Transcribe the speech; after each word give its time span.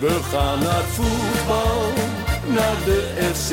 We 0.00 0.20
gaan 0.32 0.58
naar 0.58 0.82
voetbal, 0.96 1.92
naar 2.46 2.76
de 2.84 3.00
FC. 3.34 3.50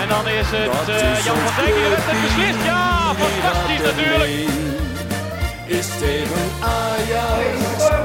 En 0.00 0.08
dan 0.08 0.28
is 0.28 0.46
het 0.50 0.72
Dat 0.72 0.88
eh, 0.88 1.18
is 1.18 1.24
Jan 1.24 1.36
van 1.36 1.64
Dijk 1.64 1.74
die 1.74 1.84
heeft 1.84 2.06
het 2.10 2.20
beslist. 2.24 2.64
Ja, 2.64 3.14
die 3.14 3.24
fantastisch 3.24 3.82
natuurlijk. 3.90 4.32
Is 5.78 5.88
tegen 6.02 6.46
Ajax 6.60 7.56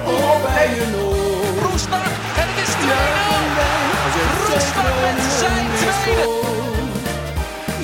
of 0.05 0.37
bij 0.45 0.69
een 0.83 0.95
oor. 0.95 1.69
Roestak 1.69 2.05
en 2.41 2.47
het 2.51 2.59
is 2.65 2.73
2-0. 2.73 2.89
Juichen 2.89 3.47
wij 3.59 3.79
als 4.05 4.15
FC 4.19 4.37
Roestak 4.55 4.95
met 5.03 5.17
zijn 5.39 5.67
tweede. 5.79 6.27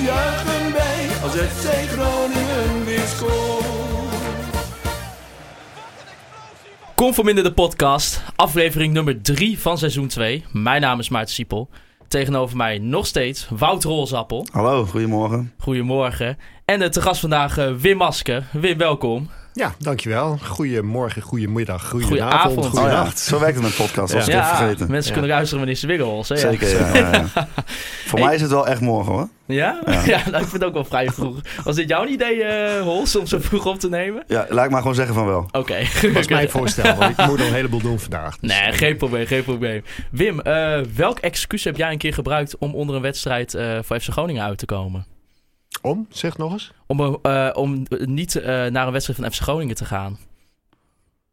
Juichen 0.08 0.66
wij 0.78 1.00
als 1.24 1.34
FC 1.52 1.66
Groningen 1.92 2.84
weer 2.84 3.06
scoort. 3.16 4.05
Conforminder 6.96 7.44
de 7.44 7.52
podcast, 7.52 8.22
aflevering 8.36 8.92
nummer 8.92 9.22
3 9.22 9.58
van 9.58 9.78
seizoen 9.78 10.08
2. 10.08 10.44
Mijn 10.52 10.80
naam 10.80 10.98
is 10.98 11.08
Maarten 11.08 11.34
Siepel. 11.34 11.68
Tegenover 12.08 12.56
mij 12.56 12.78
nog 12.78 13.06
steeds 13.06 13.48
Wout 13.48 13.84
Rolsappel. 13.84 14.46
Hallo, 14.52 14.84
goedemorgen. 14.84 15.52
Goedemorgen. 15.58 16.38
En 16.64 16.78
de 16.78 16.88
te 16.88 17.00
gast 17.00 17.20
vandaag 17.20 17.58
eh, 17.58 17.72
Wim 17.72 17.96
Maske. 17.96 18.42
Wim, 18.52 18.78
welkom. 18.78 19.30
Ja, 19.56 19.74
dankjewel. 19.78 20.38
Goedemorgen, 20.42 21.22
goedemiddag, 21.22 21.88
Goedenavond. 21.88 22.66
goedenavond, 22.66 22.78
Oh 22.78 22.90
ja, 22.90 23.16
zo 23.16 23.38
werkt 23.40 23.54
het 23.54 23.62
met 23.64 23.76
podcast, 23.76 24.12
was 24.12 24.26
ik 24.26 24.32
ja, 24.32 24.56
vergeten. 24.56 24.90
mensen 24.90 25.06
Ja. 25.12 25.18
kunnen 25.18 25.30
luisteren 25.36 25.58
wanneer 25.58 25.76
ze 25.80 25.86
willen. 25.86 26.16
Hè? 26.16 26.36
Zeker, 26.36 26.68
ja. 26.68 26.94
ja, 26.96 27.10
ja. 27.34 27.48
Voor 28.06 28.20
mij 28.20 28.34
is 28.34 28.40
het 28.40 28.50
wel 28.50 28.66
echt 28.66 28.80
morgen 28.80 29.12
hoor. 29.12 29.28
Ja? 29.46 29.80
Ja, 30.06 30.16
nou, 30.30 30.42
ik 30.42 30.48
vind 30.48 30.52
het 30.52 30.64
ook 30.64 30.72
wel 30.72 30.84
vrij 30.84 31.08
vroeg. 31.10 31.40
Was 31.64 31.76
dit 31.76 31.88
jouw 31.88 32.06
idee, 32.06 32.42
eh 32.44 32.82
Hols, 32.82 33.16
om 33.16 33.26
zo 33.26 33.38
vroeg 33.40 33.66
op 33.66 33.78
te 33.80 33.88
nemen? 33.88 34.24
Ja, 34.26 34.46
laat 34.48 34.64
ik 34.64 34.70
maar 34.70 34.80
gewoon 34.80 34.96
zeggen 34.96 35.14
van 35.14 35.26
wel. 35.26 35.48
Oké. 35.52 35.78
Dat 36.02 36.12
was 36.20 36.28
mijn 36.28 36.50
voorstel, 36.50 36.96
want 36.96 37.18
ik 37.18 37.26
moet 37.26 37.38
nog 37.38 37.46
een 37.48 37.54
heleboel 37.54 37.80
doen 37.80 37.98
vandaag. 37.98 38.38
Dus, 38.38 38.50
Nee, 38.50 38.60
eh, 38.60 38.76
geen 38.78 38.96
probleem, 38.96 39.26
geen 39.26 39.42
probleem. 39.44 39.82
Wim, 40.10 40.40
eh, 40.40 40.80
welk 40.96 41.18
excuus 41.18 41.64
heb 41.64 41.76
jij 41.76 41.92
een 41.92 41.98
keer 41.98 42.14
gebruikt 42.14 42.58
om 42.58 42.74
onder 42.74 42.96
een 42.96 43.02
wedstrijd 43.02 43.54
eh, 43.54 43.78
voor 43.82 44.00
FC 44.00 44.08
Groningen 44.10 44.42
uit 44.44 44.58
te 44.58 44.66
komen? 44.66 45.06
Om, 45.82 46.06
zeg 46.10 46.36
nog 46.38 46.52
eens. 46.52 46.72
Om, 46.86 47.18
eh, 47.22 47.50
om 47.52 47.86
niet 47.88 48.36
eh, 48.36 48.44
naar 48.46 48.86
een 48.86 48.92
wedstrijd 48.92 49.20
van 49.20 49.30
FC 49.32 49.40
Groningen 49.42 49.74
te 49.76 49.84
gaan. 49.84 50.18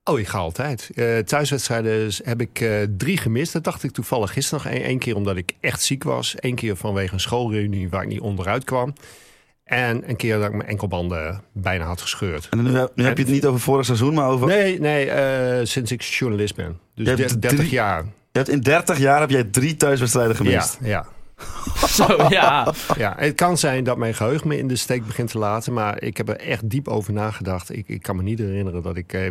Oh, 0.04 0.20
ik 0.20 0.28
ga 0.28 0.38
altijd. 0.38 0.90
Eh, 0.96 1.18
thuiswedstrijden 1.18 2.12
heb 2.24 2.42
ik 2.42 2.60
eh, 2.62 2.82
drie 2.98 3.18
gemist. 3.18 3.54
Dat 3.54 3.64
dacht 3.64 3.84
ik 3.84 3.92
toevallig 3.92 4.34
gisteren 4.34 4.64
nog. 4.64 4.74
Eén 4.74 4.82
één 4.84 5.00
keer 5.00 5.16
omdat 5.16 5.36
ik 5.38 5.54
echt 5.60 5.82
ziek 5.84 6.04
was. 6.04 6.36
Eén 6.40 6.56
keer 6.56 6.76
vanwege 6.76 7.14
een 7.14 7.20
schoolreunie 7.20 7.90
waar 7.90 8.02
ik 8.02 8.08
niet 8.08 8.20
onderuit 8.20 8.64
kwam. 8.64 8.94
En 9.64 10.10
een 10.10 10.16
keer 10.16 10.38
dat 10.38 10.48
ik 10.48 10.54
mijn 10.56 10.70
enkelbanden 10.70 11.42
bijna 11.54 11.86
had 11.86 12.02
gescheurd. 12.02 12.48
En 12.50 12.64
nu, 12.64 12.76
heb- 12.78 12.92
nu 12.96 13.04
heb 13.04 13.18
je 13.18 13.24
het 13.24 13.32
niet 13.34 13.46
over 13.46 13.60
vorig 13.60 13.86
seizoen, 13.86 14.14
maar 14.14 14.28
over... 14.30 14.48
Nee, 14.48 14.80
nee, 14.80 15.10
eh, 15.10 15.66
sinds 15.66 15.92
ik 15.92 16.02
journalist 16.02 16.56
ben. 16.56 16.80
Dus 16.96 17.06
Je 17.08 17.16
hebt 17.16 17.30
der- 17.30 17.40
30 17.40 17.60
drie- 17.60 17.72
jaar. 17.72 18.04
Je 18.04 18.40
hebt 18.40 18.50
in 18.50 18.60
30 18.60 18.98
jaar 18.98 19.20
heb 19.20 19.30
jij 19.30 19.44
drie 19.44 19.76
thuiswedstrijden 19.78 20.36
gemist. 20.36 20.78
Ja, 20.82 20.88
ja. 20.88 21.06
Zo, 21.98 22.28
ja. 22.30 22.74
Ja, 22.98 23.14
het 23.18 23.36
kan 23.36 23.58
zijn 23.58 23.84
dat 23.84 23.98
mijn 23.98 24.14
geheugen 24.14 24.48
me 24.48 24.58
in 24.58 24.68
de 24.68 24.76
steek 24.76 25.06
begint 25.06 25.32
te 25.32 25.38
laten, 25.38 25.74
maar 25.74 26.02
ik 26.02 26.18
heb 26.18 26.30
er 26.30 26.40
echt 26.40 26.70
diep 26.70 26.88
over 26.88 27.14
nagedacht. 27.14 27.76
Ik, 27.76 27.88
ik 27.88 28.02
kan 28.02 28.16
me 28.16 28.24
niet 28.24 28.40
herinneren 28.40 28.84
dat 28.84 28.98
ik, 28.98 29.14
eh, 29.14 29.28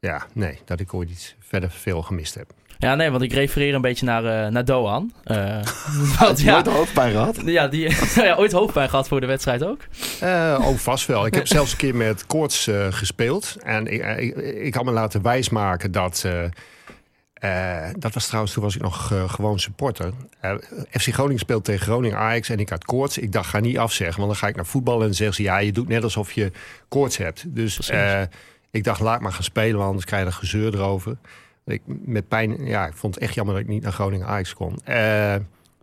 ja, 0.00 0.26
nee, 0.32 0.58
dat 0.64 0.80
ik 0.80 0.94
ooit 0.94 1.10
iets 1.10 1.36
verder 1.38 1.70
veel 1.70 2.02
gemist 2.02 2.34
heb. 2.34 2.52
Ja, 2.78 2.94
nee, 2.94 3.10
want 3.10 3.22
ik 3.22 3.32
refereer 3.32 3.74
een 3.74 3.80
beetje 3.80 4.06
naar, 4.06 4.24
eh, 4.24 4.50
naar 4.50 4.64
Doan. 4.64 5.12
Eh, 5.24 5.62
want 6.20 6.40
ja, 6.40 6.52
nooit 6.52 6.66
hoofdpijn 6.66 7.12
gehad? 7.12 7.40
ja, 7.44 7.68
die 7.68 7.90
ja, 8.14 8.34
ooit 8.36 8.52
hoofdpijn 8.52 8.88
gehad 8.88 9.08
voor 9.08 9.20
de 9.20 9.26
wedstrijd 9.26 9.64
ook. 9.64 9.80
Eh 10.20 10.58
oh, 10.60 10.76
vast 10.76 11.06
wel. 11.06 11.26
Ik 11.26 11.34
heb 11.34 11.46
zelfs 11.46 11.72
een 11.72 11.78
keer 11.78 11.96
met 11.96 12.26
koorts 12.26 12.66
eh, 12.66 12.86
gespeeld. 12.90 13.56
En 13.62 13.86
ik, 13.86 14.18
ik, 14.18 14.36
ik 14.36 14.74
had 14.74 14.84
me 14.84 14.90
laten 14.90 15.22
wijsmaken 15.22 15.92
dat... 15.92 16.24
eh, 17.38 17.88
dat 17.98 18.14
was 18.14 18.26
trouwens, 18.26 18.52
toen 18.52 18.62
was 18.62 18.74
ik 18.74 18.82
nog 18.82 19.12
eh, 19.12 19.30
gewoon 19.30 19.58
supporter. 19.58 20.12
Eh, 20.40 20.54
FC 20.90 21.12
Groningen 21.12 21.38
speelt 21.38 21.64
tegen 21.64 21.86
Groningen 21.86 22.18
Ajax 22.18 22.48
en 22.48 22.58
ik 22.58 22.68
had 22.68 22.84
koorts. 22.84 23.18
Ik 23.18 23.32
dacht, 23.32 23.48
ga 23.48 23.58
niet 23.60 23.78
afzeggen, 23.78 24.16
want 24.16 24.28
dan 24.28 24.40
ga 24.40 24.48
ik 24.48 24.56
naar 24.56 24.66
voetbal 24.66 25.02
en 25.02 25.14
zeggen 25.14 25.36
ze... 25.36 25.42
ja, 25.42 25.58
je 25.58 25.72
doet 25.72 25.88
net 25.88 26.02
alsof 26.02 26.32
je 26.32 26.52
koorts 26.88 27.16
hebt. 27.16 27.44
Dus 27.46 27.90
ik 28.70 28.84
dacht, 28.84 29.00
laat 29.00 29.20
maar 29.20 29.32
gaan 29.32 29.42
spelen, 29.42 29.76
want 29.76 29.88
anders 29.88 30.04
krijg 30.06 30.22
je 30.22 30.28
er 30.28 30.34
gezeur 30.34 30.74
erover. 30.74 31.16
Ik, 31.64 31.82
met 31.86 32.28
pijn, 32.28 32.64
ja, 32.64 32.86
ik 32.86 32.94
vond 32.94 33.14
het 33.14 33.24
echt 33.24 33.34
jammer 33.34 33.54
dat 33.54 33.62
ik 33.62 33.68
niet 33.68 33.82
naar 33.82 33.92
Groningen 33.92 34.26
Ajax 34.26 34.54
kon. 34.54 34.78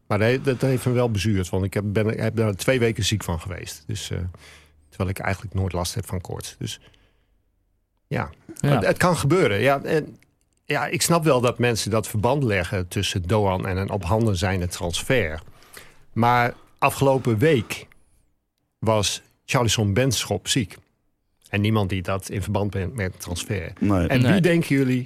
Maar 0.07 0.19
dat, 0.19 0.43
dat 0.45 0.61
heeft 0.61 0.85
me 0.85 0.91
wel 0.91 1.11
bezuurd, 1.11 1.49
want 1.49 1.63
ik 1.63 1.73
heb, 1.73 1.83
ben, 1.87 2.19
heb 2.19 2.35
daar 2.35 2.53
twee 2.55 2.79
weken 2.79 3.05
ziek 3.05 3.23
van 3.23 3.39
geweest. 3.39 3.83
Dus, 3.87 4.11
terwijl 4.89 5.09
ik 5.09 5.19
eigenlijk 5.19 5.53
nooit 5.53 5.73
last 5.73 5.95
heb 5.95 6.05
van 6.05 6.21
koorts. 6.21 6.55
Dus 6.59 6.79
ja, 8.07 8.29
Ja. 8.61 8.69
het, 8.69 8.85
het 8.85 8.97
kan 8.97 9.17
gebeuren. 9.17 9.59
Ja, 9.59 9.81
en, 9.83 10.17
ja, 10.65 10.85
ik 10.85 11.01
snap 11.01 11.23
wel 11.23 11.41
dat 11.41 11.59
mensen 11.59 11.91
dat 11.91 12.07
verband 12.07 12.43
leggen 12.43 12.87
tussen 12.87 13.21
Doan 13.27 13.67
en 13.67 13.77
een 13.77 13.89
op 13.89 14.03
handen 14.03 14.37
zijnde 14.37 14.67
transfer. 14.67 15.41
Maar 16.13 16.53
afgelopen 16.77 17.37
week 17.37 17.87
was 18.79 19.21
Charlison 19.45 19.93
Benschop 19.93 20.47
ziek. 20.47 20.77
En 21.49 21.61
niemand 21.61 21.89
die 21.89 22.01
dat 22.01 22.29
in 22.29 22.41
verband 22.41 22.69
brengt 22.69 22.95
met 22.95 23.19
transfer. 23.19 23.73
Nee. 23.79 24.07
En 24.07 24.21
Nee. 24.21 24.31
wie 24.31 24.41
denken 24.41 24.75
jullie 24.75 25.05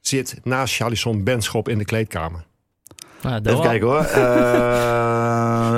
zit 0.00 0.40
naast 0.44 0.74
Charlison 0.74 1.24
Benschop 1.24 1.68
in 1.68 1.78
de 1.78 1.84
kleedkamer? 1.84 2.44
Nou, 3.22 3.40
Even 3.44 3.60
kijken 3.60 3.86
hoor. 3.86 4.04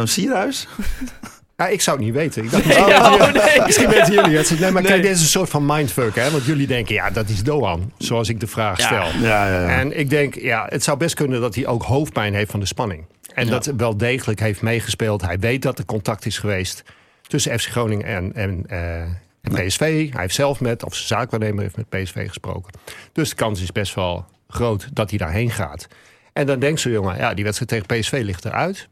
Eh 0.00 0.06
Sierhuis? 0.06 0.68
Ja, 1.60 1.66
ik 1.68 1.80
zou 1.80 1.96
het 1.96 2.04
niet 2.06 2.14
weten. 2.14 2.44
Ik 2.44 2.50
dacht, 2.50 2.64
Nee, 2.64 2.76
misschien- 2.78 3.04
oh, 3.04 3.32
nee. 3.44 3.60
Misschien 3.66 3.88
weten 3.88 4.12
jullie 4.12 4.36
het. 4.36 4.50
Nee, 4.60 4.70
maar 4.70 4.82
Nee. 4.82 4.90
kijk, 4.90 5.02
dit 5.02 5.10
is 5.10 5.20
een 5.20 5.26
soort 5.26 5.48
van 5.50 5.66
mindfuck. 5.66 6.14
Hè? 6.14 6.30
Want 6.30 6.44
jullie 6.44 6.66
denken, 6.66 6.94
ja, 6.94 7.10
dat 7.10 7.28
is 7.28 7.42
Doan. 7.42 7.92
Zoals 7.98 8.28
ik 8.28 8.40
de 8.40 8.46
vraag 8.46 8.78
Ja. 8.78 8.84
stel. 8.86 9.20
Ja, 9.22 9.46
ja, 9.48 9.60
ja. 9.60 9.68
En 9.78 9.98
ik 9.98 10.10
denk, 10.10 10.34
ja, 10.34 10.66
het 10.68 10.84
zou 10.84 10.98
best 10.98 11.14
kunnen 11.14 11.40
dat 11.40 11.54
hij 11.54 11.66
ook 11.66 11.82
hoofdpijn 11.82 12.34
heeft 12.34 12.50
van 12.50 12.60
de 12.60 12.66
spanning. 12.66 13.04
En 13.34 13.44
Ja. 13.44 13.50
dat 13.50 13.72
wel 13.76 13.96
degelijk 13.96 14.40
heeft 14.40 14.62
meegespeeld. 14.62 15.22
Hij 15.22 15.38
weet 15.38 15.62
dat 15.62 15.78
er 15.78 15.84
contact 15.84 16.26
is 16.26 16.38
geweest 16.38 16.82
tussen 17.22 17.58
FC 17.60 17.66
Groningen 17.68 18.06
en, 18.06 18.32
en, 18.34 18.64
eh, 18.68 19.00
en 19.42 19.66
PSV. 19.66 20.10
Hij 20.12 20.20
heeft 20.20 20.34
zelf 20.34 20.60
met, 20.60 20.84
of 20.84 20.94
zijn 20.94 21.06
zaakwaarnemer 21.20 21.62
heeft 21.62 21.76
met 21.76 21.88
PSV 21.88 22.26
gesproken. 22.28 22.72
Dus 23.12 23.28
de 23.28 23.34
kans 23.34 23.62
is 23.62 23.72
best 23.72 23.94
wel 23.94 24.24
groot 24.48 24.88
dat 24.92 25.10
hij 25.10 25.18
daarheen 25.18 25.50
gaat. 25.50 25.86
En 26.32 26.46
dan 26.46 26.58
denkt 26.58 26.80
zo'n 26.80 26.92
jongen, 26.92 27.16
ja, 27.16 27.34
die 27.34 27.44
wedstrijd 27.44 27.70
tegen 27.86 28.00
PSV 28.00 28.20
ligt 28.24 28.44
eruit. 28.44 28.88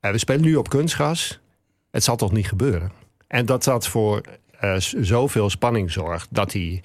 Eh, 0.00 0.10
we 0.10 0.18
spelen 0.18 0.42
nu 0.42 0.56
op 0.56 0.68
kunstgras. 0.68 1.40
Het 1.90 2.04
zal 2.04 2.16
toch 2.16 2.32
niet 2.32 2.48
gebeuren? 2.48 2.90
En 3.26 3.46
dat 3.46 3.64
dat 3.64 3.86
voor 3.88 4.20
eh, 4.60 4.74
z- 4.76 4.92
zoveel 4.92 5.50
spanning 5.50 5.90
zorgt 5.92 6.28
dat 6.30 6.52
hij... 6.52 6.82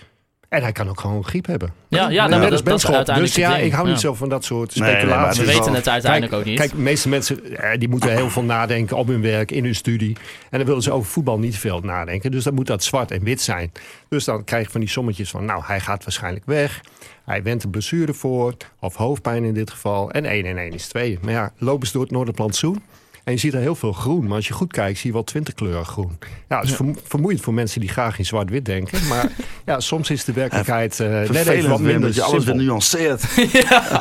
En 0.50 0.62
hij 0.62 0.72
kan 0.72 0.90
ook 0.90 1.00
gewoon 1.00 1.26
griep 1.26 1.46
hebben. 1.46 1.74
Ja, 1.88 2.10
ja, 2.10 2.28
nou, 2.28 2.42
dat, 2.42 2.50
dat 2.50 2.60
is 2.60 2.64
Benschop. 2.66 2.94
uiteindelijk 2.96 3.36
Dus 3.36 3.44
ja, 3.44 3.58
ik 3.58 3.72
hou 3.72 3.88
niet 3.90 4.00
zo 4.00 4.14
van 4.14 4.30
dat 4.30 4.44
soort 4.46 4.76
Nee, 4.76 4.84
nee, 4.84 4.92
maar 4.92 5.02
speculaties. 5.06 5.40
We 5.40 5.46
weten 5.46 5.74
het 5.74 5.88
uiteindelijk 5.90 6.34
ook 6.34 6.46
niet. 6.46 6.58
Kijk, 6.60 6.72
de 6.72 6.78
meeste 6.78 7.10
mensen 7.10 7.58
eh, 7.58 7.80
die 7.80 7.90
moeten 7.90 8.12
heel 8.12 8.30
veel 8.30 8.44
nadenken 8.44 8.98
op 8.98 9.08
hun 9.08 9.22
werk, 9.22 9.52
in 9.52 9.64
hun 9.64 9.76
studie. 9.76 10.18
En 10.50 10.58
dan 10.58 10.68
willen 10.68 10.82
ze 10.82 10.92
over 10.92 11.12
voetbal 11.12 11.40
niet 11.40 11.58
veel 11.58 11.80
nadenken. 11.80 12.32
Dus 12.32 12.44
dan 12.44 12.54
moet 12.54 12.68
dat 12.68 12.84
zwart 12.84 13.12
en 13.12 13.24
wit 13.24 13.42
zijn. 13.42 13.72
Dus 14.10 14.24
dan 14.26 14.44
krijg 14.44 14.66
je 14.66 14.72
van 14.72 14.80
die 14.80 14.90
sommetjes 14.90 15.30
van, 15.30 15.46
nou, 15.46 15.62
hij 15.66 15.80
gaat 15.80 16.04
waarschijnlijk 16.04 16.46
weg. 16.46 16.82
Hij 17.26 17.44
went 17.44 17.64
een 17.64 17.70
blessure 17.70 18.14
voor, 18.14 18.54
of 18.80 18.96
hoofdpijn 18.96 19.44
in 19.44 19.54
dit 19.54 19.72
geval. 19.72 20.12
En 20.12 20.26
1 20.26 20.46
en 20.46 20.58
1 20.58 20.72
is 20.74 20.88
2. 20.88 21.20
Maar 21.22 21.32
ja, 21.34 21.52
lopen 21.58 21.88
ze 21.88 21.94
door 21.94 22.02
het 22.02 22.12
Noorderplantsoen. 22.12 22.84
En 23.26 23.34
je 23.34 23.40
ziet 23.40 23.54
er 23.54 23.60
heel 23.60 23.76
veel 23.76 23.92
groen. 23.94 24.24
Maar 24.28 24.36
als 24.36 24.48
je 24.48 24.54
goed 24.54 24.72
kijkt, 24.72 24.98
zie 25.00 25.08
je 25.08 25.14
wel 25.14 25.24
twintig 25.24 25.54
kleuren 25.54 25.86
groen. 25.86 26.18
Ja, 26.50 26.60
het 26.60 26.70
is 26.70 26.76
vermo- 26.76 26.96
vermoeiend 27.04 27.42
voor 27.42 27.54
mensen 27.54 27.80
die 27.80 27.90
graag 27.90 28.18
in 28.18 28.26
zwart-wit 28.26 28.66
denken. 28.66 29.08
Maar 29.08 29.32
ja, 29.66 29.80
soms 29.80 30.10
is 30.10 30.24
de 30.24 30.34
werkelijkheid 30.34 31.00
eh, 31.00 31.08
net 31.10 31.48
even 31.48 31.70
wat 31.70 31.80
minder 31.80 32.02
dat 32.02 32.16
je 32.16 32.22
alles 32.22 32.44
weer 32.44 32.56
nuanceert. 32.56 33.24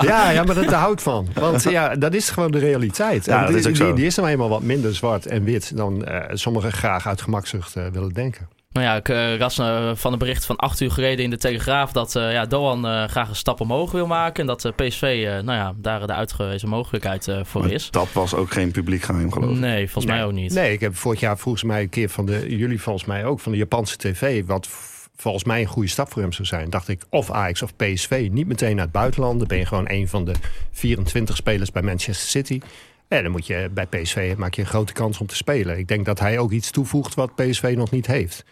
Ja, 0.02 0.30
ja, 0.30 0.42
maar 0.42 0.54
dat 0.54 0.72
houdt 0.72 1.02
van. 1.02 1.28
Want 1.34 1.62
ja, 1.78 1.96
dat 1.96 2.14
is 2.14 2.30
gewoon 2.30 2.50
de 2.50 2.58
realiteit. 2.58 3.24
Ja, 3.24 3.34
En 3.34 3.40
dat 3.40 3.48
die, 3.48 3.58
is 3.58 3.66
ook 3.66 3.74
die, 3.74 3.86
zo. 3.86 3.92
die 3.94 4.06
is 4.06 4.14
nou 4.16 4.28
eenmaal 4.28 4.48
wat 4.48 4.62
minder 4.62 4.94
zwart 4.94 5.26
en 5.26 5.44
wit 5.44 5.76
dan 5.76 6.04
eh, 6.04 6.20
sommigen 6.32 6.72
graag 6.72 7.06
uit 7.06 7.22
gemakzucht 7.22 7.76
eh, 7.76 7.86
willen 7.92 8.12
denken. 8.12 8.48
Nou 8.74 8.86
ja, 8.86 8.96
ik 8.96 9.08
eh, 9.08 9.38
las 9.38 9.58
eh, 9.58 9.90
van 9.94 10.12
een 10.12 10.18
bericht 10.18 10.44
van 10.46 10.56
acht 10.56 10.80
uur 10.80 10.90
geleden 10.90 11.24
in 11.24 11.30
de 11.30 11.36
Telegraaf 11.36 11.92
dat 11.92 12.16
eh, 12.16 12.32
ja, 12.32 12.46
Doan 12.46 12.86
eh, 12.86 13.04
graag 13.04 13.28
een 13.28 13.36
stap 13.36 13.60
omhoog 13.60 13.92
wil 13.92 14.06
maken. 14.06 14.40
En 14.40 14.46
dat 14.46 14.64
eh, 14.64 14.72
PSV 14.76 15.02
eh, 15.02 15.32
nou 15.32 15.58
ja, 15.58 15.74
daar 15.76 16.06
de 16.06 16.12
uitgewezen 16.12 16.68
mogelijkheid 16.68 17.28
eh, 17.28 17.40
voor 17.44 17.60
Maar 17.60 17.70
is. 17.70 17.90
dat 17.90 18.12
was 18.12 18.34
ook 18.34 18.52
geen 18.52 18.70
publiek 18.70 19.02
geheim 19.02 19.32
geloof 19.32 19.50
ik. 19.50 19.56
Nee, 19.56 19.90
volgens 19.90 20.14
mij 20.14 20.24
ook 20.24 20.32
niet. 20.32 20.52
Nee, 20.54 20.72
ik 20.72 20.80
heb 20.80 20.96
vorig 20.96 21.20
jaar 21.20 21.38
volgens 21.38 21.64
mij 21.64 21.82
een 21.82 21.88
keer 21.88 22.08
van 22.08 22.26
de, 22.26 22.56
jullie 22.56 22.80
volgens 22.80 23.04
mij 23.04 23.24
ook, 23.24 23.40
van 23.40 23.52
de 23.52 23.58
Japanse 23.58 23.96
tv, 23.96 24.44
wat 24.46 24.68
volgens 25.16 25.44
mij 25.44 25.60
een 25.60 25.66
goede 25.66 25.88
stap 25.88 26.12
voor 26.12 26.22
hem 26.22 26.32
zou 26.32 26.48
zijn. 26.48 26.70
Dacht 26.70 26.88
ik, 26.88 27.02
of 27.10 27.30
Ajax 27.30 27.62
of 27.62 27.76
PSV, 27.76 28.28
niet 28.30 28.46
meteen 28.46 28.74
naar 28.76 28.84
het 28.84 28.92
buitenland. 28.94 29.38
Dan 29.38 29.48
ben 29.48 29.58
je 29.58 29.66
gewoon 29.66 29.88
een 29.90 30.08
van 30.08 30.24
de 30.24 30.32
24 30.72 31.36
spelers 31.36 31.70
bij 31.72 31.82
Manchester 31.82 32.28
City. 32.28 32.60
En 33.08 33.22
dan 33.22 33.32
moet 33.32 33.46
je 33.46 33.70
bij 33.74 33.86
PSV 33.86 34.34
maak 34.36 34.54
je 34.54 34.60
een 34.62 34.68
grote 34.68 34.92
kans 34.92 35.18
om 35.18 35.26
te 35.26 35.36
spelen. 35.36 35.78
Ik 35.78 35.88
denk 35.88 36.04
dat 36.04 36.20
hij 36.20 36.38
ook 36.38 36.52
iets 36.52 36.70
toevoegt 36.70 37.14
wat 37.14 37.34
PSV 37.34 37.74
nog 37.76 37.90
niet 37.90 38.06
heeft. 38.06 38.44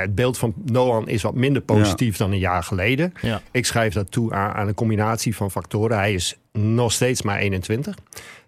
Het 0.00 0.14
beeld 0.14 0.38
van 0.38 0.54
Noan 0.64 1.08
is 1.08 1.22
wat 1.22 1.34
minder 1.34 1.62
positief 1.62 2.16
dan 2.16 2.32
een 2.32 2.38
jaar 2.38 2.62
geleden. 2.62 3.12
Ja. 3.22 3.42
Ik 3.50 3.66
schrijf 3.66 3.92
dat 3.92 4.10
toe 4.10 4.32
aan, 4.32 4.52
aan 4.52 4.68
een 4.68 4.74
combinatie 4.74 5.36
van 5.36 5.50
factoren. 5.50 5.96
Hij 5.96 6.14
is 6.14 6.36
nog 6.52 6.92
steeds 6.92 7.22
maar 7.22 7.38
21. 7.38 7.94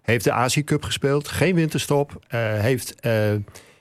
Heeft 0.01 0.23
de 0.23 0.31
Azië 0.31 0.63
Cup 0.63 0.83
gespeeld. 0.83 1.27
Geen 1.27 1.55
winterstop. 1.55 2.19
Eh, 2.27 2.39
heeft 2.59 2.99
eh, 2.99 3.31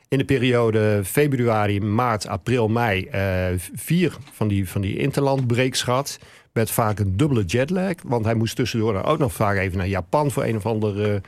in 0.09 0.19
de 0.19 0.25
periode 0.25 1.01
februari, 1.05 1.81
maart, 1.81 2.27
april, 2.27 2.69
mei... 2.69 3.05
eh, 3.05 3.47
vier 3.75 4.17
van 4.33 4.49
die, 4.49 4.69
van 4.69 4.81
die 4.81 4.97
interlandbreaks 4.99 5.83
gehad. 5.83 6.19
met 6.53 6.71
vaak 6.71 6.99
een 6.99 7.17
dubbele 7.17 7.45
jetlag. 7.45 7.95
Want 8.05 8.25
hij 8.25 8.35
moest 8.35 8.57
tussendoor 8.57 8.93
dan 8.93 9.05
ook 9.05 9.19
nog 9.19 9.33
vaak 9.33 9.57
even 9.57 9.79
naar 9.79 9.89
Japan 9.89 10.31
voor 10.31 10.45
een 10.45 10.57
of 10.57 10.67
andere 10.67 11.23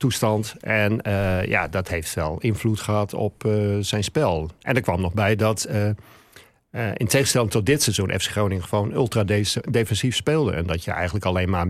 toestand. 0.00 0.54
En 0.60 1.02
eh, 1.02 1.44
ja, 1.44 1.68
dat 1.68 1.88
heeft 1.88 2.14
wel 2.14 2.38
invloed 2.38 2.80
gehad 2.80 3.14
op 3.14 3.44
eh, 3.44 3.76
zijn 3.80 4.04
spel. 4.04 4.50
En 4.62 4.74
er 4.74 4.80
kwam 4.82 5.00
nog 5.00 5.14
bij 5.14 5.36
dat... 5.36 5.64
eh, 5.64 5.88
in 6.94 7.06
tegenstelling 7.06 7.50
tot 7.50 7.66
dit 7.66 7.82
seizoen 7.82 8.20
FC 8.20 8.30
Groningen 8.30 8.64
gewoon 8.64 8.92
ultra 8.92 9.24
de- 9.24 9.62
defensief 9.70 10.16
speelde. 10.16 10.52
En 10.52 10.66
dat 10.66 10.84
je 10.84 10.90
eigenlijk 10.90 11.24
alleen 11.24 11.50
maar 11.50 11.66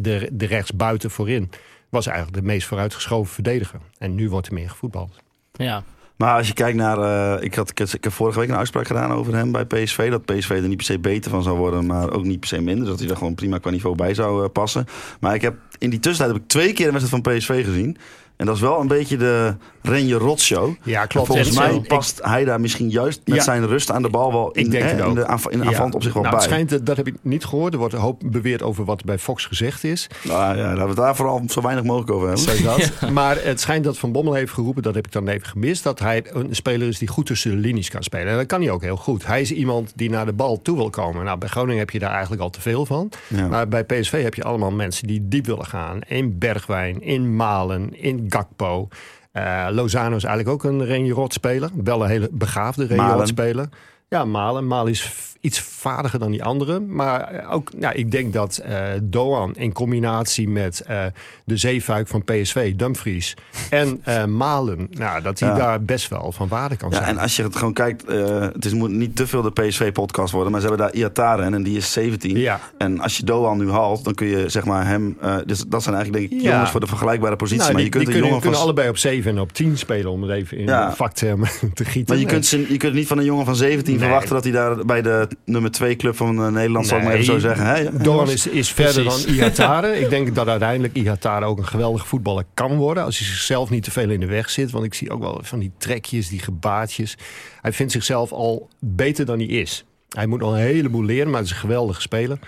de, 0.00 0.28
de 0.32 0.46
rechtsbuiten 0.46 1.10
voorin 1.10 1.50
was 1.88 2.06
eigenlijk 2.06 2.36
de 2.36 2.42
meest 2.46 2.66
vooruitgeschoven 2.66 3.32
verdediger. 3.34 3.80
En 3.98 4.14
nu 4.14 4.30
wordt 4.30 4.46
er 4.46 4.54
meer 4.54 4.70
gevoetbald. 4.70 5.16
Ja, 5.52 5.82
Maar 6.22 6.36
als 6.36 6.48
je 6.48 6.54
kijkt 6.54 6.76
naar... 6.76 6.98
eh, 6.98 7.44
ik, 7.44 7.54
had, 7.54 7.70
ik, 7.70 8.04
heb 8.04 8.12
vorige 8.12 8.38
week 8.38 8.48
een 8.48 8.56
uitspraak 8.56 8.86
gedaan 8.86 9.12
over 9.12 9.34
hem 9.34 9.52
bij 9.52 9.64
PSV. 9.64 10.10
Dat 10.10 10.24
PSV 10.24 10.50
er 10.50 10.68
niet 10.68 10.76
per 10.76 10.86
se 10.86 10.98
beter 10.98 11.30
van 11.30 11.42
zou 11.42 11.56
worden, 11.58 11.86
maar 11.86 12.12
ook 12.12 12.24
niet 12.24 12.40
per 12.40 12.48
se 12.48 12.60
minder. 12.60 12.86
Dat 12.86 12.98
hij 12.98 13.08
er 13.08 13.16
gewoon 13.16 13.34
prima 13.34 13.58
qua 13.58 13.70
niveau 13.70 13.96
bij 13.96 14.14
zou 14.14 14.44
eh, 14.44 14.50
passen. 14.52 14.86
Maar 15.20 15.34
ik 15.34 15.42
heb, 15.42 15.54
in 15.78 15.90
die 15.90 15.98
tussentijd 15.98 16.32
heb 16.34 16.42
ik 16.42 16.48
twee 16.48 16.72
keer 16.72 16.86
een 16.86 16.92
wedstrijd 16.92 17.24
van 17.24 17.34
PSV 17.34 17.64
gezien. 17.64 17.96
En 18.42 18.48
dat 18.48 18.56
is 18.56 18.62
wel 18.62 18.80
een 18.80 18.86
beetje 18.88 19.16
de 19.16 19.54
Renje 19.82 20.14
Rot 20.14 20.40
show. 20.40 20.70
Ja, 20.82 21.02
En 21.02 21.08
klopt. 21.08 21.26
volgens 21.26 21.48
En 21.48 21.54
mij 21.54 21.70
zo- 21.70 21.80
past 21.80 22.20
hij 22.22 22.44
daar 22.44 22.60
misschien 22.60 22.90
juist 22.90 23.20
met 23.24 23.36
Ja. 23.36 23.42
zijn 23.42 23.66
rust 23.66 23.90
aan 23.90 24.02
de 24.02 24.08
bal 24.10 24.32
wel 24.32 24.50
in, 24.50 24.64
Ik 24.64 24.70
denk 24.70 24.82
hè, 24.84 24.88
het 24.90 24.98
in 24.98 25.04
ook. 25.04 25.14
de, 25.14 25.26
aanv- 25.26 25.46
in 25.46 25.58
de 25.60 25.64
aanvallend 25.66 25.94
op 25.94 26.02
zich 26.02 26.12
wel 26.12 26.22
nou, 26.22 26.34
bij. 26.34 26.44
Het 26.44 26.52
schijnt, 26.52 26.70
dat- 26.70 26.86
dat 26.86 26.96
heb 26.96 27.06
ik 27.06 27.14
niet 27.22 27.44
gehoord. 27.44 27.72
Er 27.72 27.78
wordt 27.78 27.94
een 27.94 28.00
hoop 28.00 28.22
beweerd 28.24 28.62
over 28.62 28.84
wat 28.84 29.04
bij 29.04 29.18
Fox 29.18 29.46
gezegd 29.46 29.84
is. 29.84 30.08
Nou 30.24 30.56
ja, 30.56 30.64
laten 30.64 30.80
we 30.82 30.86
het 30.88 30.96
daar 30.96 31.16
vooral 31.16 31.42
zo 31.48 31.60
weinig 31.62 31.84
mogelijk 31.84 32.10
over 32.10 32.28
hebben. 32.28 32.56
Zo 32.56 32.62
dat. 32.64 32.90
Maar 33.10 33.36
het 33.44 33.60
schijnt 33.60 33.84
dat 33.84 33.98
Van 33.98 34.12
Bommel 34.12 34.34
heeft 34.34 34.52
geroepen, 34.52 34.82
dat 34.82 34.94
heb 34.94 35.06
ik 35.06 35.12
dan 35.12 35.28
even 35.28 35.46
gemist, 35.48 35.82
dat 35.82 35.98
hij 35.98 36.24
een 36.32 36.48
speler 36.54 36.88
is 36.88 36.98
die 36.98 37.08
goed 37.08 37.26
tussen 37.26 37.50
de 37.50 37.56
linies 37.56 37.88
kan 37.90 38.02
spelen. 38.02 38.26
En 38.28 38.36
dat 38.36 38.46
kan 38.46 38.60
hij 38.60 38.70
ook 38.70 38.82
heel 38.82 38.96
goed. 38.96 39.26
Hij 39.26 39.40
is 39.40 39.52
iemand 39.52 39.92
die 39.94 40.10
naar 40.10 40.26
de 40.26 40.32
bal 40.32 40.62
toe 40.62 40.76
wil 40.76 40.90
komen. 40.90 41.24
Nou, 41.24 41.38
bij 41.38 41.48
Groningen 41.48 41.78
heb 41.78 41.90
je 41.90 41.98
daar 41.98 42.10
eigenlijk 42.12 42.42
al 42.42 42.50
te 42.50 42.60
veel 42.60 42.86
van. 42.86 43.08
Ja. 43.28 43.46
Maar 43.48 43.68
bij 43.68 43.84
PSV 43.84 44.22
heb 44.22 44.34
je 44.34 44.42
allemaal 44.42 44.70
mensen 44.72 45.06
die 45.06 45.28
diep 45.28 45.46
willen 45.46 45.66
gaan. 45.66 46.00
In 46.08 46.38
Bergwijn, 46.38 47.02
in 47.02 47.36
Malen, 47.36 48.00
in 48.02 48.24
Gakpo. 48.32 48.88
Eh, 49.32 49.66
Lozano 49.70 50.16
is 50.16 50.24
eigenlijk 50.24 50.54
ook 50.54 50.72
een 50.72 50.84
Renje 50.84 51.12
Rot 51.12 51.32
speler. 51.32 51.70
Wel 51.84 52.02
een 52.02 52.08
hele 52.08 52.28
begaafde 52.32 52.86
Renje 52.86 53.02
Malen. 53.02 53.18
Rot 53.18 53.28
speler. 53.28 53.68
Ja, 54.08 54.24
Malen. 54.24 54.66
Malen 54.66 54.92
is 54.92 55.31
iets 55.42 55.60
vaardiger 55.60 56.18
dan 56.18 56.30
die 56.30 56.44
anderen. 56.44 56.94
Maar 56.94 57.20
eh, 57.20 57.52
ook, 57.52 57.70
ja, 57.78 57.92
ik 57.92 58.10
denk 58.10 58.32
dat 58.32 58.56
eh, 58.56 58.78
Doan 59.02 59.54
in 59.56 59.72
combinatie 59.72 60.48
met 60.48 60.80
eh, 60.80 61.04
de 61.44 61.56
zeefuik 61.56 62.08
van 62.08 62.24
PSV, 62.24 62.74
Dumfries 62.74 63.34
en 63.70 64.00
eh, 64.04 64.24
Malen, 64.24 64.86
nou, 64.90 65.22
dat 65.22 65.38
hij 65.40 65.48
Ja. 65.48 65.54
daar 65.54 65.82
best 65.82 66.08
wel 66.08 66.32
van 66.32 66.48
waarde 66.48 66.76
kan 66.76 66.90
Ja, 66.90 66.96
zijn. 66.96 67.08
en 67.08 67.18
als 67.18 67.36
je 67.36 67.42
het 67.42 67.56
gewoon 67.56 67.72
kijkt, 67.72 68.04
het 68.52 68.64
is, 68.64 68.72
moet 68.72 68.90
niet 68.90 69.16
te 69.16 69.26
veel 69.26 69.42
de 69.42 69.50
PSV-podcast 69.50 70.32
worden, 70.32 70.52
maar 70.52 70.60
ze 70.60 70.66
hebben 70.66 70.86
daar 70.86 70.94
Iataren 70.96 71.54
en 71.54 71.62
die 71.62 71.76
is 71.76 71.92
17. 71.92 72.36
Ja. 72.38 72.60
En 72.78 73.00
als 73.00 73.16
je 73.16 73.24
Doan 73.24 73.58
nu 73.58 73.70
haalt, 73.70 74.04
dan 74.04 74.14
kun 74.14 74.26
je 74.26 74.48
zeg 74.48 74.64
maar 74.64 74.86
hem, 74.86 75.16
dus 75.46 75.64
dat 75.66 75.82
zijn 75.82 75.94
eigenlijk 75.94 76.28
denk 76.30 76.40
ik 76.42 76.48
jongens 76.50 76.70
voor 76.70 76.80
de 76.80 76.86
vergelijkbare 76.86 77.36
positie. 77.36 77.60
Nou, 77.62 77.72
maar 77.72 77.82
die, 77.82 77.90
je 77.92 77.96
kunt 77.98 78.12
die 78.12 78.20
kunnen, 78.22 78.42
van, 78.42 78.54
allebei 78.54 78.88
op 78.88 78.96
7 78.96 79.30
en 79.30 79.38
op 79.40 79.52
10 79.52 79.78
spelen, 79.78 80.10
om 80.10 80.22
het 80.22 80.30
even 80.30 80.58
in 80.58 80.64
Ja. 80.64 80.94
vaktermen 80.94 81.48
te 81.74 81.84
gieten. 81.84 82.14
maar 82.14 82.24
je 82.24 82.26
kunt, 82.30 82.46
ze, 82.46 82.66
je 82.72 82.76
kunt 82.76 82.94
niet 82.94 83.06
van 83.06 83.18
een 83.18 83.24
jongen 83.24 83.44
van 83.44 83.56
17 83.56 83.92
Nee. 83.94 84.02
verwachten 84.02 84.34
dat 84.34 84.42
hij 84.44 84.52
daar 84.52 84.84
bij 84.84 85.02
de 85.02 85.28
nummer 85.44 85.70
2 85.70 85.96
club 85.96 86.16
van 86.16 86.44
eh, 86.44 86.52
Nederland, 86.52 86.86
zal 86.86 86.98
ik 86.98 87.04
maar 87.04 87.12
even 87.12 87.24
zo 87.24 87.38
zeggen. 87.38 88.02
Doan 88.02 88.16
jongens? 88.16 88.46
is, 88.46 88.52
is 88.52 88.72
verder 88.72 89.02
Precies. 89.02 89.24
dan 89.24 89.34
Ihatare. 89.34 90.00
ik 90.00 90.10
denk 90.10 90.34
dat 90.34 90.48
uiteindelijk 90.48 90.94
Ihatare 90.94 91.44
ook 91.44 91.58
een 91.58 91.66
geweldige 91.66 92.06
voetballer 92.06 92.44
kan 92.54 92.76
worden. 92.76 93.04
Als 93.04 93.18
hij 93.18 93.26
zichzelf 93.28 93.70
niet 93.70 93.82
te 93.84 93.90
veel 93.90 94.10
in 94.10 94.20
de 94.20 94.26
weg 94.26 94.50
zit. 94.50 94.70
Want 94.70 94.84
ik 94.84 94.94
zie 94.94 95.10
ook 95.10 95.20
wel 95.20 95.40
van 95.42 95.58
die 95.58 95.72
trekjes, 95.78 96.28
die 96.28 96.40
gebaatjes. 96.40 97.16
Hij 97.60 97.72
vindt 97.72 97.92
zichzelf 97.92 98.32
al 98.32 98.68
beter 98.78 99.26
dan 99.26 99.38
hij 99.38 99.46
is. 99.46 99.84
Hij 100.08 100.26
moet 100.26 100.40
nog 100.40 100.52
een 100.52 100.58
heleboel 100.58 101.04
leren, 101.04 101.26
maar 101.26 101.34
hij 101.34 101.44
is 101.44 101.50
een 101.50 101.56
geweldige 101.56 102.00
speler. 102.00 102.38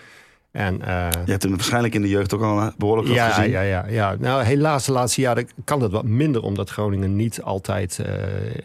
En, 0.55 0.83
eh, 0.83 1.09
Je 1.25 1.31
hebt 1.31 1.43
hem 1.43 1.53
waarschijnlijk 1.53 1.95
in 1.95 2.03
de 2.03 2.09
jeugd 2.09 2.35
ook 2.35 2.43
al 2.43 2.61
eh, 2.61 2.67
behoorlijk 2.77 3.09
ja, 3.09 3.29
gezien. 3.29 3.51
ja, 3.51 3.61
ja, 3.61 3.87
ja. 3.89 4.17
Nou, 4.19 4.43
helaas 4.43 4.85
de 4.85 4.93
laatste 4.93 5.21
jaren 5.21 5.49
kan 5.65 5.81
dat 5.81 5.91
wat 5.91 6.05
minder, 6.05 6.43
omdat 6.43 6.71
Groningen 6.71 7.17
niet 7.17 7.43
altijd 7.43 7.99
eh, 7.99 8.15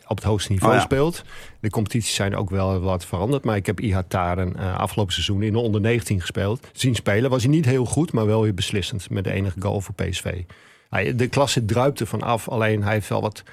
op 0.08 0.16
het 0.16 0.26
hoogste 0.26 0.52
niveau 0.52 0.74
Oh 0.74 0.80
ja. 0.80 0.86
speelt. 0.86 1.24
De 1.60 1.70
competities 1.70 2.16
zijn 2.16 2.36
ook 2.36 2.50
wel 2.50 2.80
wat 2.80 3.06
veranderd. 3.06 3.44
Maar 3.44 3.56
ik 3.56 3.66
heb 3.66 3.80
Ihataren 3.80 4.56
eh 4.56 4.78
afgelopen 4.78 5.14
seizoen 5.14 5.44
in 5.44 5.52
de 5.52 5.60
onder 5.60 5.82
19 5.82 6.20
gespeeld. 6.20 6.68
Zien 6.72 6.96
spelen 6.96 7.30
was 7.30 7.44
hij 7.44 7.52
niet 7.52 7.66
heel 7.66 7.86
goed, 7.86 8.12
maar 8.12 8.26
wel 8.26 8.42
weer 8.42 8.54
beslissend. 8.54 9.10
Met 9.10 9.24
de 9.24 9.32
enige 9.32 9.62
goal 9.62 9.82
voor 9.82 9.96
PSV. 9.96 10.42
Hij, 10.90 11.16
de 11.16 11.28
klasse 11.28 11.66
druipt 11.66 12.00
er 12.00 12.08
van 12.08 12.22
af, 12.22 12.50
alleen 12.50 12.84
hij 12.84 12.94
heeft 12.94 13.10
wel 13.10 13.22
wat... 13.22 13.44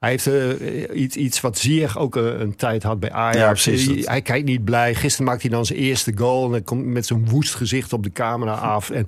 hij 0.00 0.10
heeft 0.10 0.26
eh, 0.26 1.00
iets, 1.00 1.16
iets 1.16 1.40
wat 1.40 1.58
Ziyech 1.58 1.98
ook 1.98 2.16
eh, 2.16 2.24
een 2.40 2.56
tijd 2.56 2.82
had 2.82 3.00
bij 3.00 3.10
Ajax. 3.12 3.64
Ja, 3.64 3.72
precies. 3.72 3.86
Hij, 3.86 4.04
hij 4.12 4.22
kijkt 4.22 4.46
niet 4.46 4.64
blij. 4.64 4.94
Gisteren 4.94 5.26
maakt 5.26 5.42
hij 5.42 5.50
dan 5.50 5.66
zijn 5.66 5.78
eerste 5.78 6.12
goal. 6.16 6.44
En 6.44 6.50
dan 6.50 6.62
komt 6.62 6.84
met 6.86 7.06
zo'n 7.06 7.28
woest 7.28 7.54
gezicht 7.54 7.92
op 7.92 8.02
de 8.02 8.12
camera 8.12 8.52
af. 8.54 8.90
En 8.90 9.06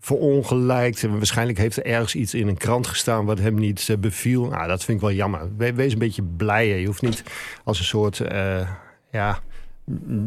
verongelijkt. 0.00 1.02
En 1.02 1.10
waarschijnlijk 1.16 1.58
heeft 1.58 1.76
er 1.76 1.84
ergens 1.86 2.14
iets 2.14 2.34
in 2.34 2.48
een 2.48 2.56
krant 2.56 2.86
gestaan 2.86 3.24
wat 3.24 3.38
hem 3.38 3.54
niet 3.54 3.86
eh, 3.90 3.96
beviel. 3.96 4.44
Nou, 4.46 4.68
dat 4.68 4.84
vind 4.84 4.96
ik 4.98 5.04
wel 5.06 5.14
jammer. 5.16 5.40
We- 5.56 5.72
Wees 5.74 5.92
een 5.92 5.98
beetje 5.98 6.22
blij. 6.36 6.68
hè. 6.68 6.74
Je 6.74 6.86
hoeft 6.86 7.02
niet 7.02 7.22
als 7.64 7.78
een 7.78 7.84
soort... 7.84 8.20
eh, 8.20 8.68
ja, 9.10 9.38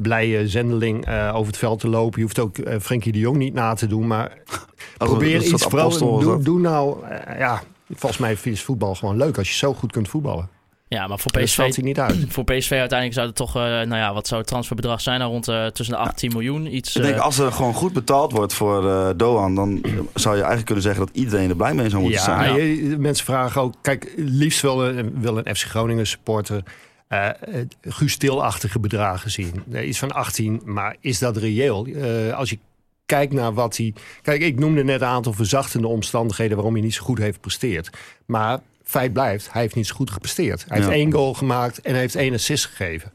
blije 0.01 0.47
zendeling 0.47 1.05
eh, 1.05 1.31
over 1.35 1.47
het 1.47 1.57
veld 1.57 1.79
te 1.79 1.87
lopen. 1.89 2.17
Je 2.19 2.23
hoeft 2.25 2.39
ook 2.39 2.57
eh 2.57 2.79
Frenkie 2.79 3.11
de 3.11 3.19
Jong 3.19 3.37
niet 3.37 3.53
na 3.53 3.73
te 3.73 3.87
doen. 3.87 4.07
Maar 4.07 4.37
probeer 4.97 5.41
iets. 5.43 5.63
Vooral, 5.63 5.89
was 5.89 5.97
doe, 6.43 6.59
nou... 6.59 7.05
eh, 7.05 7.39
ja, 7.39 7.63
volgens 7.93 8.17
mij 8.21 8.37
is 8.43 8.61
voetbal 8.63 8.95
gewoon 8.95 9.17
leuk 9.17 9.37
als 9.37 9.49
je 9.49 9.55
zo 9.55 9.73
goed 9.73 9.91
kunt 9.91 10.07
voetballen. 10.07 10.49
ja 10.87 11.07
maar 11.07 11.19
voor 11.19 11.31
PSV, 11.31 11.55
valt 11.55 11.75
hij 11.75 11.83
niet 11.83 11.99
uit. 11.99 12.25
voor 12.33 12.43
PSV 12.43 12.71
uiteindelijk 12.71 13.13
zou 13.13 13.27
het 13.27 13.35
toch, 13.35 13.55
eh, 13.55 13.61
nou 13.61 13.95
ja, 13.95 14.13
wat 14.13 14.27
zou 14.27 14.39
het 14.39 14.49
transferbedrag 14.49 15.01
zijn? 15.01 15.19
Nou, 15.19 15.31
rond 15.31 15.47
eh, 15.47 15.65
tussen 15.65 15.95
de 15.95 16.01
18 16.01 16.31
miljoen. 16.31 16.75
Iets, 16.75 16.95
Ik 16.95 17.01
denk 17.01 17.15
eh, 17.15 17.21
als 17.21 17.37
er 17.39 17.51
gewoon 17.51 17.73
goed 17.73 17.93
betaald 17.93 18.31
wordt 18.31 18.53
voor 18.53 18.89
eh, 18.89 19.09
Doan, 19.17 19.55
dan 19.55 19.81
zou 20.13 20.33
je 20.35 20.39
eigenlijk 20.41 20.65
kunnen 20.65 20.83
zeggen 20.83 21.05
dat 21.05 21.15
iedereen 21.15 21.49
er 21.49 21.55
blij 21.55 21.73
mee 21.73 21.89
zou 21.89 22.01
moeten 22.01 22.19
Ja, 22.19 22.25
zijn. 22.43 22.55
je- 22.65 22.97
mensen 22.97 23.25
vragen 23.25 23.61
ook... 23.61 23.73
Kijk, 23.81 24.13
liefst 24.17 24.61
wil 24.61 24.87
een, 24.87 25.21
wil 25.21 25.37
een 25.37 25.55
FC 25.55 25.63
Groningen 25.63 26.07
supporter... 26.07 26.63
eh 27.07 27.29
het 27.39 27.77
Guus 27.81 28.11
Stilachtige 28.11 28.79
bedragen 28.79 29.31
zien. 29.31 29.63
Iets 29.83 29.99
van 29.99 30.11
18, 30.11 30.61
maar 30.65 30.95
is 30.99 31.19
dat 31.19 31.37
reëel? 31.37 31.85
Eh, 31.85 32.33
als 32.37 32.49
je 32.49 32.59
kijkt 33.07 33.33
naar 33.33 33.53
wat 33.53 33.77
hij... 33.77 33.93
Kijk, 34.21 34.41
ik 34.41 34.59
noemde 34.59 34.83
net 34.83 35.01
een 35.01 35.07
aantal 35.07 35.33
verzachtende 35.33 35.87
omstandigheden... 35.87 36.55
waarom 36.55 36.73
hij 36.73 36.83
niet 36.83 36.93
zo 36.93 37.03
goed 37.03 37.17
heeft 37.17 37.35
gepresteerd. 37.35 37.89
Maar 38.25 38.59
feit 38.83 39.13
blijft, 39.13 39.51
hij 39.51 39.61
heeft 39.61 39.75
niet 39.75 39.87
zo 39.87 39.95
goed 39.95 40.11
gepresteerd. 40.11 40.65
Hij 40.67 40.77
heeft 40.77 40.89
één 40.89 41.11
goal 41.11 41.33
gemaakt 41.33 41.81
en 41.81 41.91
hij 41.91 41.99
heeft 41.99 42.15
één 42.15 42.33
assist 42.33 42.65
gegeven. 42.65 43.11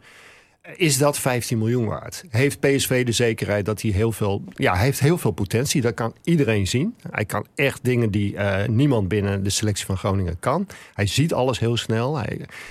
Is 0.76 0.98
dat 0.98 1.18
15 1.18 1.58
miljoen 1.58 1.86
waard? 1.86 2.24
Heeft 2.28 2.60
PSV 2.60 3.04
de 3.04 3.12
zekerheid 3.12 3.64
dat 3.64 3.82
hij 3.82 3.90
heel 3.90 4.12
veel... 4.12 4.44
Ja, 4.54 4.74
hij 4.74 4.84
heeft 4.84 5.00
heel 5.00 5.18
veel 5.18 5.30
potentie. 5.30 5.80
Dat 5.80 5.94
kan 5.94 6.14
iedereen 6.24 6.66
zien. 6.66 6.96
Hij 7.10 7.24
kan 7.24 7.46
echt 7.54 7.84
dingen 7.84 8.10
die 8.10 8.36
eh, 8.36 8.68
niemand 8.68 9.08
binnen 9.08 9.42
de 9.42 9.50
selectie 9.50 9.86
van 9.86 9.96
Groningen 9.96 10.38
kan. 10.38 10.66
Hij 10.94 11.06
ziet 11.06 11.32
alles 11.32 11.58
heel 11.58 11.76
snel. 11.76 12.20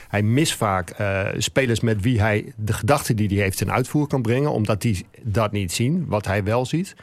Hij, 0.07 0.23
mist 0.23 0.55
vaak 0.55 0.89
eh, 0.89 1.27
spelers 1.37 1.79
met 1.79 2.01
wie 2.01 2.21
hij 2.21 2.53
de 2.55 2.73
gedachten 2.73 3.15
die 3.15 3.27
hij 3.27 3.37
heeft 3.37 3.57
ten 3.57 3.71
uitvoer 3.71 4.07
kan 4.07 4.21
brengen. 4.21 4.51
Omdat 4.51 4.81
die 4.81 5.05
dat 5.21 5.51
niet 5.51 5.71
zien, 5.71 6.05
wat 6.07 6.25
hij 6.25 6.43
wel 6.43 6.65
ziet. 6.65 6.95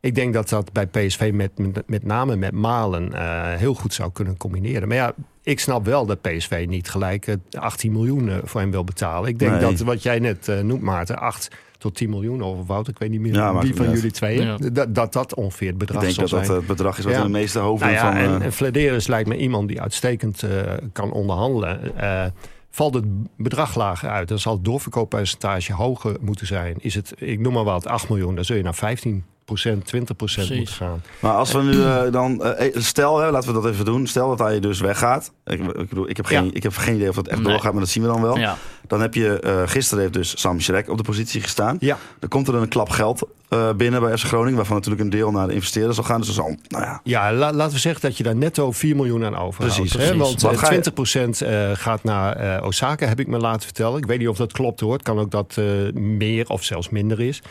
Ik 0.00 0.14
denk 0.14 0.34
dat 0.34 0.48
dat 0.48 0.72
bij 0.72 0.86
PSV 0.86 1.30
met, 1.34 1.58
met, 1.58 1.82
met 1.88 2.04
name 2.04 2.36
met 2.36 2.52
Malen 2.52 3.12
eh, 3.12 3.54
heel 3.58 3.74
goed 3.74 3.94
zou 3.94 4.10
kunnen 4.12 4.36
combineren. 4.36 4.88
Maar 4.88 4.96
ja, 4.96 5.12
ik 5.42 5.60
snap 5.60 5.84
wel 5.84 6.06
dat 6.06 6.20
PSV 6.20 6.64
niet 6.68 6.88
gelijk 6.90 7.26
eh, 7.26 7.34
18 7.50 7.92
miljoen 7.92 8.28
eh, 8.28 8.36
voor 8.44 8.60
hem 8.60 8.70
wil 8.70 8.84
betalen. 8.84 9.28
Ik 9.28 9.38
denk 9.38 9.52
Nee. 9.52 9.60
dat 9.60 9.78
wat 9.80 10.02
jij 10.02 10.18
net 10.18 10.48
eh, 10.48 10.60
noemt, 10.60 10.82
Maarten, 10.82 11.18
8 11.18 11.48
tot 11.78 11.94
10 11.94 12.10
miljoen 12.10 12.42
of 12.42 12.66
Wouter, 12.66 12.92
ik 12.92 12.98
weet 12.98 13.10
niet 13.10 13.20
meer 13.20 13.34
Ja, 13.34 13.58
wie 13.60 13.74
van 13.74 13.90
jullie 13.90 14.10
twee, 14.10 14.42
Ja. 14.42 14.56
dat, 14.72 14.94
dat 14.94 15.12
dat 15.12 15.34
ongeveer 15.34 15.66
het 15.72 15.80
Ik 15.82 15.86
bedrag 15.86 16.02
denk 16.02 16.14
zal 16.14 16.22
dat 16.22 16.32
dat 16.38 16.44
zijn. 16.46 16.58
het 16.58 16.66
bedrag 16.66 16.98
is 16.98 17.04
wat 17.04 17.12
Ja. 17.12 17.18
in 17.20 17.24
de 17.32 17.38
meeste 17.38 17.58
hoofden 17.58 17.92
Nou 17.92 17.98
ja, 18.06 18.12
van... 18.12 18.20
en, 18.20 18.38
eh, 18.40 18.44
en 18.46 18.52
Flederis 18.52 19.06
lijkt 19.06 19.28
me 19.28 19.36
iemand 19.36 19.68
die 19.68 19.80
uitstekend 19.80 20.42
eh, 20.42 20.72
kan 20.92 21.12
onderhandelen. 21.12 21.96
Eh, 21.96 22.24
valt 22.70 22.94
het 22.94 23.04
bedrag 23.36 23.74
lager 23.74 24.08
uit, 24.08 24.28
dan 24.28 24.38
zal 24.38 24.52
het 24.54 24.64
doorverkooppercentage 24.64 25.72
hoger 25.72 26.16
moeten 26.20 26.46
zijn. 26.46 26.74
Is 26.78 26.94
het, 26.94 27.12
ik 27.16 27.38
noem 27.40 27.52
maar 27.52 27.64
wat, 27.64 27.86
8 27.86 28.08
miljoen, 28.08 28.34
dan 28.34 28.44
zul 28.44 28.56
je 28.56 28.62
naar 28.62 28.74
15 28.74 29.24
20 29.58 30.16
Precies. 30.16 30.50
moeten 30.50 30.74
gaan. 30.74 31.02
Maar 31.18 31.32
als 31.34 31.52
we 31.52 31.62
nu 31.62 31.82
eh, 31.82 32.02
dan... 32.12 32.44
eh, 32.44 32.74
stel, 32.76 33.18
hè, 33.18 33.30
laten 33.30 33.54
we 33.54 33.60
dat 33.60 33.72
even 33.72 33.84
doen. 33.84 34.06
Stel 34.06 34.28
dat 34.28 34.38
hij 34.38 34.60
dus 34.60 34.80
weggaat. 34.80 35.32
Ik, 35.44 35.60
ik 35.60 35.88
bedoel, 35.88 36.08
ik 36.08 36.16
heb, 36.16 36.26
geen, 36.26 36.44
Ja. 36.44 36.50
ik 36.52 36.62
heb 36.62 36.76
geen 36.76 36.94
idee 36.94 37.08
of 37.08 37.14
dat 37.14 37.28
echt 37.28 37.40
Nee. 37.42 37.52
doorgaat, 37.52 37.72
maar 37.72 37.80
dat 37.80 37.90
zien 37.90 38.02
we 38.02 38.08
dan 38.08 38.22
wel. 38.22 38.38
ja. 38.38 38.56
Dan 38.86 39.00
heb 39.00 39.14
je... 39.14 39.40
eh, 39.40 39.62
gisteren 39.64 40.00
heeft 40.02 40.14
dus 40.14 40.40
Sam 40.40 40.60
Schrek 40.60 40.88
op 40.90 40.96
de 40.96 41.02
positie 41.02 41.40
gestaan. 41.40 41.76
Ja, 41.80 41.98
Dan 42.18 42.28
komt 42.28 42.48
er 42.48 42.54
een 42.54 42.68
klap 42.68 42.88
geld 42.90 43.22
eh, 43.48 43.72
binnen 43.72 44.00
bij 44.00 44.16
FC 44.18 44.24
Groningen... 44.26 44.56
waarvan 44.56 44.76
natuurlijk 44.76 45.02
een 45.02 45.10
deel 45.10 45.30
naar 45.30 45.46
de 45.46 45.54
investeerders 45.54 45.94
zal 45.96 46.04
gaan. 46.04 46.20
Dus 46.20 46.26
dat 46.26 46.36
is 46.36 46.42
al, 46.42 46.56
nou 46.68 46.84
ja, 46.84 47.00
Ja, 47.04 47.32
la- 47.32 47.52
laten 47.52 47.74
we 47.74 47.78
zeggen 47.80 48.02
dat 48.02 48.16
je 48.16 48.22
daar 48.22 48.36
netto 48.36 48.72
4 48.72 48.96
miljoen 48.96 49.24
aan 49.24 49.36
overhoudt. 49.36 49.74
Precies, 49.76 49.92
hè? 49.92 49.98
precies. 49.98 50.16
Want 50.18 50.42
Wat 50.42 50.52
eh, 50.52 50.58
ga 50.58 50.72
je- 50.72 50.80
20% 50.80 51.46
eh, 51.46 51.70
gaat 51.72 52.04
naar 52.04 52.36
eh, 52.36 52.66
Osaka, 52.66 53.06
heb 53.06 53.20
ik 53.20 53.26
me 53.26 53.38
laten 53.38 53.62
vertellen. 53.62 53.98
Ik 53.98 54.06
weet 54.06 54.18
niet 54.18 54.28
of 54.28 54.36
dat 54.36 54.52
klopt 54.52 54.80
hoor. 54.80 54.92
Het 54.92 55.02
kan 55.02 55.18
ook 55.18 55.30
dat 55.30 55.54
eh, 55.58 55.64
meer 55.92 56.48
of 56.48 56.64
zelfs 56.64 56.88
minder 56.88 57.20
is. 57.20 57.42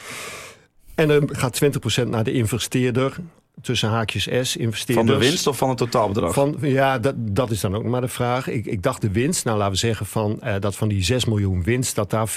En 0.99 1.07
dan 1.07 1.29
gaat 1.31 1.61
20% 2.03 2.07
naar 2.07 2.23
de 2.23 2.31
investeerder. 2.31 3.15
tussen 3.61 3.89
haakjes 3.89 4.23
S 4.23 4.55
investeerders. 4.55 5.07
Van 5.07 5.19
de 5.19 5.25
winst 5.25 5.47
of 5.47 5.57
van 5.57 5.69
het 5.69 5.77
totaalbedrag? 5.77 6.33
Van, 6.33 6.57
ja, 6.61 6.99
dat, 6.99 7.15
dat 7.17 7.51
is 7.51 7.61
dan 7.61 7.75
ook 7.75 7.83
maar 7.83 8.01
de 8.01 8.07
vraag. 8.07 8.47
Ik, 8.47 8.65
ik 8.65 8.83
dacht 8.83 9.01
de 9.01 9.11
winst, 9.11 9.45
nou 9.45 9.57
laten 9.57 9.73
we 9.73 9.79
zeggen 9.79 10.05
van, 10.05 10.41
eh, 10.41 10.55
dat 10.59 10.75
van 10.75 10.87
die 10.87 11.03
6 11.03 11.25
miljoen 11.25 11.63
winst, 11.63 11.95
dat 11.95 12.09
daar 12.09 12.29
40% 12.29 12.33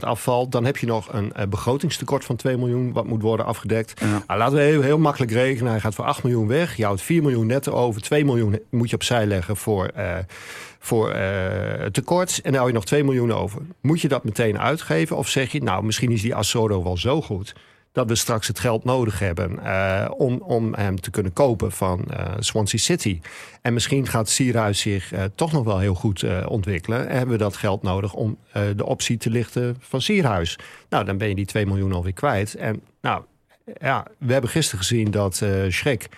afvalt. 0.00 0.52
Dan 0.52 0.64
heb 0.64 0.76
je 0.76 0.86
nog 0.86 1.12
een 1.12 1.32
eh, 1.32 1.46
begrotingstekort 1.46 2.24
van 2.24 2.36
2 2.36 2.56
miljoen, 2.56 2.92
wat 2.92 3.06
moet 3.06 3.22
worden 3.22 3.46
afgedekt. 3.46 4.00
Ja. 4.00 4.22
Nou, 4.26 4.38
laten 4.38 4.56
we 4.56 4.62
heel, 4.62 4.82
heel 4.82 4.98
makkelijk 4.98 5.32
rekenen. 5.32 5.70
Hij 5.70 5.80
gaat 5.80 5.94
voor 5.94 6.04
8 6.04 6.22
miljoen 6.22 6.46
weg. 6.46 6.76
Je 6.76 6.84
houdt 6.84 7.02
4 7.02 7.22
miljoen 7.22 7.46
netto 7.46 7.72
over. 7.72 8.02
2 8.02 8.24
miljoen 8.24 8.60
moet 8.70 8.90
je 8.90 8.96
opzij 8.96 9.26
leggen 9.26 9.56
voor, 9.56 9.86
eh, 9.86 10.18
voor 10.78 11.10
eh, 11.10 11.84
tekort. 11.84 12.36
En 12.36 12.42
dan 12.42 12.54
hou 12.54 12.66
je 12.66 12.74
nog 12.74 12.84
2 12.84 13.04
miljoen 13.04 13.32
over. 13.32 13.62
Moet 13.80 14.00
je 14.00 14.08
dat 14.08 14.24
meteen 14.24 14.58
uitgeven? 14.58 15.16
Of 15.16 15.28
zeg 15.28 15.52
je, 15.52 15.62
nou, 15.62 15.84
misschien 15.84 16.12
is 16.12 16.22
die 16.22 16.34
Assodo 16.34 16.82
wel 16.82 16.96
zo 16.96 17.22
goed 17.22 17.54
dat 17.96 18.08
we 18.08 18.14
straks 18.14 18.48
het 18.48 18.58
geld 18.58 18.84
nodig 18.84 19.18
hebben 19.18 19.64
eh, 19.64 20.10
om, 20.16 20.40
om 20.40 20.74
hem 20.74 21.00
te 21.00 21.10
kunnen 21.10 21.32
kopen 21.32 21.72
van 21.72 22.04
eh, 22.04 22.34
Swansea 22.38 22.78
City. 22.78 23.20
En 23.62 23.72
misschien 23.72 24.06
gaat 24.06 24.28
Sierhuis 24.28 24.80
zich 24.80 25.12
eh, 25.12 25.24
toch 25.34 25.52
nog 25.52 25.64
wel 25.64 25.78
heel 25.78 25.94
goed 25.94 26.24
ontwikkelen. 26.46 27.08
En 27.08 27.16
hebben 27.16 27.36
we 27.36 27.42
dat 27.42 27.56
geld 27.56 27.82
nodig 27.82 28.14
om 28.14 28.38
de 28.76 28.86
optie 28.86 29.16
te 29.16 29.30
lichten 29.30 29.76
van 29.80 30.00
Sierhuis. 30.00 30.58
Nou, 30.88 31.04
dan 31.04 31.18
ben 31.18 31.28
je 31.28 31.34
die 31.34 31.46
2 31.46 31.66
miljoen 31.66 31.92
alweer 31.92 32.12
kwijt. 32.12 32.54
En 32.54 32.82
nou, 33.00 33.22
ja, 33.80 34.06
we 34.18 34.32
hebben 34.32 34.50
gisteren 34.50 34.84
gezien 34.84 35.10
dat 35.10 35.42
eh 35.42 35.50
Schrek 35.68 36.08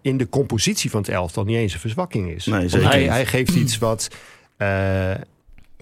in 0.00 0.16
de 0.16 0.28
compositie 0.28 0.90
van 0.90 1.00
het 1.00 1.10
elftal 1.10 1.44
niet 1.44 1.56
eens 1.56 1.72
een 1.72 1.80
verzwakking 1.80 2.30
is. 2.30 2.46
Nee, 2.46 2.68
hij, 2.68 3.04
hij 3.04 3.26
geeft 3.26 3.54
iets 3.54 3.78
wat 3.78 4.08
eh 4.56 5.14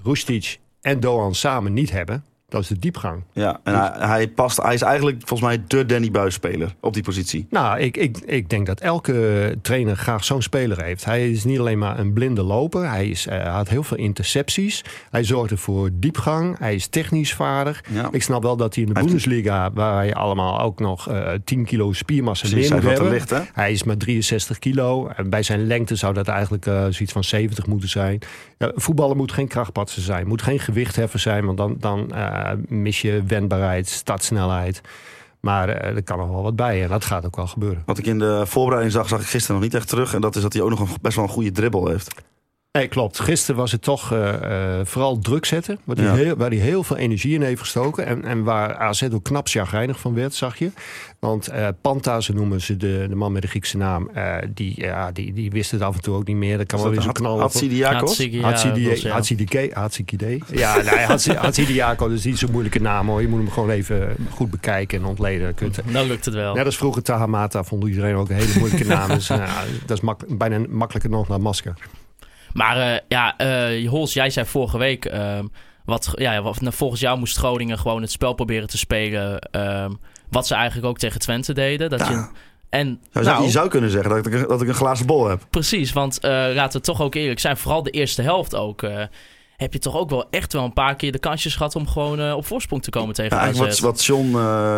Rustic 0.03 0.59
en 0.81 1.01
Doan 1.01 1.35
samen 1.35 1.73
niet 1.73 1.91
hebben. 1.91 2.25
Dat 2.49 2.63
is 2.63 2.69
de 2.69 2.79
diepgang. 2.79 3.23
Ja, 3.33 3.61
en 3.65 3.75
hij, 3.75 3.91
hij, 4.09 4.29
past, 4.29 4.63
hij 4.63 4.75
is 4.75 4.83
eigenlijk 4.83 5.17
volgens 5.25 5.49
mij 5.49 5.63
de 5.67 5.87
Danny 5.87 6.11
Buis 6.11 6.35
speler 6.35 6.75
op 6.81 6.95
die 6.95 7.03
positie. 7.03 7.47
Nou, 7.51 7.79
ik, 7.81 7.97
ik, 7.97 8.19
ik 8.19 8.51
denk 8.51 8.67
dat 8.67 8.81
elke 8.81 9.55
trainer 9.63 9.97
graag 9.97 10.25
zo'n 10.25 10.43
speler 10.43 10.83
heeft. 10.83 11.05
Hij 11.05 11.31
is 11.31 11.45
niet 11.45 11.59
alleen 11.59 11.79
maar 11.79 11.99
een 11.99 12.13
blinde 12.13 12.43
loper. 12.43 12.91
Hij, 12.91 13.09
is, 13.09 13.27
eh, 13.27 13.39
hij 13.39 13.51
had 13.51 13.69
heel 13.69 13.83
veel 13.83 13.97
intercepties. 13.97 14.85
Hij 15.11 15.25
zorgde 15.25 15.57
voor 15.57 15.91
diepgang. 15.93 16.59
Hij 16.59 16.75
is 16.75 16.87
technisch 16.87 17.35
vaardig. 17.35 17.83
Ja. 17.89 18.09
Ik 18.11 18.23
snap 18.23 18.43
wel 18.43 18.57
dat 18.57 18.75
hij 18.75 18.85
in 18.85 18.89
de 18.93 18.99
Hij 19.01 19.09
heeft- 19.09 19.25
Bundesliga... 19.25 19.71
waar 19.73 19.95
hij 19.97 20.15
allemaal 20.15 20.61
ook 20.61 20.81
nog 20.81 21.09
eh 21.09 21.31
10 21.45 21.65
kilo 21.65 21.93
spiermassa 21.93 22.47
meer 22.47 22.55
hij 22.57 22.63
moet 22.71 22.79
is 22.79 22.83
wat 22.85 22.93
hebben. 22.93 23.09
te 23.09 23.15
licht, 23.15 23.31
hè? 23.31 23.41
Hij 23.53 23.73
is 23.73 23.83
maar 23.83 23.97
63 23.97 24.59
kilo. 24.59 25.09
En 25.09 25.31
bij 25.31 25.43
zijn 25.43 25.67
lengte 25.67 25.95
zou 25.97 26.15
dat 26.15 26.29
eigenlijk 26.29 26.67
eh, 26.67 26.75
zoiets 26.81 27.13
van 27.13 27.25
70 27.25 27.67
moeten 27.67 27.89
zijn. 27.89 28.19
Voetballen 28.59 29.17
moet 29.17 29.33
geen 29.33 29.49
krachtpatser 29.49 30.03
zijn. 30.03 30.27
Moet 30.27 30.43
geen 30.43 30.59
gewichtheffer 30.61 31.19
zijn. 31.19 31.45
Want 31.45 31.59
dan, 31.59 31.77
dan 31.79 32.13
eh, 32.15 32.37
mis 32.69 33.01
je 33.01 33.23
wendbaarheid, 33.27 33.89
startsnelheid. 33.89 34.81
Maar 35.41 35.69
eh, 35.69 35.97
er 35.97 36.03
kan 36.03 36.19
nog 36.19 36.29
wel 36.29 36.43
wat 36.43 36.57
bij. 36.57 36.83
En 36.83 36.89
dat 36.89 37.05
gaat 37.05 37.27
ook 37.27 37.37
wel 37.37 37.47
gebeuren. 37.47 37.83
Wat 37.87 37.99
ik 37.99 38.07
in 38.07 38.19
de 38.19 38.43
voorbereiding 38.47 38.95
zag, 38.95 39.09
zag 39.09 39.21
ik 39.21 39.27
gisteren 39.27 39.57
nog 39.57 39.65
niet 39.65 39.75
echt 39.75 39.89
terug. 39.89 40.15
En 40.15 40.21
dat 40.21 40.37
is 40.37 40.43
dat 40.43 40.53
hij 40.53 40.63
ook 40.63 40.71
nog 40.71 40.81
een, 40.81 40.89
best 41.01 41.17
wel 41.17 41.25
een 41.25 41.31
goede 41.31 41.53
dribbel 41.53 41.89
heeft. 41.89 42.15
Nee, 42.73 42.89
klopt. 42.89 43.21
Gisteren 43.21 43.57
was 43.61 43.73
het 43.73 43.83
toch 43.83 44.13
eh, 44.13 44.79
eh, 44.81 44.87
vooral 44.87 45.19
druk 45.19 45.45
zetten. 45.45 45.79
Waar 45.85 45.97
hij, 45.97 46.05
Ja. 46.05 46.15
heel, 46.15 46.37
waar 46.37 46.49
hij 46.51 46.59
heel 46.59 46.83
veel 46.83 46.97
energie 46.97 47.35
in 47.35 47.43
heeft 47.43 47.61
gestoken. 47.61 48.07
En, 48.07 48.25
en 48.25 48.43
waar 48.45 48.77
AZ 48.77 49.03
ook 49.13 49.25
knap 49.25 49.49
chagrijnig 49.49 50.01
van 50.01 50.15
werd, 50.15 50.35
zag 50.35 50.59
je. 50.59 50.71
Want 51.19 51.49
eh 51.49 51.69
Panta, 51.81 52.21
zo 52.21 52.33
noemen 52.35 52.61
ze 52.61 52.77
de, 52.77 53.07
de 53.09 53.15
man 53.15 53.33
met 53.33 53.43
de 53.43 53.49
Griekse 53.49 53.77
naam. 53.77 54.09
eh, 54.15 54.37
die, 54.55 54.73
ja, 54.77 55.13
die, 55.13 55.33
die 55.33 55.51
wist 55.51 55.71
het 55.71 55.81
af 55.83 55.95
en 55.95 56.03
toe 56.03 56.15
ook 56.17 56.27
niet 56.27 56.37
meer. 56.37 56.57
Dat 56.59 56.67
kan 56.67 56.79
wel 56.81 56.91
weer 56.91 57.01
zo 57.01 57.13
knallen. 57.13 57.41
Hatsidiakos? 57.41 58.01
Hatsidiakos, 58.43 59.03
ja. 59.03 59.13
Hatsi- 61.07 61.33
Hatsidiakos 61.47 62.13
is 62.13 62.25
niet 62.25 62.39
zo'n 62.39 62.51
moeilijke 62.51 62.81
naam 62.81 63.09
hoor. 63.09 63.21
Je 63.21 63.29
moet 63.29 63.39
hem 63.41 63.51
gewoon 63.51 63.71
even 63.71 64.17
goed 64.31 64.51
bekijken 64.51 64.99
en 64.99 65.05
ontleden. 65.05 65.55
Nou 65.85 66.07
lukt 66.09 66.25
het 66.25 66.35
wel. 66.35 66.55
Net 66.55 66.65
als 66.65 66.77
vroeger 66.77 67.03
Tahamata 67.03 67.65
vond 67.65 67.85
iedereen 67.87 68.15
ook 68.15 68.29
een 68.29 68.37
hele 68.37 68.59
moeilijke 68.59 68.87
naam. 68.87 69.09
Dus, 69.19 69.29
nou, 69.29 69.43
dat 69.87 69.97
is 69.97 70.01
mak- 70.03 70.39
bijna 70.39 70.61
makkelijker 70.69 71.11
nog 71.11 71.27
dan 71.27 71.41
Masker. 71.41 71.75
Maar 72.53 72.77
eh, 72.77 73.01
ja, 73.09 73.37
eh 73.37 73.89
Hols, 73.89 74.13
jij 74.13 74.31
zei 74.31 74.47
vorige 74.47 74.79
week... 74.79 75.05
ehm, 75.05 75.47
wat, 75.85 76.13
ja, 76.15 76.43
wat, 76.43 76.61
nou, 76.61 76.75
volgens 76.75 77.01
jou 77.01 77.19
moest 77.19 77.37
Groningen 77.37 77.79
gewoon 77.79 78.03
het 78.03 78.11
spel 78.11 78.33
proberen 78.33 78.69
te 78.69 78.79
spelen... 78.79 79.39
ehm, 79.39 79.91
wat 80.31 80.47
ze 80.47 80.55
eigenlijk 80.55 80.87
ook 80.87 80.99
tegen 80.99 81.21
Twente 81.21 81.53
deden. 81.53 81.91
Dat 81.91 82.01
Ja. 82.01 82.11
je, 82.11 82.27
en 82.69 83.01
Je 83.13 83.21
nou, 83.21 83.43
je 83.45 83.51
zou 83.51 83.69
kunnen 83.69 83.91
zeggen 83.91 84.11
dat 84.11 84.27
ik, 84.27 84.49
dat 84.49 84.63
ik 84.63 84.69
een 84.69 84.75
glazen 84.75 85.07
bol 85.07 85.29
heb. 85.29 85.47
precies, 85.51 85.93
want 85.93 86.21
eh, 86.21 86.31
laten 86.31 86.81
we 86.81 86.87
toch 86.87 87.01
ook 87.01 87.15
eerlijk 87.15 87.41
zijn... 87.41 87.57
vooral 87.57 87.83
de 87.83 87.91
eerste 87.91 88.23
helft 88.23 88.55
ook... 88.55 88.85
heb 89.57 89.73
je 89.73 89.79
toch 89.79 89.97
ook 89.97 90.11
wel 90.11 90.27
echt 90.31 90.53
wel 90.53 90.65
een 90.65 90.73
paar 90.73 90.97
keer 90.97 91.13
de 91.13 91.19
kansjes 91.19 91.57
gehad... 91.57 91.77
om 91.77 91.89
gewoon 91.89 92.33
op 92.33 92.47
voorsprong 92.47 92.83
te 92.83 92.91
komen 92.91 93.15
tegen 93.15 93.37
Ja, 93.37 93.53
wat, 93.53 93.79
wat 93.79 94.05
John 94.05 94.37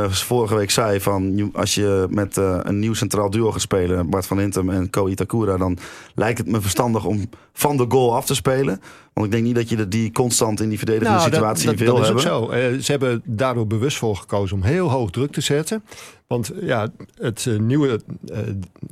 vorige 0.08 0.54
week 0.54 0.70
zei: 0.70 1.00
van 1.00 1.50
als 1.52 1.74
je 1.74 2.06
met 2.10 2.36
een 2.36 2.78
nieuw 2.78 2.94
centraal 2.94 3.30
duo 3.30 3.52
gaat 3.52 3.60
spelen, 3.60 4.10
Bart 4.10 4.26
van 4.26 4.38
Hintem 4.38 4.70
en 4.70 4.90
Ko 4.90 5.08
Itakura, 5.08 5.56
dan 5.56 5.78
lijkt 6.14 6.38
het 6.38 6.46
me 6.46 6.60
verstandig 6.60 7.04
om 7.04 7.28
van 7.60 7.76
de 7.76 7.84
goal 7.88 8.14
af 8.14 8.26
te 8.26 8.34
spelen. 8.34 8.80
Want 9.12 9.26
ik 9.26 9.32
denk 9.32 9.44
niet 9.44 9.54
dat 9.54 9.68
je 9.68 9.88
die 9.88 10.12
constant 10.12 10.60
in 10.60 10.68
die 10.68 10.78
verdedigende 10.78 11.18
Nou, 11.18 11.30
situatie 11.30 11.66
dat, 11.66 11.78
dat, 11.78 11.86
wil 11.86 11.96
dat 11.96 12.04
is 12.04 12.24
hebben. 12.24 12.32
ook 12.32 12.52
zo. 12.52 12.74
Eh, 12.74 12.78
ze 12.78 12.90
hebben 12.90 13.22
daardoor 13.24 13.66
bewust 13.66 13.96
voor 13.96 14.16
gekozen 14.16 14.56
om 14.56 14.62
heel 14.62 14.90
hoog 14.90 15.10
druk 15.10 15.32
te 15.32 15.40
zetten. 15.40 15.84
Want 16.26 16.52
ja, 16.60 16.88
het 17.14 17.46
eh, 17.46 17.58
nieuwe 17.58 18.00
eh, 18.26 18.38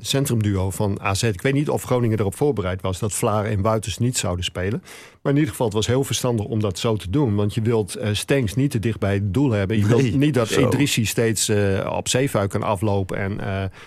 centrumduo 0.01 0.71
van 0.71 1.01
AZ... 1.01 1.23
ik 1.23 1.43
weet 1.43 1.53
niet 1.53 1.69
of 1.69 1.83
Groningen 1.83 2.19
erop 2.19 2.37
voorbereid 2.37 2.83
was... 2.83 2.99
dat 2.99 3.13
Vlaar 3.13 3.45
en 3.45 3.63
Buitens 3.63 3.99
niet 3.99 4.19
zouden 4.19 4.45
spelen. 4.45 4.83
Maar 5.23 5.33
in 5.33 5.39
ieder 5.39 5.51
geval, 5.51 5.67
het 5.67 5.75
was 5.75 5.87
heel 5.87 6.05
verstandig 6.05 6.47
om 6.47 6.61
dat 6.61 6.79
zo 6.79 6.97
te 6.97 7.11
doen. 7.11 7.35
Want 7.35 7.55
je 7.55 7.63
wilt 7.63 7.99
Stenks 8.13 8.55
niet 8.55 8.71
te 8.71 8.79
dicht 8.79 8.99
bij 8.99 9.15
het 9.15 9.35
doel 9.35 9.51
hebben. 9.51 9.79
Je 9.79 9.87
wilt 9.87 10.03
Nee, 10.03 10.17
niet 10.17 10.35
dat. 10.35 10.51
Idrissi 10.51 11.05
steeds 11.05 11.51
op 11.89 12.09
zeefuik 12.09 12.51
kan 12.51 12.63
aflopen... 12.63 13.19
en 13.19 13.37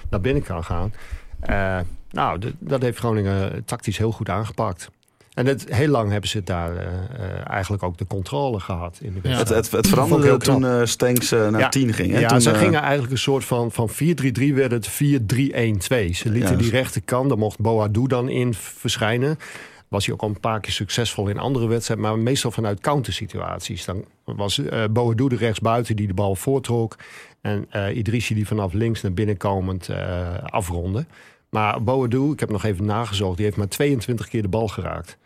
naar 0.09 0.21
binnen 0.21 0.43
kan 0.43 0.63
gaan. 0.63 0.93
Eh, 1.41 1.79
nou, 2.11 2.39
dat 2.59 2.81
heeft 2.81 2.97
Groningen 2.97 3.65
tactisch 3.65 3.97
heel 3.97 4.11
goed 4.11 4.29
aangepakt. 4.29 4.89
En 5.33 5.45
het, 5.45 5.65
heel 5.75 5.87
lang 5.87 6.11
hebben 6.11 6.29
ze 6.29 6.43
daar 6.43 6.75
eh, 6.77 6.85
eh, 6.85 7.49
eigenlijk 7.49 7.83
ook 7.83 7.97
de 7.97 8.07
controle 8.07 8.59
gehad 8.59 8.99
in 9.01 9.13
de 9.13 9.29
Ja. 9.29 9.37
Het, 9.37 9.49
wedstrijd. 9.49 9.71
het, 9.71 9.87
veranderde 9.87 10.25
heel 10.25 10.37
toen 10.37 10.65
eh 10.65 10.81
Stenks 10.83 11.31
eh, 11.31 11.47
naar 11.47 11.59
Ja. 11.59 11.69
10 11.69 11.93
ging. 11.93 12.11
Hè? 12.11 12.19
ja, 12.19 12.27
toen, 12.27 12.41
ze 12.41 12.51
eh, 12.51 12.59
gingen 12.59 12.81
eigenlijk 12.81 13.11
een 13.11 13.17
soort 13.17 13.45
van, 13.45 13.71
van 13.71 13.89
4-3-3 13.89 13.93
werd 14.53 14.71
het 14.71 14.89
4-3-1-2. 14.89 14.93
Ze 14.95 16.29
lieten 16.29 16.51
Ja, 16.51 16.55
die 16.55 16.69
rechterkant, 16.69 17.29
daar 17.29 17.37
mocht 17.37 17.59
Boadou 17.59 18.07
dan 18.07 18.29
in 18.29 18.53
verschijnen. 18.53 19.37
Was 19.87 20.05
hij 20.05 20.13
ook 20.13 20.21
al 20.21 20.27
een 20.29 20.39
paar 20.39 20.59
keer 20.59 20.71
succesvol 20.73 21.27
in 21.27 21.37
andere 21.39 21.67
wedstrijden, 21.67 22.05
maar 22.05 22.19
meestal 22.19 22.51
vanuit 22.51 22.79
countersituaties. 22.79 23.85
Dan 23.85 24.05
was 24.25 24.57
eh 24.65 24.83
Boadou 24.91 25.29
de 25.29 25.35
rechtsbuiten 25.35 25.95
die 25.95 26.07
de 26.07 26.13
bal 26.13 26.35
voortrok. 26.35 26.95
En 27.41 27.65
eh 27.69 27.95
Idrissi 27.97 28.33
die 28.33 28.47
vanaf 28.47 28.73
links 28.73 29.01
naar 29.01 29.13
binnen 29.13 29.37
komend 29.37 29.89
eh, 29.89 30.37
afronde. 30.43 31.05
Maar 31.51 31.83
Boadou, 31.83 32.31
ik 32.31 32.39
heb 32.39 32.49
nog 32.49 32.63
even 32.63 32.85
nagezocht, 32.85 33.35
die 33.35 33.45
heeft 33.45 33.57
maar 33.57 33.67
22 33.67 34.27
keer 34.27 34.41
de 34.41 34.47
bal 34.47 34.67
geraakt. 34.67 35.17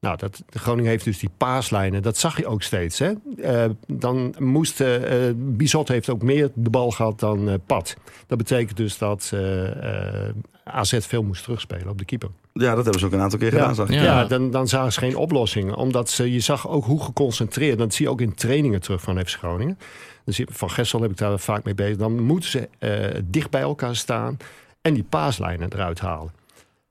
Nou, 0.00 0.16
dat, 0.16 0.42
Groningen 0.50 0.90
heeft 0.90 1.04
dus 1.04 1.18
die 1.18 1.30
paaslijnen. 1.36 2.02
Dat 2.02 2.16
zag 2.16 2.36
je 2.36 2.46
ook 2.46 2.62
steeds. 2.62 2.98
Hè? 2.98 3.12
Eh, 3.36 3.70
dan 3.86 4.34
moest 4.38 4.80
eh, 4.80 5.28
eh, 5.28 5.34
Bizot 5.36 5.88
heeft 5.88 6.10
ook 6.10 6.22
meer 6.22 6.50
de 6.54 6.70
bal 6.70 6.90
gehad 6.90 7.20
dan 7.20 7.48
eh 7.48 7.54
Pat. 7.66 7.96
Dat 8.26 8.38
betekent 8.38 8.76
dus 8.76 8.98
dat 8.98 9.30
eh, 9.34 10.26
eh, 10.26 10.34
AZ 10.64 10.98
veel 11.00 11.22
moest 11.22 11.42
terugspelen 11.42 11.88
op 11.88 11.98
de 11.98 12.04
keeper. 12.04 12.28
Ja, 12.52 12.74
dat 12.74 12.82
hebben 12.82 13.00
ze 13.00 13.06
ook 13.06 13.12
een 13.12 13.20
aantal 13.20 13.38
keer 13.38 13.50
gedaan, 13.50 13.74
zag 13.74 13.88
ik. 13.88 13.94
Ja. 13.94 14.02
Ja, 14.02 14.24
dan, 14.24 14.50
dan 14.50 14.68
zagen 14.68 14.92
ze 14.92 14.98
geen 14.98 15.16
oplossing. 15.16 15.74
Omdat 15.74 16.10
ze, 16.10 16.32
je 16.32 16.40
zag 16.40 16.68
ook 16.68 16.84
hoe 16.84 17.02
geconcentreerd. 17.02 17.78
Dat 17.78 17.94
zie 17.94 18.04
je 18.04 18.10
ook 18.10 18.20
in 18.20 18.34
trainingen 18.34 18.80
terug 18.80 19.00
van 19.00 19.26
FC 19.26 19.36
Groningen. 19.36 19.78
Dus 20.24 20.42
van 20.46 20.70
Gessel 20.70 21.00
heb 21.00 21.10
ik 21.10 21.16
daar 21.16 21.38
vaak 21.38 21.64
mee 21.64 21.74
bezig. 21.74 21.96
Dan 21.96 22.22
moeten 22.22 22.50
ze 22.50 22.68
eh, 22.78 23.20
dicht 23.24 23.50
bij 23.50 23.60
elkaar 23.60 23.96
staan 23.96 24.36
en 24.84 24.94
die 24.94 25.02
paaslijnen 25.08 25.68
eruit 25.72 26.00
halen. 26.00 26.32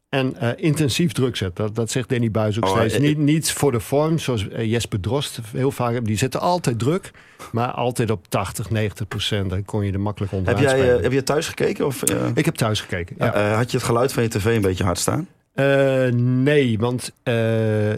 En 0.09 0.35
eh, 0.35 0.49
intensief 0.55 1.11
druk 1.11 1.35
zetten. 1.35 1.65
Dat, 1.65 1.75
dat 1.75 1.91
zegt 1.91 2.09
Danny 2.09 2.31
Buis 2.31 2.57
ook 2.57 2.65
Oh, 2.65 2.77
steeds. 2.77 2.93
eh, 2.93 2.99
Niet, 2.99 3.17
niet 3.17 3.51
voor 3.51 3.71
de 3.71 3.79
vorm, 3.79 4.19
zoals 4.19 4.47
eh, 4.49 4.71
Jesper 4.71 4.99
Drost 4.99 5.39
heel 5.51 5.71
vaak. 5.71 6.05
Die 6.05 6.17
zetten 6.17 6.39
altijd 6.39 6.79
druk, 6.79 7.11
maar 7.51 7.71
altijd 7.71 8.11
op 8.11 8.25
80, 8.29 8.69
90 8.69 9.07
procent. 9.07 9.49
Dan 9.49 9.65
kon 9.65 9.85
je 9.85 9.91
er 9.91 9.99
makkelijk 9.99 10.31
Heb 10.31 10.39
onderuit 10.39 10.77
jij, 10.77 10.87
heb 10.87 11.11
je 11.11 11.23
thuis 11.23 11.47
gekeken? 11.47 11.85
Of, 11.85 12.03
Ik 12.35 12.45
heb 12.45 12.55
thuis 12.55 12.81
gekeken. 12.81 13.15
Ja. 13.19 13.53
had 13.55 13.71
je 13.71 13.77
het 13.77 13.85
geluid 13.85 14.13
van 14.13 14.23
je 14.23 14.29
tv 14.29 14.45
een 14.55 14.61
beetje 14.61 14.83
hard 14.83 14.97
staan? 14.97 15.27
Eh, 15.53 15.65
nee, 16.13 16.79
want 16.79 17.11
eh, 17.23 17.33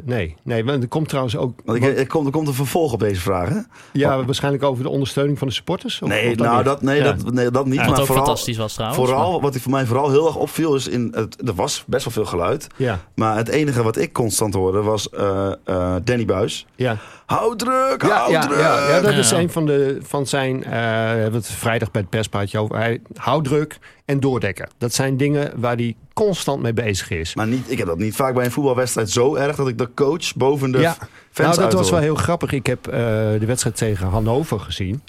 nee, 0.06 0.36
nee, 0.44 0.66
want 0.66 0.82
er 0.84 0.90
komt 0.90 1.08
trouwens 1.10 1.38
ook. 1.38 1.60
Want 1.66 1.78
ik, 1.78 1.84
want- 1.84 1.98
er, 1.98 2.08
komt, 2.08 2.26
er 2.26 2.32
komt 2.32 2.48
een 2.48 2.54
vervolg 2.54 2.94
op 2.94 3.00
deze 3.00 3.22
vraag, 3.22 3.50
hè? 3.50 3.60
ja, 3.94 4.24
waarschijnlijk 4.26 4.64
over 4.64 4.84
de 4.84 4.90
ondersteuning 4.90 5.38
van 5.38 5.48
de 5.48 5.54
supporters. 5.54 6.02
of- 6.02 6.10
Nee, 6.10 6.30
of 6.32 6.36
nou, 6.38 6.64
dat, 6.64 6.82
nee, 6.82 6.98
Ja. 6.98 7.04
dat, 7.14 7.34
nee, 7.34 7.52
dat 7.52 7.66
niet. 7.66 7.76
Maar 7.76 7.86
vooral, 7.88 8.06
fantastisch 8.16 8.58
was 8.58 8.74
trouwens. 8.74 9.02
vooral, 9.04 9.42
wat 9.42 9.56
ik 9.56 9.62
voor 9.62 9.72
mij 9.72 9.86
vooral 9.86 10.10
heel 10.12 10.26
erg 10.26 10.36
opviel, 10.36 10.76
is 10.76 10.88
in 10.88 11.12
het, 11.16 11.48
er 11.48 11.54
was 11.56 11.84
best 11.88 12.04
wel 12.06 12.14
veel 12.14 12.26
geluid. 12.26 12.68
Ja, 12.76 13.00
Maar 13.16 13.38
het 13.38 13.48
enige 13.48 13.84
wat 13.84 13.98
ik 13.98 14.14
constant 14.14 14.54
hoorde 14.54 14.82
was 14.82 15.10
eh, 15.10 15.52
eh, 15.64 15.96
Danny 16.04 16.26
Buis. 16.26 16.66
ja. 16.76 16.98
Hou 17.26 17.56
druk, 17.56 18.02
Ja, 18.02 18.08
hou 18.18 18.32
ja, 18.32 18.42
druk. 18.48 18.60
ja, 18.60 18.90
ja, 18.90 19.02
dat 19.02 19.14
is 19.14 19.32
een 19.32 19.50
van, 19.50 19.66
de, 19.66 19.98
van 20.02 20.28
zijn. 20.28 20.64
eh, 20.64 20.72
we 20.72 20.78
hebben 21.22 21.34
het 21.40 21.48
vrijdag 21.52 21.92
bij 21.92 22.02
het 22.02 22.10
perspaadje 22.10 22.60
over. 22.60 22.76
Hij 22.76 23.02
houdt 23.16 23.48
druk 23.48 23.78
en 24.06 24.20
doordekken. 24.20 24.70
Dat 24.78 24.94
zijn 24.94 25.18
dingen 25.18 25.52
waar 25.56 25.76
hij 25.76 25.96
constant 26.14 26.62
mee 26.62 26.74
bezig 26.74 27.10
is. 27.10 27.36
Maar 27.36 27.48
niet, 27.48 27.72
ik 27.72 27.78
heb 27.78 27.88
dat 27.88 27.98
niet 27.98 28.16
vaak 28.16 28.34
bij 28.34 28.46
een 28.46 28.52
voetbalwedstrijd 28.52 29.10
zo 29.10 29.36
erg 29.36 29.56
dat 29.56 29.68
ik 29.68 29.78
de 29.78 29.90
coach 29.96 30.36
boven 30.36 30.72
de 30.72 30.80
Ja. 30.80 30.98
fans 31.32 31.58
Nou, 31.58 31.70
dat 31.70 31.80
was 31.80 31.90
wel 31.90 32.00
heel 32.00 32.16
grappig. 32.16 32.52
Ik 32.52 32.66
heb 32.66 32.88
eh, 32.88 32.94
de 33.40 33.46
wedstrijd 33.46 33.76
tegen 33.78 34.08
Hannover 34.08 34.60
gezien. 34.60 35.02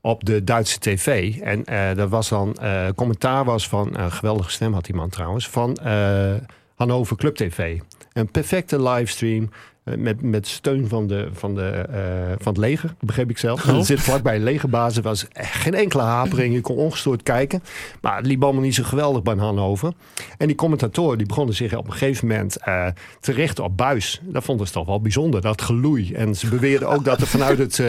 op 0.00 0.24
de 0.24 0.44
Duitse 0.44 0.78
tv. 0.78 1.34
En 1.40 1.64
eh, 1.64 1.94
dat 1.96 2.08
was 2.08 2.28
dan, 2.28 2.54
eh, 2.54 2.86
commentaar 2.96 3.44
was 3.44 3.68
van, 3.68 3.98
een 3.98 4.12
geweldige 4.12 4.50
stem 4.50 4.72
had 4.72 4.84
die 4.84 4.94
man 4.94 5.08
trouwens, 5.08 5.48
van 5.48 5.74
eh, 5.76 6.34
Hannover 6.74 7.16
Club 7.16 7.36
TV. 7.36 7.78
Een 8.12 8.30
perfecte 8.30 8.82
livestream. 8.82 9.50
Eh, 9.90 9.98
Met, 9.98 10.22
met 10.22 10.46
steun 10.46 10.88
van, 10.88 11.06
de, 11.06 11.28
van, 11.32 11.54
de, 11.54 11.68
eh, 11.68 12.00
van 12.38 12.52
het 12.52 12.56
leger, 12.56 12.94
begreep 13.00 13.30
ik 13.30 13.38
zelf. 13.38 13.62
Het 13.62 13.86
zit 13.86 14.00
vlakbij 14.00 14.36
een 14.36 14.42
legerbasis. 14.42 14.96
Er 14.96 15.02
was 15.02 15.26
geen 15.32 15.74
enkele 15.74 16.02
hapering. 16.02 16.54
Je 16.54 16.60
kon 16.60 16.76
ongestoord 16.76 17.22
kijken. 17.22 17.62
Maar 18.00 18.16
het 18.16 18.26
liep 18.26 18.42
allemaal 18.42 18.62
niet 18.62 18.74
zo 18.74 18.82
geweldig 18.82 19.22
bij 19.22 19.34
Hannover. 19.34 19.92
En 20.38 20.46
die 20.46 20.56
commentatoren 20.56 21.18
die 21.18 21.26
begonnen 21.26 21.54
zich 21.54 21.76
op 21.76 21.86
een 21.86 21.92
gegeven 21.92 22.28
moment 22.28 22.56
eh, 22.56 22.86
te 23.20 23.32
richten 23.32 23.64
op 23.64 23.76
buis. 23.76 24.20
Dat 24.22 24.44
vonden 24.44 24.66
ze 24.66 24.72
toch 24.72 24.86
wel 24.86 25.00
bijzonder, 25.00 25.40
dat 25.40 25.62
geloei. 25.62 26.14
En 26.14 26.34
ze 26.34 26.48
beweerden 26.48 26.88
ook 26.88 27.04
dat 27.04 27.20
er 27.20 27.26
vanuit 27.26 27.58
het 27.58 27.82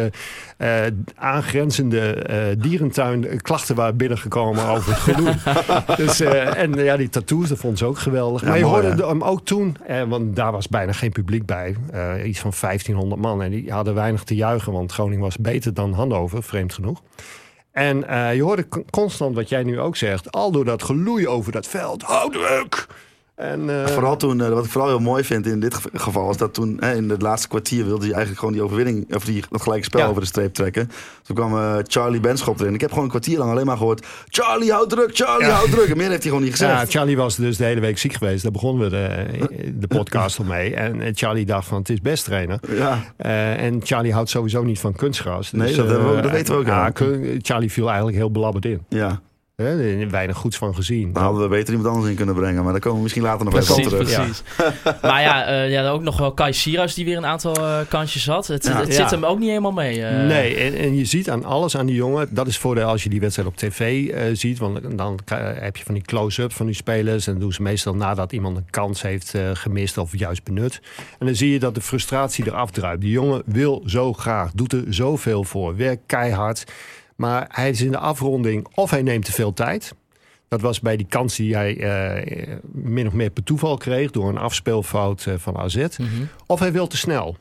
aangrenzende 1.15 2.25
dierentuin 2.59 3.41
klachten 3.41 3.75
waren 3.75 3.97
binnengekomen 3.97 4.65
over 4.65 4.91
het 4.91 5.01
geloei. 5.01 5.35
dus, 6.05 6.19
en 6.19 6.73
ja, 6.73 6.97
die 6.97 7.09
tattoos, 7.09 7.49
dat 7.49 7.57
vonden 7.57 7.79
ze 7.79 7.85
ook 7.85 7.99
geweldig. 7.99 8.43
maar 8.43 8.57
je 8.57 8.63
mooi, 8.63 8.83
hoorde 8.85 9.01
hè? 9.03 9.09
hem 9.09 9.23
ook 9.23 9.45
toen, 9.45 9.77
want 10.07 10.35
daar 10.35 10.51
was 10.51 10.67
bijna 10.67 10.91
geen 10.91 11.11
publiek 11.11 11.45
bij. 11.45 11.75
Eh, 11.91 12.27
iets 12.27 12.39
van 12.39 12.53
1500 12.61 13.21
man. 13.21 13.41
En 13.41 13.51
die 13.51 13.71
hadden 13.71 13.93
weinig 13.93 14.23
te 14.23 14.35
juichen, 14.35 14.71
want 14.71 14.91
Groningen 14.91 15.23
was 15.23 15.37
beter 15.37 15.73
dan 15.73 15.93
Hannover, 15.93 16.43
vreemd 16.43 16.73
genoeg. 16.73 17.01
En 17.71 18.07
eh, 18.07 18.35
je 18.35 18.43
hoorde 18.43 18.67
con- 18.67 18.85
constant 18.89 19.35
wat 19.35 19.49
jij 19.49 19.63
nu 19.63 19.79
ook 19.79 19.95
zegt. 19.97 20.31
Al 20.31 20.51
door 20.51 20.65
dat 20.65 20.83
geloei 20.83 21.27
over 21.27 21.51
dat 21.51 21.67
veld. 21.67 22.01
Hou 22.01 22.31
druk! 22.31 22.87
En, 23.39 23.69
eh, 23.69 23.87
Vooral 23.87 24.17
toen, 24.17 24.41
eh, 24.41 24.49
wat 24.49 24.65
ik 24.65 24.71
vooral 24.71 24.89
heel 24.89 24.99
mooi 24.99 25.23
vind 25.23 25.45
in 25.45 25.59
dit 25.59 25.73
ge- 25.73 25.89
geval, 25.93 26.25
was 26.25 26.37
dat 26.37 26.53
toen 26.53 26.77
hè, 26.79 26.95
in 26.95 27.09
het 27.09 27.21
laatste 27.21 27.47
kwartier 27.47 27.85
wilde 27.85 27.99
hij 28.05 28.09
eigenlijk 28.13 28.39
gewoon 28.39 28.53
die 28.53 28.63
overwinning, 28.63 29.15
of 29.15 29.25
die, 29.25 29.43
dat 29.49 29.61
gelijke 29.61 29.83
spel 29.85 30.01
Ja. 30.01 30.07
over 30.07 30.21
de 30.21 30.27
streep 30.27 30.53
trekken. 30.53 30.89
Toen 31.23 31.35
kwam 31.35 31.57
eh, 31.57 31.75
Charlie 31.87 32.19
Benschop 32.19 32.59
erin. 32.59 32.73
Ik 32.73 32.79
heb 32.81 32.89
gewoon 32.89 33.03
een 33.03 33.09
kwartier 33.09 33.37
lang 33.37 33.51
alleen 33.51 33.65
maar 33.65 33.77
gehoord: 33.77 34.05
Charlie, 34.27 34.71
houd 34.71 34.89
druk, 34.89 35.09
Charlie, 35.13 35.47
Ja. 35.47 35.53
houd 35.53 35.71
druk. 35.71 35.89
En 35.89 35.97
meer 35.97 36.09
heeft 36.09 36.21
hij 36.21 36.29
gewoon 36.29 36.43
niet 36.43 36.51
gezegd. 36.51 36.71
ja, 36.91 36.99
Charlie 36.99 37.17
was 37.17 37.35
dus 37.35 37.57
de 37.57 37.63
hele 37.63 37.79
week 37.81 37.97
ziek 37.97 38.13
geweest. 38.13 38.43
Daar 38.43 38.51
begonnen 38.51 38.83
we 38.83 38.89
de, 38.89 39.73
de 39.79 39.87
podcast 39.87 40.39
al 40.39 40.45
mee. 40.45 40.75
En, 40.75 41.15
Charlie 41.15 41.45
dacht 41.45 41.67
van, 41.67 41.77
het 41.77 41.89
is 41.89 42.01
best 42.01 42.23
trainen. 42.25 42.59
Ja. 42.69 42.99
Eh, 43.17 43.63
en 43.63 43.79
Charlie 43.83 44.13
houdt 44.13 44.29
sowieso 44.29 44.63
niet 44.63 44.79
van 44.79 44.93
kunstgras. 44.93 45.49
Dus, 45.49 45.59
Nee, 45.59 45.75
dat 45.75 45.87
hebben 45.87 46.09
we 46.11 46.15
ook- 46.17 46.23
dat 46.23 46.31
weten 46.31 46.53
we 46.53 46.59
ook, 46.59 46.65
ja. 46.67 46.91
Charlie 47.41 47.71
viel 47.71 47.87
eigenlijk 47.87 48.17
heel 48.17 48.31
belabberd 48.31 48.65
in. 48.65 48.81
ja, 48.89 49.19
Hè, 49.59 49.99
er 50.01 50.09
weinig 50.09 50.37
goeds 50.37 50.57
van 50.57 50.75
gezien. 50.75 51.13
daar 51.13 51.23
hadden 51.23 51.41
we 51.41 51.47
beter 51.47 51.73
iemand 51.73 51.89
anders 51.93 52.09
in 52.09 52.15
kunnen 52.15 52.35
brengen. 52.35 52.63
Maar 52.63 52.71
daar 52.71 52.81
komen 52.81 52.97
we 52.97 53.03
misschien 53.03 53.23
later 53.23 53.45
nog 53.45 53.55
even 53.57 53.75
op 53.75 53.81
Precies, 53.81 54.07
terug. 54.07 54.25
precies. 54.25 54.43
maar 55.01 55.21
ja, 55.21 55.45
eh 55.47 55.71
ja, 55.71 55.89
ook 55.89 56.01
nog 56.01 56.17
wel 56.17 56.31
Kai 56.33 56.53
Sierhuis 56.53 56.93
die 56.93 57.05
weer 57.05 57.17
een 57.17 57.25
aantal 57.25 57.55
eh, 57.55 57.79
kansjes 57.89 58.27
had. 58.27 58.47
Het, 58.47 58.65
Ja. 58.65 58.79
het 58.79 58.87
Ja. 58.87 58.93
zit 58.93 59.09
hem 59.11 59.23
ook 59.25 59.39
niet 59.39 59.47
helemaal 59.49 59.71
mee. 59.71 60.03
eh. 60.05 60.25
Nee, 60.27 60.55
en, 60.55 60.73
en 60.77 60.95
je 60.95 61.05
ziet 61.05 61.29
aan 61.29 61.43
alles 61.45 61.77
aan 61.77 61.85
die 61.85 61.95
jongen. 61.95 62.27
Dat 62.31 62.47
is 62.47 62.57
voor 62.57 62.75
de, 62.75 62.83
als 62.83 63.03
je 63.03 63.09
die 63.09 63.19
wedstrijd 63.19 63.47
op 63.47 63.55
tv 63.57 64.07
eh, 64.09 64.23
ziet. 64.33 64.57
Want 64.59 64.97
dan 64.97 65.19
heb 65.59 65.77
je 65.77 65.83
van 65.83 65.93
die 65.93 66.03
close-ups 66.03 66.55
van 66.55 66.65
die 66.65 66.75
spelers. 66.75 67.27
En 67.27 67.33
dat 67.33 67.41
doen 67.41 67.53
ze 67.53 67.61
meestal 67.61 67.95
nadat 67.95 68.31
iemand 68.31 68.57
een 68.57 68.67
kans 68.69 69.01
heeft 69.01 69.33
eh, 69.33 69.41
gemist 69.53 69.97
of 69.97 70.17
juist 70.17 70.43
benut. 70.43 70.81
En 71.19 71.25
dan 71.25 71.35
zie 71.35 71.51
je 71.51 71.59
dat 71.59 71.75
de 71.75 71.81
frustratie 71.81 72.47
eraf 72.47 72.71
druipt. 72.71 73.01
Die 73.01 73.11
jongen 73.11 73.41
wil 73.45 73.83
zo 73.85 74.13
graag, 74.13 74.51
doet 74.53 74.73
er 74.73 74.83
zoveel 74.89 75.43
voor, 75.43 75.75
werkt 75.75 76.01
keihard. 76.05 76.63
Maar 77.19 77.45
hij 77.51 77.69
is 77.69 77.81
in 77.81 77.91
de 77.91 77.97
afronding 77.97 78.67
of 78.73 78.89
hij 78.89 79.01
neemt 79.01 79.25
te 79.25 79.31
veel 79.31 79.53
tijd. 79.53 79.93
Dat 80.47 80.61
was 80.61 80.79
bij 80.79 80.97
die 80.97 81.05
kans 81.09 81.35
die 81.35 81.55
hij 81.55 81.77
eh, 81.77 82.57
min 82.71 83.07
of 83.07 83.13
meer 83.13 83.29
per 83.29 83.43
toeval 83.43 83.77
kreeg 83.77 84.11
door 84.11 84.29
een 84.29 84.37
afspeelfout 84.37 85.25
eh, 85.25 85.33
van 85.37 85.57
AZ. 85.57 85.75
Mhm. 85.75 86.07
Of 86.45 86.59
hij 86.59 86.71
wil 86.71 86.87
te 86.87 86.97
snel. 86.97 87.37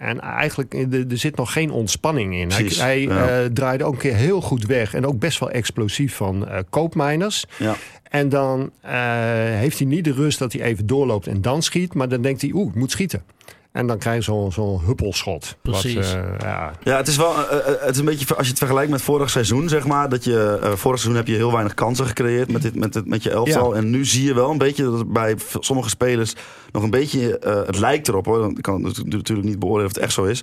En 0.00 0.20
eigenlijk, 0.20 0.74
eh, 0.74 0.92
er, 0.92 1.18
zit 1.18 1.36
nog 1.36 1.52
geen 1.52 1.70
ontspanning 1.70 2.34
in. 2.34 2.50
Hij, 2.50 2.60
Precies, 2.60 2.80
hij 2.80 3.00
ja. 3.00 3.42
eh, 3.42 3.44
draaide 3.44 3.84
ook 3.84 3.92
een 3.92 3.98
keer 3.98 4.14
heel 4.14 4.40
goed 4.40 4.66
weg. 4.66 4.94
En 4.94 5.06
ook 5.06 5.18
best 5.18 5.38
wel 5.38 5.50
explosief 5.50 6.14
van 6.14 6.48
eh 6.48 6.58
koopmijners. 6.70 7.44
Ja. 7.58 7.76
En 8.02 8.28
dan 8.28 8.70
eh, 8.80 8.92
heeft 9.34 9.78
hij 9.78 9.86
niet 9.86 10.04
de 10.04 10.12
rust 10.12 10.38
dat 10.38 10.52
hij 10.52 10.62
even 10.62 10.86
doorloopt 10.86 11.26
en 11.26 11.42
dan 11.42 11.62
schiet. 11.62 11.94
Maar 11.94 12.08
dan 12.08 12.22
denkt 12.22 12.40
hij, 12.40 12.50
oeh, 12.54 12.68
ik 12.68 12.74
moet 12.74 12.90
schieten. 12.90 13.22
En 13.72 13.86
dan 13.86 13.98
krijg 13.98 14.16
je 14.16 14.22
zo'n 14.22 14.52
zo'n 14.52 14.80
huppelschot. 14.86 15.56
Wat, 15.62 15.80
Precies. 15.80 16.12
eh, 16.14 16.22
ja, 16.38 16.72
Ja, 16.82 16.96
het 16.96 17.08
is 17.08 17.16
wel. 17.16 17.34
eh, 17.48 17.58
eh, 17.58 17.80
het 17.80 17.90
is 17.94 17.98
een 17.98 18.04
beetje. 18.04 18.34
Als 18.34 18.44
je 18.44 18.50
het 18.50 18.58
vergelijkt 18.58 18.90
met 18.90 19.02
vorig 19.02 19.30
seizoen, 19.30 19.68
zeg 19.68 19.86
maar. 19.86 20.08
Dat 20.08 20.24
je. 20.24 20.58
eh, 20.62 20.70
vorig 20.72 20.98
seizoen 21.00 21.14
heb 21.14 21.26
je 21.26 21.34
heel 21.34 21.52
weinig 21.52 21.74
kansen 21.74 22.06
gecreëerd 22.06 22.52
met, 22.52 22.62
dit, 22.62 22.74
met, 22.74 23.06
met 23.06 23.22
je 23.22 23.30
elftal. 23.30 23.72
Ja. 23.72 23.78
En 23.78 23.90
nu 23.90 24.04
zie 24.04 24.24
je 24.24 24.34
wel 24.34 24.50
een 24.50 24.58
beetje 24.58 24.84
dat 24.84 24.98
het 24.98 25.12
bij 25.12 25.36
sommige 25.60 25.88
spelers 25.88 26.34
nog 26.72 26.82
een 26.82 26.90
beetje. 26.90 27.38
eh, 27.38 27.66
het 27.66 27.78
lijkt 27.78 28.08
erop 28.08 28.24
hoor. 28.26 28.50
Ik 28.50 28.62
kan 28.62 28.84
het 28.84 29.04
natuurlijk 29.06 29.48
niet 29.48 29.58
beoordelen 29.58 29.86
of 29.88 29.94
het 29.94 30.04
echt 30.04 30.12
zo 30.12 30.24
is. 30.24 30.42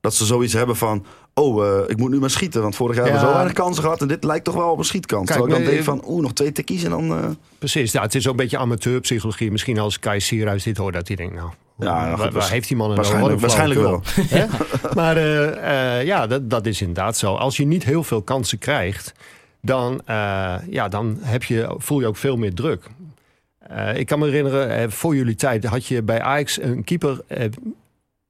Dat 0.00 0.14
ze 0.14 0.24
zoiets 0.24 0.52
hebben 0.52 0.76
van. 0.76 1.04
Oh, 1.34 1.66
eh, 1.66 1.82
ik 1.86 1.96
moet 1.96 2.10
nu 2.10 2.18
maar 2.18 2.30
schieten. 2.30 2.62
Want 2.62 2.76
vorig 2.76 2.94
jaar 2.96 3.04
hebben 3.04 3.22
we 3.22 3.28
zo 3.28 3.32
weinig 3.34 3.54
kansen 3.56 3.82
gehad. 3.82 4.00
En 4.00 4.08
dit 4.08 4.24
lijkt 4.24 4.44
toch 4.44 4.54
wel 4.54 4.70
op 4.70 4.78
een 4.78 4.84
schietkans. 4.84 5.26
Kijk, 5.26 5.38
Terwijl 5.40 5.58
ik 5.60 5.64
dan 5.66 5.74
nee, 5.74 5.84
denk 5.84 6.00
van. 6.02 6.10
Oeh, 6.12 6.22
nog 6.22 6.32
twee 6.32 6.52
tikkies 6.52 6.82
en 6.84 6.90
dan. 6.90 7.10
eh, 7.10 7.24
precies. 7.58 7.92
Ja, 7.92 8.02
het 8.02 8.14
is 8.14 8.24
ook 8.26 8.30
een 8.30 8.36
beetje 8.36 8.58
amateurpsychologie. 8.58 9.50
Misschien 9.50 9.78
als 9.78 9.98
Kai 9.98 10.20
Sierhuis 10.20 10.62
dit 10.62 10.76
hoort, 10.76 10.94
dat 10.94 11.06
hij 11.08 11.16
denkt, 11.16 11.34
nou... 11.34 11.48
Ja, 11.78 11.86
waar, 11.86 12.08
goed, 12.10 12.18
waar 12.18 12.32
waarsch- 12.32 12.50
heeft 12.50 12.68
die 12.68 12.76
man 12.76 12.90
een 12.90 12.96
waarschijnlijk, 12.96 13.40
waarschijnlijk 13.40 13.80
wel. 13.80 14.02
Maar 14.94 15.16
eh, 15.16 15.98
eh, 15.98 16.06
ja, 16.06 16.26
dat, 16.26 16.50
dat 16.50 16.66
is 16.66 16.80
inderdaad 16.80 17.16
zo. 17.16 17.34
Als 17.34 17.56
je 17.56 17.66
niet 17.66 17.84
heel 17.84 18.04
veel 18.04 18.22
kansen 18.22 18.58
krijgt, 18.58 19.12
dan, 19.62 20.00
eh, 20.04 20.54
ja, 20.70 20.88
dan 20.88 21.18
heb 21.20 21.44
je, 21.44 21.74
voel 21.78 22.00
je 22.00 22.06
ook 22.06 22.16
veel 22.16 22.36
meer 22.36 22.54
druk. 22.54 22.84
Ik 23.94 24.06
kan 24.06 24.18
me 24.18 24.24
herinneren, 24.24 24.92
voor 24.92 25.16
jullie 25.16 25.34
tijd 25.34 25.64
had 25.64 25.86
je 25.86 26.02
bij 26.02 26.20
Ajax 26.22 26.60
een 26.62 26.84
keeper, 26.84 27.20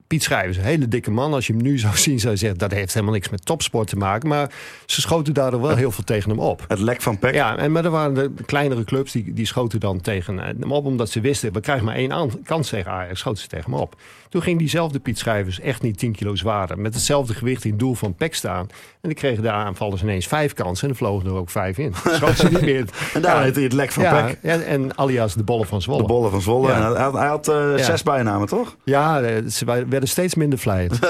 Piet 0.09 0.23
Schrijvers, 0.23 0.57
een 0.57 0.63
hele 0.63 0.89
dikke 0.89 1.11
man. 1.11 1.33
Als 1.33 1.47
je 1.47 1.53
hem 1.53 1.63
nu 1.63 1.79
zou 1.79 1.97
zien, 2.07 2.21
zou 2.21 2.33
je 2.33 2.39
zeggen, 2.39 2.59
dat 2.59 2.71
heeft 2.71 2.95
helemaal 2.95 3.15
niks 3.15 3.29
met 3.29 3.45
topsport 3.45 3.89
te 3.89 3.97
maken. 3.97 4.29
Maar 4.29 4.51
ze 4.87 5.01
schoten 5.01 5.35
daardoor 5.35 5.61
wel 5.61 5.77
heel 5.77 5.91
veel 5.91 6.05
tegen 6.05 6.31
hem 6.31 6.39
op. 6.39 6.65
Het 6.69 6.79
lek 6.79 7.03
van 7.03 7.19
Peck. 7.19 7.35
Ja, 7.35 7.57
en, 7.57 7.73
maar 7.73 7.85
er 7.85 7.91
waren 7.91 8.15
de 8.15 8.45
kleinere 8.47 8.85
clubs 8.85 9.13
die, 9.13 9.33
die 9.33 9.47
schoten 9.47 9.81
dan 9.81 10.01
tegen 10.01 10.39
eh, 10.39 10.47
hem 10.47 10.73
op. 10.73 10.85
Omdat 10.85 11.11
ze 11.11 11.21
wisten, 11.21 11.53
we 11.53 11.61
krijgen 11.61 11.85
maar 11.85 11.95
één 11.95 12.31
kans 12.45 12.69
tegen 12.69 12.91
Ajax. 12.91 13.21
Schoten 13.21 13.43
ze 13.43 13.49
tegen 13.49 13.71
hem 13.71 13.81
op. 13.81 13.97
Toen 14.29 14.43
ging 14.43 14.59
diezelfde 14.59 14.99
Piet 14.99 15.19
Schrijvers, 15.19 15.61
echt 15.61 15.83
niet 15.83 15.99
10 15.99 16.13
kilo 16.13 16.35
zwaarder. 16.37 16.79
Met 16.79 16.95
hetzelfde 16.95 17.35
gewicht 17.35 17.65
in 17.65 17.71
het 17.71 17.79
doel 17.79 17.95
van 17.95 18.15
Peck 18.15 18.35
staan. 18.35 18.67
En 18.71 18.99
dan 19.01 19.15
kregen 19.15 19.43
de 19.43 19.51
aanvallers 19.51 20.03
ineens 20.03 20.27
vijf 20.27 20.53
kansen. 20.53 20.83
En 20.89 20.95
dan 20.99 21.07
vlogen 21.07 21.27
er 21.29 21.35
ook 21.35 21.51
vijf 21.51 21.79
in. 21.79 21.95
Ze 22.37 22.49
niet 22.51 22.61
meer. 22.61 22.85
En 23.15 23.23
daar 23.23 23.37
Ja, 23.37 23.43
heette 23.43 23.55
hij 23.55 23.65
het 23.65 23.73
lek 23.73 23.93
van 23.93 24.03
ja, 24.03 24.23
Peck. 24.25 24.39
en, 24.43 24.67
en 24.67 24.99
alias 24.99 25.35
de 25.35 25.43
bollen 25.43 25.67
van 25.67 25.83
Zwolle. 25.83 26.01
De 26.03 26.09
bollen 26.09 26.31
van 26.31 26.41
Zwolle. 26.43 26.69
Ja. 26.69 26.75
En 26.75 26.93
hij 26.93 27.03
had, 27.03 27.13
hij 27.13 27.27
had 27.27 27.49
eh, 27.49 27.77
Ja. 27.77 27.83
zes 27.85 28.03
bijnamen, 28.03 28.49
toch? 28.49 28.77
Ja, 28.85 29.21
eh, 29.21 29.47
ze 29.47 29.65
werden 29.65 30.09
steeds 30.09 30.35
minder 30.35 30.59
vlijend. 30.59 30.99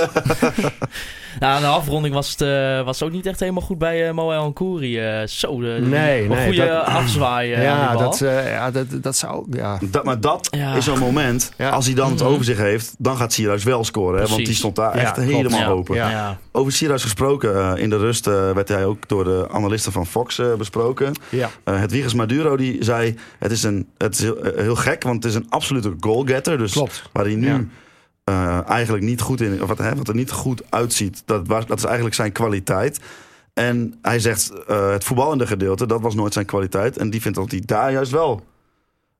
Nou, 1.40 1.60
de 1.60 1.66
afronding 1.66 2.14
was 2.14 2.30
het, 2.30 2.40
eh, 2.40 2.82
was 2.84 3.02
ook 3.02 3.12
niet 3.12 3.26
echt 3.26 3.40
helemaal 3.40 3.62
goed 3.62 3.78
bij 3.78 4.08
eh 4.08 4.14
Moel 4.14 4.46
Nkouri. 4.48 4.98
eh 5.00 5.26
zo, 5.26 5.60
de, 5.60 5.66
Nee, 5.82 6.22
een 6.22 6.28
nee, 6.28 6.44
goede 6.46 6.66
dat- 6.66 6.84
afzwaai 6.84 7.52
aan 7.54 7.62
ja, 7.62 7.90
die 7.90 7.98
dat, 7.98 8.20
eh, 8.20 8.50
ja 8.52 8.70
dat, 8.70 8.86
dat 9.02 9.16
zou... 9.16 9.46
Ja. 9.50 9.78
Dat, 9.90 10.04
maar 10.04 10.20
dat 10.20 10.48
Ja. 10.50 10.74
is 10.74 10.84
zo'n 10.84 10.98
moment. 10.98 11.52
Ja. 11.56 11.70
Als 11.70 11.86
hij 11.86 11.94
dan 11.94 12.10
het 12.10 12.20
Mhm. 12.20 12.28
over 12.28 12.44
zich 12.44 12.58
heeft, 12.58 12.94
dan 13.08 13.16
gaat 13.16 13.32
Sierhuis 13.32 13.64
wel 13.64 13.84
scoren. 13.84 14.20
Hè? 14.22 14.26
Want 14.26 14.44
die 14.46 14.54
stond 14.54 14.76
daar 14.76 14.96
Ja, 14.96 15.02
echt 15.02 15.12
klopt. 15.12 15.28
helemaal 15.30 15.58
Ja. 15.58 15.66
open. 15.68 15.94
Ja. 15.94 16.10
ja. 16.10 16.38
Over 16.52 16.72
Sierhuis 16.72 17.02
gesproken, 17.02 17.54
eh, 17.76 17.82
in 17.82 17.90
de 17.90 17.96
rust 17.96 18.26
eh, 18.26 18.50
werd 18.52 18.68
hij 18.68 18.84
ook 18.84 19.08
door 19.08 19.24
de 19.24 19.46
analisten 19.50 19.92
van 19.92 20.06
Fox 20.06 20.38
eh, 20.38 20.54
besproken. 20.54 21.12
Ja. 21.28 21.50
Eh 21.64 21.80
het 21.80 21.90
Wiegers 21.90 22.14
Maduro 22.14 22.56
die 22.56 22.84
zei: 22.84 23.14
Het 23.38 23.52
is, 23.52 23.62
een, 23.62 23.88
het 23.98 24.14
is 24.14 24.20
heel, 24.20 24.36
heel 24.56 24.76
gek, 24.76 25.02
want 25.02 25.22
het 25.22 25.32
is 25.32 25.38
een 25.38 25.46
absolute 25.48 25.94
goalgetter. 26.00 26.58
Dus 26.58 26.72
Klopt. 26.72 27.02
waar 27.12 27.24
hij 27.24 27.34
nu 27.34 27.46
Ja. 27.46 27.64
eh, 28.24 28.68
eigenlijk 28.70 29.04
niet 29.04 29.20
goed 29.20 29.40
in, 29.40 29.62
of 29.62 29.68
wat, 29.68 29.78
hè, 29.78 29.94
wat 29.96 30.08
er 30.08 30.14
niet 30.14 30.30
goed 30.30 30.62
uitziet, 30.70 31.22
dat, 31.26 31.46
was, 31.46 31.66
dat 31.66 31.78
is 31.78 31.84
eigenlijk 31.84 32.14
zijn 32.14 32.32
kwaliteit. 32.32 33.00
En 33.54 33.94
hij 34.02 34.18
zegt: 34.18 34.52
eh, 34.66 34.90
Het 34.90 35.04
voetballende 35.04 35.46
gedeelte, 35.46 35.86
dat 35.86 36.00
was 36.00 36.14
nooit 36.14 36.32
zijn 36.32 36.46
kwaliteit. 36.46 36.96
En 36.96 37.10
die 37.10 37.20
vindt 37.20 37.38
dat 37.38 37.50
hij 37.50 37.62
daar 37.66 37.92
juist 37.92 38.10
wel 38.12 38.44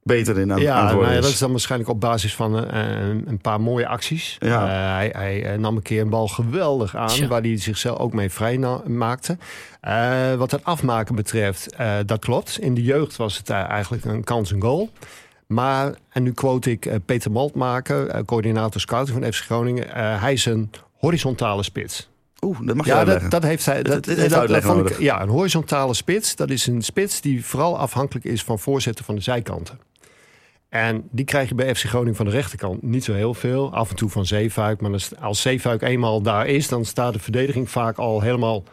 beter 0.03 0.39
in 0.39 0.51
aan, 0.53 0.57
aan 0.57 0.63
Ja, 0.63 0.75
het 0.77 0.85
nou 0.85 0.97
worden 0.97 1.15
ja, 1.15 1.21
dat 1.21 1.31
is 1.31 1.39
dan 1.39 1.51
waarschijnlijk 1.51 1.91
op 1.91 2.01
basis 2.01 2.35
van 2.35 2.67
eh, 2.67 2.91
een, 3.09 3.25
een 3.27 3.39
paar 3.39 3.61
mooie 3.61 3.89
acties. 3.89 4.37
Ja. 4.39 4.63
Eh, 4.63 4.95
hij 4.95 5.09
hij 5.13 5.45
eh, 5.53 5.59
nam 5.59 5.77
een 5.77 5.83
keer 5.83 6.01
een 6.01 6.09
bal 6.11 6.29
geweldig 6.29 6.97
aan, 6.97 7.07
Tja. 7.09 7.27
waar 7.27 7.41
hij 7.43 7.57
zichzelf 7.59 7.99
ook 7.99 8.13
mee 8.13 8.31
vrij 8.31 8.59
maakte. 8.87 9.39
Eh, 9.81 10.35
wat 10.35 10.51
het 10.51 10.65
afmaken 10.65 11.15
betreft, 11.15 11.75
eh, 11.75 11.95
dat 12.07 12.19
klopt. 12.19 12.59
In 12.61 12.75
de 12.75 12.83
jeugd 12.83 13.17
was 13.17 13.37
het 13.39 13.51
eigenlijk 13.51 14.05
een 14.05 14.25
kans 14.25 14.51
een 14.51 14.63
goal. 14.63 14.91
Maar, 15.47 15.95
en 16.11 16.23
nu 16.23 16.33
quote 16.33 16.71
ik 16.71 16.91
Peter 17.05 17.31
Maltmaker, 17.31 18.25
coördinator 18.25 18.81
scouting 18.81 19.19
van 19.23 19.33
FC 19.33 19.43
Groningen. 19.45 19.95
eh, 19.95 20.21
hij 20.23 20.33
is 20.33 20.45
een 20.45 20.71
horizontale 20.93 21.63
spits. 21.63 22.09
Oeh, 22.41 22.59
dat 22.67 22.77
mag 22.77 22.87
je 22.87 22.93
Ja, 22.93 23.05
dat, 23.05 23.31
dat 23.31 23.43
heeft 23.43 23.67
hij. 23.67 23.83
Dat, 23.83 24.05
dat- 24.05 24.17
dat 24.29 24.29
vond 24.31 24.55
ik- 24.57 24.65
nodig. 24.65 24.99
ja, 25.01 25.23
een 25.23 25.29
horizontale 25.29 25.95
spits. 25.95 26.37
Dat 26.37 26.51
is 26.51 26.67
een 26.67 26.83
spits 26.83 27.21
die 27.21 27.45
vooral 27.45 27.79
afhankelijk 27.79 28.25
is 28.25 28.43
van 28.43 28.59
voorzetten 28.59 29.05
van 29.05 29.15
de 29.15 29.21
zijkanten. 29.21 29.79
En 30.69 31.09
die 31.11 31.25
krijg 31.25 31.49
je 31.49 31.55
bij 31.55 31.75
FC 31.75 31.85
Groningen 31.85 32.15
van 32.15 32.25
de 32.27 32.31
rechterkant 32.33 32.83
niet 32.83 33.05
zo 33.05 33.13
heel 33.13 33.35
veel. 33.35 33.73
Af 33.75 33.91
en 33.91 33.97
toe 33.97 34.09
van 34.11 34.27
Zeefuik. 34.27 34.81
Maar 34.81 34.91
als- 35.21 35.41
Zeefuik 35.43 35.83
eenmaal 35.83 36.23
daar 36.23 36.47
is, 36.47 36.69
dan 36.69 36.85
staat 36.85 37.13
de 37.13 37.19
verdediging 37.19 37.71
vaak 37.71 37.99
al 37.99 38.21
helemaal 38.21 38.65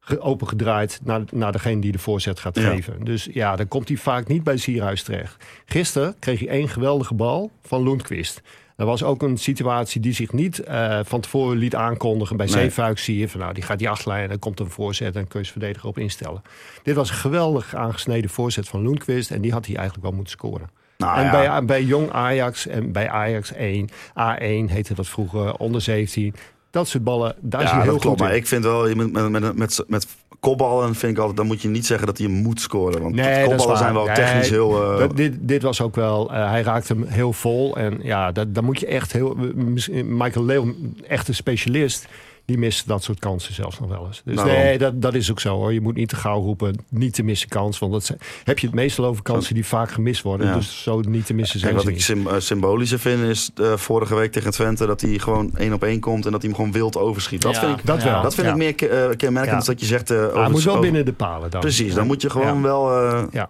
ge- 0.00 0.20
opengedraaid 0.20 1.00
naar, 1.04 1.22
naar 1.32 1.52
degene 1.52 1.80
die 1.80 1.92
de 1.92 1.98
voorzet 1.98 2.40
gaat 2.40 2.58
Ja. 2.58 2.70
geven. 2.70 3.04
Dus 3.04 3.28
ja, 3.32 3.56
dan 3.56 3.68
komt 3.68 3.88
hij 3.88 3.96
vaak 3.96 4.26
niet 4.28 4.44
bij 4.44 4.56
Sierhuis 4.56 5.02
terecht. 5.02 5.44
Gisteren 5.66 6.16
kreeg 6.18 6.38
hij 6.38 6.48
één 6.48 6.68
geweldige 6.68 7.14
bal 7.14 7.50
van 7.62 7.82
Lundqvist. 7.82 8.42
Er 8.76 8.86
was 8.86 9.02
ook 9.02 9.22
een 9.22 9.36
situatie 9.36 10.00
die 10.00 10.12
zich 10.12 10.32
niet 10.32 10.58
eh, 10.58 11.00
van 11.04 11.20
tevoren 11.20 11.56
liet 11.56 11.74
aankondigen. 11.74 12.36
Bij 12.36 12.46
Nee. 12.46 12.54
Zeefuik 12.54 12.98
zie 12.98 13.18
je 13.18 13.28
van 13.28 13.40
nou, 13.40 13.54
die 13.54 13.62
gaat 13.62 13.78
die 13.78 13.88
achterlijn 13.88 14.22
en 14.22 14.28
dan 14.28 14.38
komt 14.38 14.60
een 14.60 14.70
voorzet 14.70 15.16
en 15.16 15.28
kun 15.28 15.40
je 15.40 15.46
verdediger 15.46 15.88
op 15.88 15.98
instellen. 15.98 16.42
Dit 16.82 16.94
was 16.94 17.08
een 17.10 17.16
geweldig 17.16 17.74
aangesneden 17.74 18.30
voorzet 18.30 18.68
van 18.68 18.82
Lundqvist 18.82 19.30
en 19.30 19.40
die 19.40 19.52
had 19.52 19.66
hij 19.66 19.74
eigenlijk 19.76 20.04
wel 20.06 20.14
moeten 20.14 20.32
scoren. 20.32 20.70
Nou 20.98 21.18
en 21.18 21.24
ja. 21.24 21.30
bij, 21.30 21.64
bij 21.64 21.82
Jong 21.82 22.10
Ajax 22.10 22.66
en 22.66 22.92
bij 22.92 23.08
Ajax 23.08 23.52
1, 23.52 23.88
A1 24.10 24.70
heette 24.72 24.94
dat 24.94 25.08
vroeger, 25.08 25.54
onder 25.56 25.80
17. 25.80 26.34
Dat 26.70 26.88
soort 26.88 27.04
ballen, 27.04 27.34
daar 27.40 27.62
is 27.62 27.68
Ja, 27.68 27.74
hij 27.74 27.82
heel 27.84 27.90
klopt. 27.96 28.06
goed 28.06 28.18
Maar 28.18 28.30
in. 28.30 28.36
ik 28.36 28.46
vind 28.46 28.64
wel, 28.64 28.88
je 28.88 28.94
moet 28.94 29.12
met, 29.12 29.28
met, 29.30 29.56
met, 29.56 29.84
met 29.86 30.06
kopballen 30.40 30.94
vind 30.94 31.12
ik 31.12 31.18
altijd, 31.18 31.36
dan 31.36 31.46
moet 31.46 31.62
je 31.62 31.68
niet 31.68 31.86
zeggen 31.86 32.06
dat 32.06 32.18
hij 32.18 32.26
moet 32.26 32.60
scoren. 32.60 33.02
Want 33.02 33.14
Nee, 33.14 33.42
is 33.42 33.48
kopballen 33.48 33.76
zijn 33.78 33.94
wel 33.94 34.04
Nee, 34.04 34.14
technisch 34.14 34.50
heel... 34.50 34.92
eh, 34.92 34.98
Dat- 34.98 35.16
dit, 35.16 35.34
dit 35.40 35.62
was 35.62 35.80
ook 35.82 35.94
wel, 35.94 36.32
eh, 36.32 36.48
hij 36.50 36.62
raakte 36.62 36.92
hem 36.92 37.04
heel 37.06 37.32
vol. 37.32 37.76
En 37.76 37.98
ja, 38.02 38.32
dat, 38.32 38.54
dan 38.54 38.64
moet 38.64 38.80
je 38.80 38.86
echt 38.86 39.12
heel. 39.12 39.34
misschien- 39.54 40.16
Michael 40.16 40.44
Leeuw, 40.44 40.74
echt 41.08 41.28
een 41.28 41.34
specialist, 41.34 42.06
die 42.48 42.58
mist 42.58 42.86
dat 42.86 43.02
soort 43.02 43.18
kansen 43.18 43.54
zelfs 43.54 43.80
nog 43.80 43.88
wel 43.88 44.06
eens. 44.06 44.22
Dus 44.24 44.42
nee, 44.42 44.78
dat, 44.78 45.02
dat 45.02 45.14
is 45.14 45.30
ook 45.30 45.40
zo 45.40 45.56
hoor. 45.56 45.72
Je 45.72 45.80
moet 45.80 45.94
niet 45.96 46.08
te 46.08 46.16
gauw 46.16 46.40
roepen, 46.40 46.76
niet 46.88 47.14
te 47.14 47.22
missen 47.22 47.48
kans. 47.48 47.78
Want 47.78 47.92
dat 47.92 48.04
zijn- 48.04 48.18
heb 48.44 48.58
je 48.58 48.66
het 48.66 48.74
meestal 48.74 49.04
over 49.04 49.22
kansen 49.22 49.54
die 49.54 49.66
vaak 49.66 49.90
gemist 49.90 50.22
worden. 50.22 50.46
Ja. 50.46 50.54
Dus 50.54 50.82
zo 50.82 51.00
niet 51.00 51.26
te 51.26 51.34
missen 51.34 51.60
zijn 51.60 51.70
ze 51.72 51.76
wat 51.78 51.86
ik 51.88 51.92
niet. 51.94 52.02
sym- 52.02 52.26
eh, 52.26 52.34
symbolischer 52.38 52.98
vind 52.98 53.22
is 53.22 53.50
eh, 53.54 53.72
vorige 53.76 54.14
week 54.14 54.32
tegen 54.32 54.50
Twente 54.50 54.86
dat 54.86 55.00
hij 55.00 55.18
gewoon 55.18 55.50
één 55.56 55.72
op 55.72 55.82
één 55.84 56.00
komt 56.00 56.26
en 56.26 56.32
dat 56.32 56.40
hij 56.42 56.50
hem 56.50 56.58
gewoon 56.58 56.72
wild 56.74 56.96
overschiet. 56.96 57.42
Dat 57.42 57.54
Ja, 57.54 57.60
vind 57.60 57.78
ik, 57.78 57.86
Dat 57.86 58.02
wel. 58.02 58.22
dat 58.22 58.34
vind 58.34 58.46
ja. 58.46 58.52
ik 58.52 58.58
meer 58.58 58.74
ke- 58.74 58.86
eh, 58.88 59.16
kenmerkend 59.16 59.52
Ja. 59.58 59.64
dan 59.64 59.66
dat 59.66 59.80
je 59.80 59.86
zegt... 59.86 60.08
Maar 60.08 60.18
over 60.26 60.40
hij 60.40 60.50
moet 60.50 60.62
wel 60.62 60.72
over- 60.72 60.84
binnen 60.84 61.04
de 61.04 61.12
palen 61.12 61.50
dan. 61.50 61.60
Precies, 61.60 61.94
dan 61.94 62.06
moet 62.06 62.22
je 62.22 62.30
gewoon 62.30 62.56
Ja. 62.56 62.60
wel 62.62 62.90
eh, 62.92 63.22
Ja. 63.30 63.48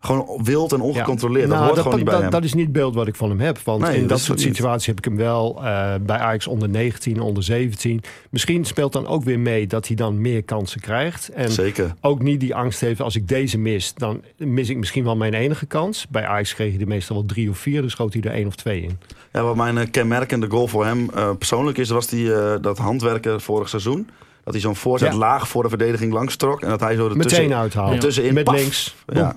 Gewoon 0.00 0.40
wild 0.44 0.72
en 0.72 0.80
ongecontroleerd. 0.80 1.44
Ja. 1.44 1.48
Dat 1.50 1.58
Nou, 1.58 1.68
hoort 1.70 1.78
gewoon 1.82 1.96
niet 1.96 2.04
bij 2.04 2.14
dat, 2.14 2.22
hem. 2.22 2.30
dat 2.32 2.44
is 2.44 2.54
niet 2.54 2.64
het 2.64 2.72
beeld 2.72 2.94
wat 2.94 3.06
ik 3.06 3.14
van 3.16 3.28
hem 3.28 3.40
heb. 3.40 3.58
Want 3.58 3.82
Nee, 3.82 3.96
in 3.96 4.06
dat 4.06 4.20
soort 4.20 4.40
situaties 4.40 4.86
heb 4.86 4.98
ik 4.98 5.04
hem 5.04 5.16
wel 5.16 5.56
eh, 5.64 5.94
bij 6.00 6.18
Ajax 6.18 6.46
onder 6.46 6.68
19, 6.68 7.20
onder 7.20 7.42
17. 7.42 8.00
Misschien 8.30 8.64
speelt 8.64 8.92
dan 8.92 9.06
ook 9.06 9.24
weer 9.24 9.38
mee 9.38 9.66
dat 9.66 9.86
hij 9.86 9.96
dan 9.96 10.20
meer 10.20 10.42
kansen 10.42 10.80
krijgt. 10.80 11.28
En 11.28 11.50
Zeker. 11.52 11.94
ook 12.00 12.22
niet 12.22 12.40
die 12.40 12.54
angst 12.54 12.80
heeft, 12.80 13.00
als 13.00 13.16
ik 13.16 13.28
deze 13.28 13.58
mis, 13.58 13.94
dan 13.94 14.22
mis 14.36 14.68
ik 14.68 14.76
misschien 14.76 15.04
wel 15.04 15.16
mijn 15.16 15.34
enige 15.34 15.66
kans. 15.66 16.06
Bij 16.08 16.26
Ajax 16.26 16.54
kreeg 16.54 16.72
hij 16.72 16.80
er 16.80 16.88
meestal 16.88 17.16
wel 17.16 17.26
drie 17.26 17.50
of 17.50 17.58
vier, 17.58 17.82
dus 17.82 17.92
schoot 17.92 18.12
hij 18.12 18.22
er 18.22 18.30
één 18.32 18.46
of 18.46 18.54
twee 18.56 18.82
in. 18.82 18.98
Ja, 19.32 19.42
wat 19.42 19.56
mijn 19.56 19.78
eh, 19.78 19.86
kenmerkende 19.90 20.50
goal 20.50 20.66
voor 20.68 20.84
hem 20.84 21.10
eh, 21.14 21.30
persoonlijk 21.38 21.78
is, 21.78 21.88
was 21.90 22.06
die, 22.06 22.30
dat 22.60 22.78
handwerken 22.78 23.40
vorig 23.40 23.68
seizoen. 23.68 24.08
Dat 24.44 24.52
hij 24.56 24.62
zo'n 24.62 24.76
voorzet 24.76 25.12
Ja. 25.12 25.18
laag 25.18 25.48
voor 25.48 25.62
de 25.62 25.68
verdediging 25.68 26.12
langs 26.12 26.36
trok. 26.36 26.60
En 26.60 26.68
dat 26.68 26.80
hij 26.80 26.94
zo 26.94 27.02
Meteen 27.08 27.20
ertussen, 27.22 27.54
uithalen. 27.56 27.94
Ja. 27.94 28.00
tussenin, 28.00 28.34
Met 28.34 28.44
paf. 28.44 28.54
links. 28.54 28.94
Ja. 29.06 29.36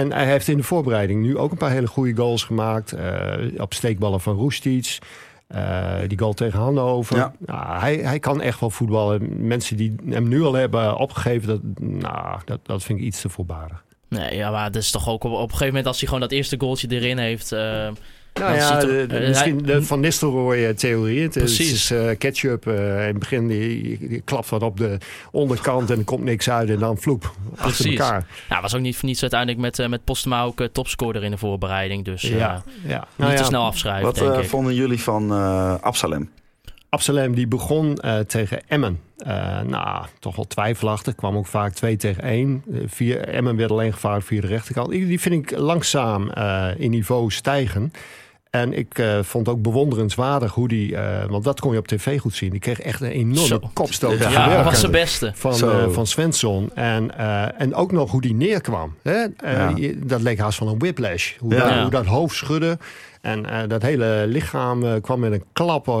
En 0.00 0.12
hij 0.12 0.26
heeft 0.26 0.48
in 0.48 0.56
de 0.56 0.62
voorbereiding 0.62 1.22
nu 1.22 1.36
ook 1.38 1.50
een 1.50 1.58
paar 1.58 1.70
hele 1.70 1.86
goede 1.86 2.16
goals 2.16 2.44
gemaakt. 2.44 2.92
eh, 2.92 3.32
op 3.56 3.74
steekballen 3.74 4.20
van 4.20 4.36
Roestic. 4.36 4.98
eh, 5.46 5.94
die 6.06 6.18
goal 6.18 6.32
tegen 6.32 6.58
Hannover. 6.58 7.16
Ja. 7.16 7.32
Nou, 7.38 7.78
hij, 7.80 7.96
hij 7.96 8.18
kan 8.18 8.40
echt 8.40 8.60
wel 8.60 8.70
voetballen. 8.70 9.46
Mensen 9.46 9.76
die 9.76 9.94
hem 10.08 10.28
nu 10.28 10.42
al 10.42 10.52
hebben 10.52 10.96
opgegeven, 10.96 11.48
dat, 11.48 11.60
nou, 11.88 12.40
dat, 12.44 12.60
dat 12.62 12.82
vind 12.82 12.98
ik 12.98 13.04
iets 13.04 13.20
te 13.20 13.28
voorbarig. 13.28 13.84
Nee, 14.08 14.36
ja, 14.36 14.50
maar 14.50 14.70
dat 14.70 14.82
is 14.82 14.90
toch 14.90 15.08
ook 15.08 15.24
op, 15.24 15.32
op 15.32 15.38
een 15.42 15.48
gegeven 15.48 15.66
moment 15.66 15.86
als 15.86 15.98
hij 15.98 16.06
gewoon 16.06 16.22
dat 16.22 16.32
eerste 16.32 16.56
goaltje 16.58 16.88
erin 16.90 17.18
heeft. 17.18 17.52
eh, 17.52 17.88
Nou 18.34 18.54
ja, 18.54 18.80
ziet 18.80 18.90
er- 18.90 18.96
de- 18.98 19.06
de- 19.06 19.16
eh, 19.18 19.28
misschien 19.28 19.58
de 19.62 19.82
Van 19.82 20.00
Nistelrooy-theorie. 20.00 21.22
Het 21.22 21.36
is, 21.36 21.90
eh, 21.90 22.08
ketchup. 22.18 22.66
eh, 22.66 22.74
in 23.00 23.06
het 23.06 23.18
begin 23.18 23.48
die, 23.48 23.98
die 24.08 24.20
klapt 24.24 24.48
wat 24.48 24.62
op 24.62 24.76
de 24.76 24.98
onderkant 25.30 25.90
en 25.90 25.98
er 25.98 26.04
komt 26.04 26.24
niks 26.24 26.50
uit. 26.50 26.70
En 26.70 26.78
dan 26.78 26.98
vloep, 26.98 27.22
achter 27.50 27.64
Precies. 27.64 27.98
elkaar. 27.98 28.26
nou, 28.48 28.62
was 28.62 28.74
ook 28.74 28.80
niet 28.80 28.96
voor 28.96 29.08
niets 29.08 29.20
uiteindelijk 29.20 29.60
met, 29.60 29.78
eh, 29.78 29.86
met 29.88 30.04
Postema 30.04 30.42
ook 30.42 30.60
eh, 30.60 30.66
topscorer 30.72 31.24
in 31.24 31.30
de 31.30 31.36
voorbereiding. 31.38 32.04
Dus 32.04 32.22
eh, 32.22 32.30
Ja, 32.38 32.62
ja. 32.86 32.98
niet 32.98 33.06
Nou 33.16 33.32
te 33.32 33.38
ja, 33.38 33.44
snel 33.44 33.64
afschrijven, 33.64 34.04
Wat 34.04 34.14
denk 34.14 34.32
eh, 34.34 34.38
ik. 34.42 34.48
vonden 34.48 34.74
jullie 34.74 35.00
van 35.00 35.30
eh 35.30 35.74
Absalem? 35.80 36.30
Absalem 36.90 37.34
die 37.34 37.46
begon 37.46 37.96
eh, 37.98 38.18
tegen 38.18 38.60
Emmen. 38.68 39.00
Eh, 39.16 39.60
nou, 39.60 40.04
toch 40.18 40.36
wel 40.36 40.46
twijfelachtig. 40.46 41.14
Kwam 41.14 41.36
ook 41.36 41.46
vaak 41.46 41.72
2 41.72 41.96
tegen 41.96 42.22
1. 42.22 42.62
Eh, 42.98 43.34
Emmen 43.36 43.56
werd 43.56 43.70
alleen 43.70 43.92
gevaarlijk 43.92 44.26
via 44.26 44.40
de 44.40 44.46
rechterkant. 44.46 44.90
Die 44.90 45.06
die 45.06 45.20
vind 45.20 45.34
ik 45.50 45.58
langzaam 45.58 46.30
eh, 46.30 46.68
in 46.76 46.90
niveau 46.90 47.30
stijgen. 47.30 47.92
En 48.50 48.72
ik 48.78 48.98
eh, 48.98 49.18
vond 49.22 49.48
ook 49.48 49.62
bewonderenswaardig 49.62 50.52
hoe 50.54 50.68
die... 50.68 50.96
eh, 50.96 51.28
want 51.30 51.44
dat 51.44 51.60
kon 51.60 51.72
je 51.72 51.78
op 51.78 51.86
tv 51.88 52.20
goed 52.20 52.34
zien. 52.34 52.50
Die 52.50 52.60
kreeg 52.60 52.80
echt 52.80 53.00
een 53.00 53.10
enorme 53.10 53.46
Zo. 53.46 53.70
kopstoot. 53.72 54.18
Ja, 54.18 54.54
dat 54.56 54.64
was 54.64 54.80
de 54.80 54.90
beste. 54.90 55.32
van, 55.34 55.52
eh, 55.70 55.88
van 55.88 56.06
Svensson. 56.06 56.70
En, 56.74 57.18
eh, 57.18 57.60
en 57.60 57.74
ook 57.74 57.92
nog 57.92 58.10
hoe 58.10 58.20
die 58.20 58.34
neerkwam. 58.34 58.94
Hè? 59.02 59.24
Eh, 59.36 59.70
Ja. 59.76 59.92
dat 59.96 60.20
leek 60.22 60.38
haast 60.38 60.58
van 60.58 60.68
een 60.68 60.78
whiplash. 60.78 61.32
Hoe, 61.38 61.54
Ja. 61.54 61.60
dat, 61.60 61.68
Ja. 61.70 61.80
hoe 61.82 61.90
dat 61.90 62.06
hoofd 62.06 62.36
schudde. 62.36 62.78
En 63.20 63.46
eh, 63.46 63.68
dat 63.68 63.82
hele 63.82 64.24
lichaam 64.28 64.84
eh, 64.84 64.92
kwam 65.00 65.20
met 65.20 65.32
een 65.32 65.44
klap 65.52 65.88
eh, 65.88 65.94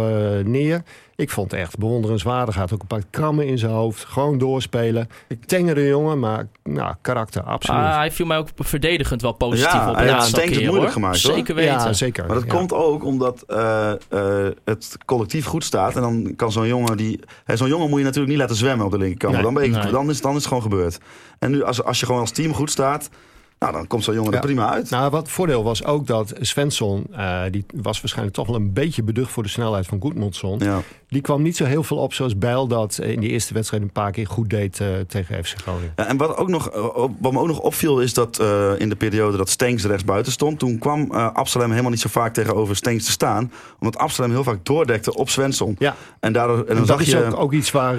neer. 0.44 0.82
Ik 1.16 1.30
vond 1.30 1.50
het 1.50 1.60
echt 1.60 1.78
bewonderenswaardig. 1.78 2.54
Hij 2.54 2.62
had 2.62 2.72
ook 2.72 2.80
een 2.80 2.86
paar 2.86 3.02
krammen 3.10 3.46
in 3.46 3.58
zijn 3.58 3.72
hoofd. 3.72 4.04
Gewoon 4.04 4.38
doorspelen. 4.38 5.08
Tengere 5.46 5.86
jongen, 5.86 6.18
maar 6.18 6.46
nou, 6.64 6.94
karakter, 7.00 7.42
absoluut. 7.42 7.80
Ah, 7.80 7.96
hij 7.96 8.10
viel 8.10 8.26
mij 8.26 8.38
ook 8.38 8.48
verdedigend 8.56 9.22
wel 9.22 9.32
positief 9.32 9.72
Ja, 9.72 9.90
op. 9.90 9.96
Stenks 9.98 10.30
het 10.32 10.40
keer, 10.44 10.56
moeilijk 10.56 10.82
hoor. 10.82 10.90
gemaakt, 10.90 11.22
hoor. 11.22 11.34
Zeker 11.34 11.54
weten. 11.54 11.72
ja, 11.72 11.92
zeker. 11.92 12.26
Maar 12.26 12.34
dat 12.34 12.44
Ja. 12.44 12.54
komt 12.54 12.72
ook 12.72 13.04
omdat 13.04 13.42
eh, 13.46 13.90
eh, 14.08 14.52
het 14.64 14.96
collectief 15.06 15.44
goed 15.44 15.64
staat. 15.64 15.94
En 15.96 16.00
dan 16.02 16.32
kan 16.36 16.52
zo'n 16.52 16.66
jongen 16.66 16.96
die. 16.96 17.20
Zo'n 17.46 17.68
jongen 17.68 17.88
moet 17.88 17.98
je 17.98 18.04
natuurlijk 18.04 18.30
niet 18.32 18.40
laten 18.40 18.56
zwemmen 18.56 18.86
op 18.86 18.92
de 18.92 18.98
linkerkant. 18.98 19.34
Nee. 19.34 19.42
dan, 19.42 19.54
ben 19.54 19.62
je, 19.64 19.70
Nee. 19.70 19.90
dan, 19.92 20.10
is, 20.10 20.20
dan 20.20 20.30
is 20.30 20.36
het 20.36 20.46
gewoon 20.46 20.62
gebeurd. 20.62 20.98
En 21.38 21.50
nu, 21.50 21.62
als, 21.62 21.82
als 21.82 22.00
je 22.00 22.06
gewoon 22.06 22.20
als 22.20 22.30
team 22.30 22.54
goed 22.54 22.70
staat. 22.70 23.10
Nou, 23.60 23.72
dan 23.72 23.86
komt 23.86 24.04
zo'n 24.04 24.14
jongen 24.14 24.30
Ja. 24.30 24.36
er 24.36 24.44
prima 24.44 24.70
uit. 24.70 24.90
Nou, 24.90 25.10
wat 25.10 25.28
voordeel 25.28 25.64
was 25.64 25.84
ook 25.84 26.06
dat 26.06 26.32
Svensson, 26.40 27.06
eh, 27.12 27.42
die 27.50 27.64
was 27.74 28.00
waarschijnlijk 28.00 28.36
toch 28.36 28.46
wel 28.46 28.56
een 28.56 28.72
beetje 28.72 29.02
beducht 29.02 29.30
voor 29.30 29.42
de 29.42 29.48
snelheid 29.48 29.86
van 29.86 30.00
Goedmundsson. 30.00 30.58
Ja. 30.58 30.80
Die 31.08 31.20
kwam 31.20 31.42
niet 31.42 31.56
zo 31.56 31.64
heel 31.64 31.82
veel 31.82 31.96
op 31.96 32.12
zoals 32.12 32.38
Bijl 32.38 32.66
dat 32.66 32.98
in 32.98 33.20
die 33.20 33.30
eerste 33.30 33.54
wedstrijd 33.54 33.82
een 33.82 33.92
paar 33.92 34.10
keer 34.10 34.26
goed 34.26 34.50
deed 34.50 34.80
eh, 34.80 34.86
tegen 35.08 35.44
FC 35.44 35.54
Groningen. 35.60 35.92
Ja, 35.96 36.06
en 36.06 36.16
wat, 36.16 36.36
ook 36.36 36.48
nog, 36.48 36.70
eh, 36.70 36.82
wat 37.20 37.32
me 37.32 37.38
ook 37.38 37.46
nog 37.46 37.60
opviel 37.60 38.00
is 38.00 38.14
dat 38.14 38.38
in 38.78 38.88
de 38.88 38.96
periode 38.98 39.36
dat 39.36 39.48
Stenks 39.48 39.84
rechts 39.84 40.04
buiten 40.04 40.32
stond, 40.32 40.58
toen 40.58 40.78
kwam 40.78 41.10
Absalem 41.12 41.70
helemaal 41.70 41.90
niet 41.90 42.00
zo 42.00 42.08
vaak 42.08 42.34
tegenover 42.34 42.76
Stenks 42.76 43.04
te 43.04 43.10
staan. 43.10 43.52
Omdat 43.80 44.00
Absalem 44.00 44.30
heel 44.30 44.44
vaak 44.44 44.64
doordekte 44.64 45.14
op 45.14 45.28
Svensson. 45.28 45.76
Ja. 45.78 45.96
En, 46.20 46.32
daardoor, 46.32 46.58
en 46.58 46.66
dan 46.66 46.76
dat 46.76 46.86
zag 46.86 47.00
is 47.00 47.10
je. 47.10 47.24
ook, 47.24 47.36
ook 47.36 47.52
iets 47.52 47.70
waar 47.70 47.96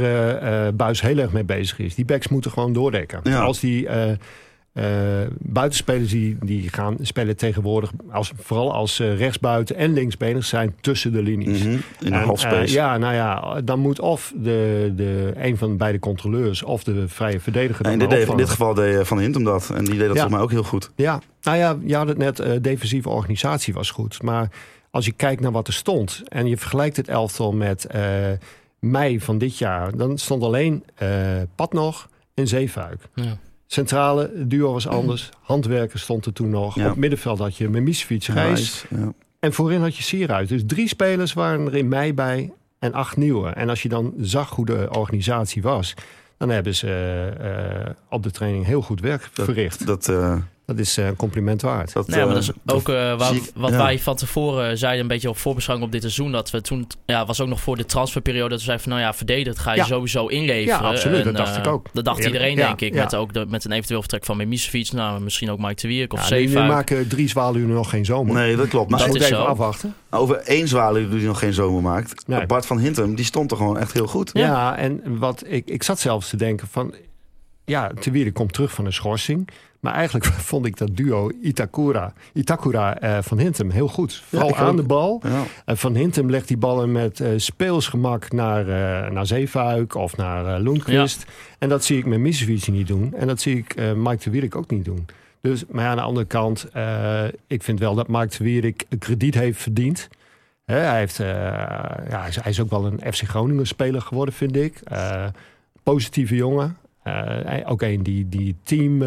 Buis 0.74 1.02
heel 1.02 1.18
erg 1.18 1.32
mee 1.32 1.44
bezig 1.44 1.80
is. 1.80 1.96
Die 1.96 2.06
backs 2.06 2.28
moeten 2.28 2.52
gewoon 2.52 2.74
doordekken. 2.74 3.24
Als 3.24 3.60
die 3.60 3.88
eh, 4.74 4.86
buitenspelers 5.38 6.10
die, 6.12 6.38
die 6.42 6.70
gaan 6.70 6.98
spelen 7.02 7.38
tegenwoordig, 7.38 7.92
als, 8.12 8.32
vooral 8.38 8.74
als 8.74 9.00
eh, 9.00 9.18
rechtsbuiten 9.18 9.76
en 9.76 9.94
linksbeners 9.94 10.50
zijn 10.50 10.76
tussen 10.82 11.12
de 11.12 11.22
linies. 11.22 11.60
Mhm, 11.64 11.70
in 12.00 12.12
de 12.12 12.14
halfspace. 12.16 12.56
eh, 12.56 12.68
ja, 12.74 12.98
nou 12.98 13.14
ja, 13.14 13.62
dan 13.62 13.80
moet 13.80 14.00
of 14.00 14.34
de, 14.36 14.92
de, 14.96 15.32
een 15.36 15.58
van 15.58 15.78
beide 15.78 16.00
controleurs 16.00 16.64
of 16.64 16.84
de 16.84 17.08
vrije 17.08 17.40
verdediger. 17.40 17.86
En 17.86 17.92
in 17.92 18.10
dit, 18.10 18.28
in 18.30 18.38
dit 18.38 18.50
geval 18.50 18.74
deed 18.74 19.08
Van 19.08 19.20
Hintem 19.20 19.44
dat. 19.44 19.70
En 19.76 19.86
die 19.86 19.98
deed 19.98 20.08
dat 20.08 20.16
Ja. 20.16 20.22
volgens 20.22 20.32
mij 20.34 20.42
ook 20.42 20.52
heel 20.52 20.64
goed. 20.64 20.92
Ja, 20.96 21.20
nou 21.42 21.58
ja, 21.58 21.78
je 21.86 21.96
had 21.96 22.08
het 22.08 22.18
net, 22.18 22.40
eh, 22.40 22.52
defensieve 22.62 23.10
organisatie 23.10 23.74
was 23.74 23.92
goed. 23.92 24.22
Maar 24.24 24.50
als 24.92 25.06
je 25.06 25.12
kijkt 25.12 25.42
naar 25.42 25.52
wat 25.52 25.68
er 25.68 25.74
stond 25.74 26.22
en 26.28 26.48
je 26.48 26.58
vergelijkt 26.58 26.98
het 26.98 27.08
elftal 27.08 27.52
met 27.52 27.86
eh, 27.86 28.04
mei 28.80 29.20
van 29.20 29.38
dit 29.38 29.58
jaar, 29.58 29.98
dan 29.98 30.18
stond 30.18 30.44
alleen 30.44 30.84
eh 30.96 31.10
Pat 31.56 31.74
nog 31.74 32.10
en 32.34 32.48
Zeefuik. 32.48 33.02
Ja. 33.16 33.38
Centrale 33.72 34.32
duo 34.48 34.72
was 34.72 34.88
anders. 34.88 35.30
Handwerker 35.42 36.00
stond 36.00 36.26
er 36.26 36.34
toen 36.34 36.50
nog. 36.50 36.76
Ja. 36.76 36.90
Op 36.90 36.96
middenveld 36.96 37.40
had 37.40 37.58
je 37.58 37.70
Memisevic, 37.70 38.24
Gijs. 38.24 38.86
Ja. 38.90 39.14
En 39.40 39.54
voorin 39.54 39.82
had 39.82 39.96
je 39.96 40.04
Sierhuis. 40.04 40.48
Dus 40.48 40.62
drie 40.66 40.88
spelers 40.88 41.34
waren 41.34 41.66
er 41.66 41.76
in 41.76 41.88
mei 41.88 42.14
bij 42.14 42.54
en 42.80 42.94
acht 42.94 43.18
nieuwe. 43.18 43.50
En 43.50 43.70
als 43.70 43.82
je 43.82 43.90
dan 43.90 44.14
zag 44.20 44.50
hoe 44.50 44.66
de 44.66 44.88
organisatie 44.92 45.62
was... 45.62 45.94
dan 46.38 46.50
hebben 46.50 46.76
ze 46.76 46.88
eh, 46.88 47.86
eh, 47.86 47.90
op 48.10 48.24
de 48.24 48.32
training 48.32 48.66
heel 48.66 48.82
goed 48.82 49.02
werk 49.02 49.30
verricht. 49.34 49.86
Dat, 49.86 50.10
eh, 50.10 50.38
Dat 50.76 50.80
is 50.86 50.98
eh, 50.98 51.06
een 51.06 51.16
compliment 51.16 51.62
waard. 51.62 51.94
dat, 51.94 52.08
Nee, 52.08 52.18
maar 52.20 52.28
eh, 52.28 52.34
dat 52.34 52.44
is 52.44 52.52
ook 52.74 52.90
eh, 52.90 53.18
wat, 53.18 53.28
zie 53.28 53.38
ik- 53.42 53.52
wat 53.56 53.70
ja. 53.70 53.78
wij 53.78 54.00
van 54.00 54.16
tevoren 54.16 54.78
zeiden, 54.78 55.02
een 55.02 55.08
beetje 55.08 55.30
op 55.30 55.38
voorbeschouwing 55.38 55.88
op 55.88 55.94
dit 55.94 56.02
seizoen. 56.04 56.32
Dat 56.32 56.50
we 56.52 56.62
toen, 56.62 56.88
ja, 57.06 57.26
was 57.26 57.42
ook 57.42 57.48
nog 57.48 57.62
voor 57.62 57.78
de 57.78 57.86
transferperiode, 57.86 58.50
dat 58.50 58.58
we 58.58 58.64
zeiden 58.66 58.84
van, 58.86 58.94
nou 58.96 59.06
ja, 59.06 59.14
verdedigd 59.14 59.60
ga 59.60 59.72
je 59.72 59.78
Ja. 59.78 59.86
sowieso 59.86 60.28
inleveren. 60.28 60.82
Ja, 60.84 60.90
absoluut, 60.90 61.18
En, 61.20 61.24
dat 61.24 61.36
dacht 61.36 61.52
eh, 61.56 61.64
ik 61.64 61.68
ook. 61.68 61.88
Dat 61.94 62.06
dacht 62.06 62.26
iedereen, 62.26 62.56
ja, 62.58 62.68
denk 62.68 62.82
ik. 62.82 62.94
ja. 62.94 63.04
Met, 63.04 63.16
ook 63.16 63.34
de, 63.34 63.46
met 63.50 63.66
een 63.66 63.72
eventueel 63.72 64.00
vertrek 64.00 64.26
van 64.26 64.38
Memisevic, 64.38 64.92
nou, 64.92 65.22
misschien 65.22 65.52
ook 65.52 65.60
Mike 65.60 65.82
de 65.82 65.88
Wierk 65.88 66.14
of 66.14 66.30
Ja, 66.30 66.36
die 66.36 66.50
maken 66.60 67.08
drie 67.08 67.28
zwaluwen 67.30 67.70
nog 67.74 67.90
geen 67.90 68.06
zomer. 68.06 68.34
Nee, 68.34 68.56
dat 68.56 68.68
klopt. 68.68 68.90
Maar 68.90 69.00
dat 69.00 69.08
moet 69.08 69.18
is 69.18 69.24
even 69.24 69.38
zo. 69.38 69.44
afwachten. 69.44 69.96
over 70.10 70.36
één 70.36 70.68
zwaluw 70.68 71.10
die 71.10 71.28
nog 71.28 71.40
geen 71.40 71.54
zomer 71.54 71.82
maakt. 71.82 72.28
Nee. 72.28 72.46
Bart 72.46 72.66
van 72.66 72.80
Hintem, 72.80 73.16
die 73.16 73.26
stond 73.26 73.52
er 73.52 73.58
gewoon 73.58 73.78
echt 73.78 73.94
heel 73.94 74.08
goed. 74.08 74.30
Ja, 74.34 74.78
en 74.78 75.18
wat 75.20 75.44
ik, 75.48 75.70
ik 75.70 75.84
zat 75.84 76.00
zelfs 76.00 76.30
te 76.30 76.38
denken 76.38 76.68
van... 76.68 76.94
Ja, 77.66 77.92
Te 78.00 78.12
Wierde 78.12 78.32
komt 78.32 78.54
terug 78.54 78.72
van 78.72 78.86
een 78.86 78.94
schorsing. 78.94 79.48
Maar 79.82 79.94
eigenlijk 79.94 80.26
vond 80.52 80.66
ik 80.66 80.78
dat 80.78 80.98
duo 80.98 81.32
Itakura, 81.42 82.14
Itakura 82.34 83.00
eh, 83.00 83.18
van 83.22 83.40
Hintem 83.40 83.70
heel 83.70 83.88
goed. 83.88 84.24
Vooral 84.26 84.56
aan 84.56 84.70
ook. 84.70 84.78
de 84.78 84.84
bal. 84.84 85.22
Ja. 85.24 85.44
En 85.66 85.78
van 85.78 85.96
Hintem 85.96 86.30
legt 86.30 86.48
die 86.48 86.58
ballen 86.58 86.92
met 86.92 87.20
eh, 87.20 87.30
speelsgemak 87.36 88.32
naar, 88.32 88.68
eh 88.68 89.12
naar 89.12 89.26
Zeefuik 89.26 89.96
of 89.96 90.18
naar 90.18 90.60
Lundqvist. 90.60 91.26
En 91.60 91.70
dat 91.70 91.84
zie 91.84 91.98
ik 91.98 92.06
met 92.06 92.20
Misevic 92.20 92.68
niet 92.68 92.88
doen. 92.88 93.14
En 93.14 93.28
dat 93.28 93.42
zie 93.42 93.58
ik 93.58 93.76
Mike 93.96 94.24
de 94.24 94.30
Wierik 94.30 94.56
ook 94.56 94.70
niet 94.70 94.86
doen. 94.86 95.06
Dus, 95.42 95.66
maar 95.70 95.86
aan 95.86 95.96
de 95.96 96.02
andere 96.02 96.26
kant, 96.26 96.68
ik 97.48 97.64
vind 97.64 97.80
wel 97.80 97.96
dat 97.96 98.08
Mike 98.08 98.38
de 98.38 98.44
Wierik 98.44 98.86
krediet 99.00 99.34
heeft 99.34 99.62
verdiend. 99.62 100.08
Hij, 100.66 100.98
heeft, 100.98 101.18
ja, 101.18 102.06
hij, 102.10 102.28
is, 102.28 102.36
hij 102.36 102.52
is 102.52 102.60
ook 102.62 102.70
wel 102.70 102.86
een 102.86 103.14
FC 103.14 103.22
Groningen 103.22 103.68
speler 103.68 104.02
geworden, 104.02 104.34
vind 104.34 104.56
ik. 104.56 104.80
Positieve 105.84 106.36
jongen. 106.36 106.78
Ook 107.66 107.82
een 107.82 108.04
die, 108.04 108.30
die 108.30 108.56
team 108.64 109.02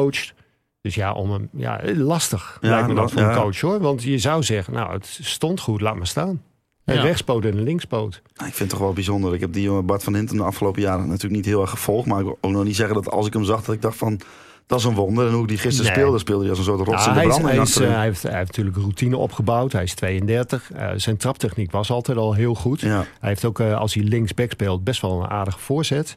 coacht. 0.00 0.34
Dus 0.80 0.94
ja, 0.94 1.12
om 1.12 1.30
hem, 1.30 1.48
ja, 1.52 1.80
lastig 1.96 2.58
Ja, 2.60 2.68
lijkt 2.68 2.88
me 2.88 2.94
dat 2.94 3.12
voor 3.12 3.22
een 3.22 3.34
coach 3.34 3.60
hoor. 3.60 3.80
Want 3.80 4.02
je 4.02 4.18
zou 4.18 4.42
zeggen, 4.42 4.72
nou, 4.74 4.92
het 4.92 5.18
stond 5.22 5.60
goed, 5.60 5.80
laat 5.80 5.96
maar 5.96 6.06
staan. 6.06 6.42
Een 6.84 6.94
Ja. 6.94 7.02
rechtspoot 7.02 7.44
en 7.44 7.56
een 7.56 7.62
linkspoot. 7.62 8.20
Nou, 8.34 8.48
Ik 8.48 8.54
vind 8.54 8.58
het 8.58 8.68
toch 8.68 8.78
wel 8.78 8.92
bijzonder. 8.92 9.34
Ik 9.34 9.40
heb 9.40 9.52
die 9.52 9.62
jongen 9.62 9.86
Bart 9.86 10.04
van 10.04 10.14
Hintem 10.14 10.36
de 10.36 10.42
afgelopen 10.42 10.82
jaren 10.82 11.06
natuurlijk 11.08 11.34
niet 11.34 11.44
heel 11.44 11.60
erg 11.60 11.70
gevolgd. 11.70 12.06
Maar 12.06 12.18
ik 12.18 12.24
wil 12.24 12.38
ook 12.40 12.50
nog 12.50 12.64
niet 12.64 12.76
zeggen 12.76 12.94
dat 12.94 13.10
als 13.10 13.26
ik 13.26 13.32
hem 13.32 13.44
zag, 13.44 13.64
dat 13.64 13.74
ik 13.74 13.82
dacht 13.82 13.96
van... 13.96 14.20
Dat 14.66 14.78
is 14.78 14.84
een 14.86 14.94
wonder. 14.94 15.26
En 15.26 15.32
hoe 15.32 15.42
ik 15.42 15.48
die 15.48 15.58
gisteren 15.58 15.90
Nee. 15.90 16.00
speelde, 16.00 16.18
speelde 16.18 16.40
hij 16.40 16.50
als 16.50 16.58
een 16.58 16.64
soort 16.64 16.86
rots 16.88 17.04
Ja, 17.04 17.08
in 17.08 17.12
de 17.14 17.18
hij, 17.18 17.28
is- 17.28 17.34
branding. 17.34 17.54
hij, 17.54 17.62
is, 17.64 17.68
achterin. 17.68 17.88
eh, 17.90 17.96
hij, 17.96 18.04
heeft, 18.04 18.22
hij 18.22 18.34
heeft 18.36 18.46
natuurlijk 18.46 18.76
routine 18.76 19.16
opgebouwd. 19.16 19.72
Hij 19.72 19.82
is 19.82 19.94
32. 19.94 20.72
Eh, 20.72 20.90
zijn 20.96 21.16
traptechniek 21.16 21.70
was 21.70 21.90
altijd 21.90 22.18
al 22.18 22.34
heel 22.34 22.54
goed. 22.54 22.80
ja. 22.80 22.96
Hij 23.20 23.28
heeft 23.28 23.44
ook, 23.44 23.60
eh, 23.60 23.78
als 23.78 23.94
hij 23.94 24.02
linksback 24.04 24.50
speelt, 24.50 24.84
best 24.84 25.00
wel 25.00 25.22
een 25.22 25.28
aardige 25.30 25.58
voorzet. 25.58 26.14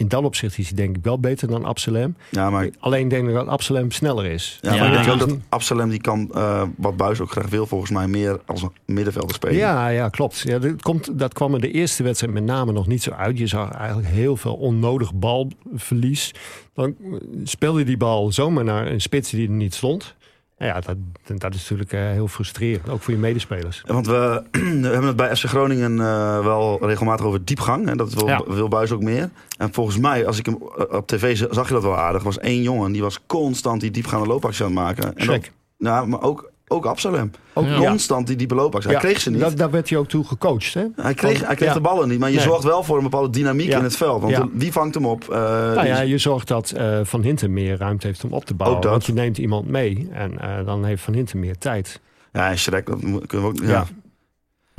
In 0.00 0.08
dat 0.08 0.24
opzicht 0.24 0.58
is 0.58 0.66
hij 0.66 0.76
denk 0.76 0.96
ik 0.96 1.04
wel 1.04 1.18
beter 1.20 1.48
dan 1.48 1.64
Absalem. 1.64 2.16
ja, 2.30 2.50
maar, 2.50 2.68
Alleen 2.78 3.08
denk 3.08 3.28
ik 3.28 3.34
dat 3.34 3.46
Absalem 3.46 3.90
sneller 3.90 4.24
is. 4.24 4.58
ja, 4.60 4.72
ik 4.72 4.92
denk 4.92 5.08
ook 5.08 5.28
dat 5.28 5.38
Absalem, 5.48 5.88
die 5.88 6.00
kan, 6.00 6.30
eh, 6.34 6.62
wat 6.76 6.96
Buis 6.96 7.20
ook 7.20 7.30
graag 7.30 7.48
wil, 7.48 7.66
volgens 7.66 7.90
mij 7.90 8.06
meer 8.08 8.40
als 8.46 8.62
een 8.62 8.70
middenvelder 8.84 9.34
spelen. 9.34 9.56
Ja, 9.56 9.88
ja, 9.88 10.08
klopt. 10.08 10.38
Ja, 10.38 10.58
dat, 10.58 10.82
komt, 10.82 11.18
dat 11.18 11.32
kwam 11.32 11.54
er 11.54 11.60
de 11.60 11.70
eerste 11.70 12.02
wedstrijd 12.02 12.32
met 12.34 12.44
name 12.44 12.72
nog 12.72 12.86
niet 12.86 13.02
zo 13.02 13.10
uit. 13.10 13.38
Je 13.38 13.46
zag 13.46 13.70
eigenlijk 13.70 14.08
heel 14.08 14.36
veel 14.36 14.54
onnodig 14.54 15.14
balverlies. 15.14 16.34
Dan 16.74 16.96
speelde 17.44 17.78
je 17.78 17.84
die 17.84 17.96
bal 17.96 18.32
zomaar 18.32 18.64
naar 18.64 18.86
een 18.86 19.00
spits 19.00 19.30
die 19.30 19.48
er 19.48 19.54
niet 19.54 19.74
stond. 19.74 20.14
Nou 20.60 20.72
ja, 20.72 20.80
dat, 20.80 20.96
dat 21.40 21.54
is 21.54 21.60
natuurlijk 21.60 21.92
eh, 21.92 22.00
heel 22.00 22.28
frustrerend. 22.28 22.88
Ook 22.88 23.02
voor 23.02 23.12
je 23.12 23.18
medespelers. 23.18 23.82
Want 23.86 24.06
we, 24.06 24.42
we 24.82 24.88
hebben 24.88 25.04
het 25.06 25.16
bij 25.16 25.36
FC 25.36 25.44
Groningen 25.44 26.00
eh, 26.00 26.44
wel 26.44 26.86
regelmatig 26.86 27.26
over 27.26 27.44
diepgang. 27.44 27.88
En 27.88 27.96
dat 27.96 28.14
wil, 28.14 28.26
Ja. 28.26 28.42
wil 28.46 28.68
Buis 28.68 28.92
ook 28.92 29.02
meer. 29.02 29.30
En 29.58 29.72
volgens 29.72 29.98
mij, 29.98 30.26
als 30.26 30.38
ik 30.38 30.46
hem 30.46 30.58
eh, 30.76 30.96
op 30.96 31.06
tv 31.06 31.36
zag 31.50 31.68
je 31.68 31.74
dat 31.74 31.82
wel 31.82 31.96
aardig. 31.96 32.22
was 32.22 32.38
één 32.38 32.62
jongen 32.62 32.92
die 32.92 33.02
was 33.02 33.26
constant 33.26 33.80
die 33.80 33.90
diepgaande 33.90 34.26
loopactie 34.26 34.64
aan 34.64 34.70
het 34.70 34.80
maken. 34.80 35.16
En 35.16 35.42
nou, 35.78 36.06
maar 36.06 36.22
ook, 36.22 36.49
ook 36.72 36.86
Absalem. 36.86 37.30
Ook, 37.52 37.66
Ja. 37.66 37.76
Constant 37.88 38.26
die 38.26 38.36
diepe 38.36 38.54
loopactie. 38.54 38.90
Hij 38.90 39.00
Ja, 39.00 39.06
kreeg 39.06 39.20
ze 39.20 39.30
niet. 39.30 39.40
Dat, 39.40 39.56
daar 39.56 39.70
werd 39.70 39.88
hij 39.88 39.98
ook 39.98 40.08
toe 40.08 40.24
gecoacht. 40.24 40.74
Hè? 40.74 40.84
Hij 40.96 41.14
kreeg, 41.14 41.46
hij 41.46 41.54
kreeg 41.54 41.68
Ja. 41.68 41.74
de 41.74 41.80
ballen 41.80 42.08
niet, 42.08 42.18
maar 42.18 42.28
je 42.30 42.36
Nee. 42.36 42.44
zorgt 42.44 42.64
wel 42.64 42.82
voor 42.82 42.96
een 42.96 43.02
bepaalde 43.02 43.30
dynamiek 43.30 43.68
Ja. 43.68 43.78
in 43.78 43.84
het 43.84 43.96
veld. 43.96 44.20
Want 44.20 44.32
Ja. 44.36 44.40
de- 44.40 44.48
wie 44.52 44.72
vangt 44.72 44.94
hem 44.94 45.06
op? 45.06 45.22
Eh, 45.22 45.38
Nou 45.38 45.86
ja, 45.86 46.00
je 46.00 46.18
zorgt 46.18 46.48
dat 46.48 46.70
eh, 46.70 47.00
Van 47.02 47.22
Hinten 47.22 47.52
meer 47.52 47.76
ruimte 47.78 48.06
heeft 48.06 48.24
om 48.24 48.32
op 48.32 48.44
te 48.44 48.54
bouwen. 48.54 48.76
Ook 48.78 48.82
dat. 48.84 48.92
Want 48.92 49.06
je 49.06 49.12
neemt 49.12 49.38
iemand 49.38 49.68
mee 49.68 50.08
en 50.12 50.40
eh, 50.40 50.66
dan 50.66 50.84
heeft 50.84 51.02
Van 51.02 51.14
Hinten 51.14 51.38
meer 51.40 51.58
tijd. 51.58 52.00
ja, 52.32 52.50
en 52.50 52.58
Shrek, 52.58 52.86
dat 52.86 53.02
mo- 53.02 53.20
kunnen 53.26 53.46
we 53.46 53.52
ook. 53.52 53.62
Ja. 53.62 53.68
Ja. 53.70 53.86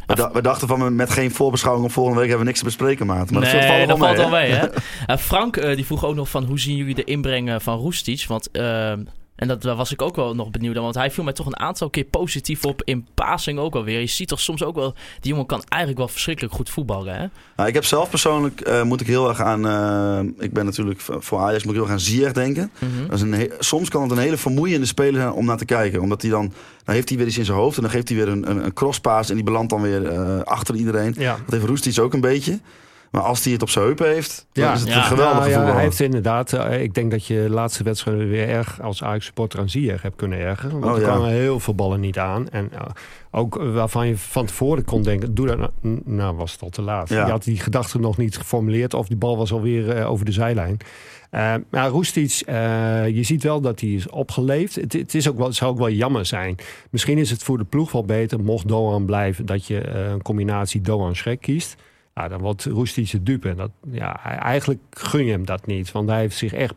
We, 0.06 0.15
da- 0.15 0.32
we 0.32 0.41
dachten 0.41 0.67
van 0.67 0.95
met 0.95 1.10
geen 1.10 1.32
voorbeschouwing 1.32 1.86
op 1.86 1.91
volgende 1.91 2.19
week 2.19 2.27
hebben 2.30 2.45
we 2.45 2.51
niks 2.51 2.63
te 2.63 2.69
bespreken, 2.77 3.06
maat. 3.06 3.32
Maar 3.32 3.41
dat 3.41 3.51
nee, 3.51 3.62
valt 3.67 3.80
dat 3.80 3.88
wel 3.88 3.97
valt 3.97 4.17
mee, 4.17 4.30
wel 4.30 4.39
hè? 4.39 4.47
mee. 4.47 4.51
Hè? 4.51 4.67
Eh, 5.13 5.17
Frank 5.17 5.58
eh, 5.58 5.75
die 5.75 5.86
vroeg 5.86 6.06
ook 6.06 6.15
nog 6.15 6.30
van 6.30 6.43
hoe 6.43 6.60
zien 6.60 6.75
jullie 6.75 6.95
de 6.95 7.04
inbreng 7.04 7.49
eh, 7.49 7.56
van 7.60 7.77
Roestic? 7.77 8.25
Want, 8.27 8.51
eh, 8.51 8.93
en 9.41 9.47
dat, 9.47 9.62
daar 9.62 9.75
was 9.75 9.91
ik 9.91 10.01
ook 10.01 10.15
wel 10.15 10.36
nog 10.36 10.51
benieuwd 10.51 10.73
naar. 10.73 10.84
Want 10.84 10.95
hij 10.95 11.12
viel 11.12 11.23
mij 11.23 11.34
toch 11.34 11.45
een 11.45 11.60
aantal 11.60 11.89
keer 11.89 12.04
positief 12.04 12.65
op. 12.65 12.82
In 12.84 13.08
passing 13.13 13.60
ook 13.60 13.75
alweer. 13.75 13.99
Je 13.99 14.06
ziet 14.08 14.27
toch 14.27 14.39
soms 14.39 14.63
ook 14.63 14.75
wel... 14.75 14.93
Die 15.19 15.32
jongen 15.32 15.45
kan 15.45 15.63
eigenlijk 15.67 15.99
wel 16.01 16.08
verschrikkelijk 16.08 16.54
goed 16.54 16.69
voetballen. 16.69 17.13
Hè? 17.15 17.25
Nou, 17.56 17.69
ik 17.69 17.73
heb 17.73 17.86
zelf 17.86 18.10
persoonlijk, 18.10 18.62
eh, 18.62 18.84
moet 18.84 19.01
ik 19.01 19.08
heel 19.08 19.30
erg 19.30 19.41
aan, 19.41 19.67
eh, 19.67 20.43
ik 20.43 20.54
ben 20.54 20.65
natuurlijk 20.65 21.01
voor 21.01 21.39
Ajax, 21.39 21.63
moet 21.63 21.73
ik 21.73 21.80
heel 21.80 21.84
erg 21.84 21.91
aan 21.91 21.99
Ziyech 21.99 22.32
denken. 22.32 22.71
Mhm. 22.80 23.08
Dat 23.08 23.15
is 23.15 23.21
een 23.21 23.34
he- 23.34 23.49
soms 23.60 23.89
kan 23.89 24.01
het 24.01 24.12
een 24.12 24.17
hele 24.17 24.38
vermoeiende 24.38 24.86
speler 24.86 25.21
zijn 25.21 25.34
om 25.34 25.45
naar 25.45 25.58
te 25.58 25.65
kijken. 25.65 26.01
Omdat 26.01 26.21
hij 26.21 26.32
dan, 26.32 26.54
dan 26.84 26.95
heeft 26.95 27.10
hij 27.10 27.17
weer 27.17 27.27
iets 27.27 27.38
in 27.38 27.45
zijn 27.45 27.58
hoofd 27.58 27.75
en 27.75 27.82
dan 27.82 27.91
geeft 27.91 28.10
hij 28.10 28.17
weer 28.17 28.27
een, 28.27 28.49
een, 28.49 28.65
een 28.65 28.73
crosspaas 28.73 29.30
en 29.30 29.36
die 29.36 29.43
belandt 29.43 29.69
dan 29.69 29.82
weer 29.82 30.08
eh, 30.08 30.39
achter 30.41 30.75
iedereen. 30.75 31.15
Ja. 31.17 31.38
Dat 31.45 31.54
heeft 31.54 31.65
Roestic 31.65 31.99
ook 31.99 32.13
een 32.13 32.21
beetje. 32.21 32.60
Maar 33.12 33.21
als 33.21 33.43
hij 33.43 33.54
het 33.54 33.62
op 33.62 33.69
zijn 33.69 33.86
heupen 33.86 34.08
heeft, 34.08 34.47
dan 34.52 34.63
Ja. 34.63 34.74
is 34.74 34.80
het 34.80 34.89
Ja. 34.89 34.95
een 34.97 35.04
geweldige 35.04 35.36
Nou 35.39 35.45
ja, 35.50 35.54
voetballer. 35.56 35.74
hij 35.76 35.84
heeft 35.84 36.00
inderdaad, 36.00 36.54
eh, 36.54 36.82
ik 36.82 36.93
denk 36.93 37.12
dat 37.12 37.26
je 37.26 37.34
de 37.43 37.50
laatste 37.50 37.84
wedstrijden 37.84 38.30
weer 38.30 38.50
erg 38.50 38.82
als 38.82 39.04
Ajax-supporter 39.04 39.60
aan 39.60 39.69
Ziyech 39.69 40.02
hebt 40.02 40.15
kunnen 40.15 40.39
ergeren. 40.39 40.80
Want 40.80 40.86
Oh, 40.86 40.91
er 41.00 41.06
ja. 41.06 41.08
kwamen 41.08 41.30
heel 41.30 41.60
veel 41.60 41.76
ballen 41.76 42.00
niet 42.00 42.17
aan. 42.19 42.50
En 42.50 42.69
eh, 42.74 42.80
ook 43.32 43.60
eh, 43.60 43.74
waarvan 43.74 44.08
je 44.08 44.17
van 44.17 44.45
tevoren 44.45 44.86
kon 44.86 45.04
denken, 45.04 45.34
doe 45.36 45.47
dat 45.47 45.58
nou, 45.58 46.02
nou 46.06 46.36
was 46.36 46.52
het 46.52 46.62
al 46.62 46.69
te 46.69 46.82
laat. 46.82 47.10
Ja. 47.10 47.26
Je 47.26 47.32
had 47.32 47.43
die 47.43 47.60
gedachte 47.60 48.00
nog 48.00 48.17
niet 48.17 48.38
geformuleerd 48.38 48.93
of 48.93 49.08
die 49.08 49.17
bal 49.17 49.38
was 49.38 49.52
alweer 49.52 50.06
over 50.06 50.26
de 50.26 50.32
zijlijn. 50.32 50.78
Eh 51.30 51.54
maar 51.69 51.89
Roestic, 51.89 52.41
eh, 52.45 52.56
je 53.10 53.24
ziet 53.24 53.43
wel 53.43 53.62
dat 53.62 53.80
hij 53.80 53.89
is 53.89 54.10
opgeleefd. 54.10 54.76
Het, 54.76 54.93
het, 54.93 55.15
is 55.15 55.30
ook 55.30 55.38
wel, 55.38 55.45
het 55.47 55.56
zou 55.56 55.71
ook 55.71 55.78
wel 55.78 55.89
jammer 55.89 56.26
zijn. 56.26 56.56
Misschien 56.89 57.17
is 57.17 57.30
het 57.30 57.43
voor 57.43 57.58
de 57.58 57.63
ploeg 57.63 57.91
wel 57.91 58.06
beter, 58.06 58.39
mocht 58.39 58.67
Doan 58.67 59.06
blijven, 59.06 59.45
dat 59.45 59.65
je 59.67 59.88
een 59.88 60.21
combinatie 60.21 60.82
Doan-Schrek 60.82 61.41
kiest. 61.41 61.76
Ja, 62.22 62.28
dan 62.28 62.40
wordt 62.40 62.66
Roestic 62.66 63.12
de 63.12 63.24
dupe. 63.24 63.50
En 63.50 63.56
dat, 63.56 63.72
ja, 63.92 64.24
eigenlijk 64.24 64.80
gun 64.92 65.26
je 65.26 65.32
hem 65.32 65.46
dat 65.46 65.66
niet. 65.66 65.92
Want 65.92 66.10
hij 66.10 66.20
heeft 66.20 66.38
zich 66.38 66.54
echt 66.54 66.74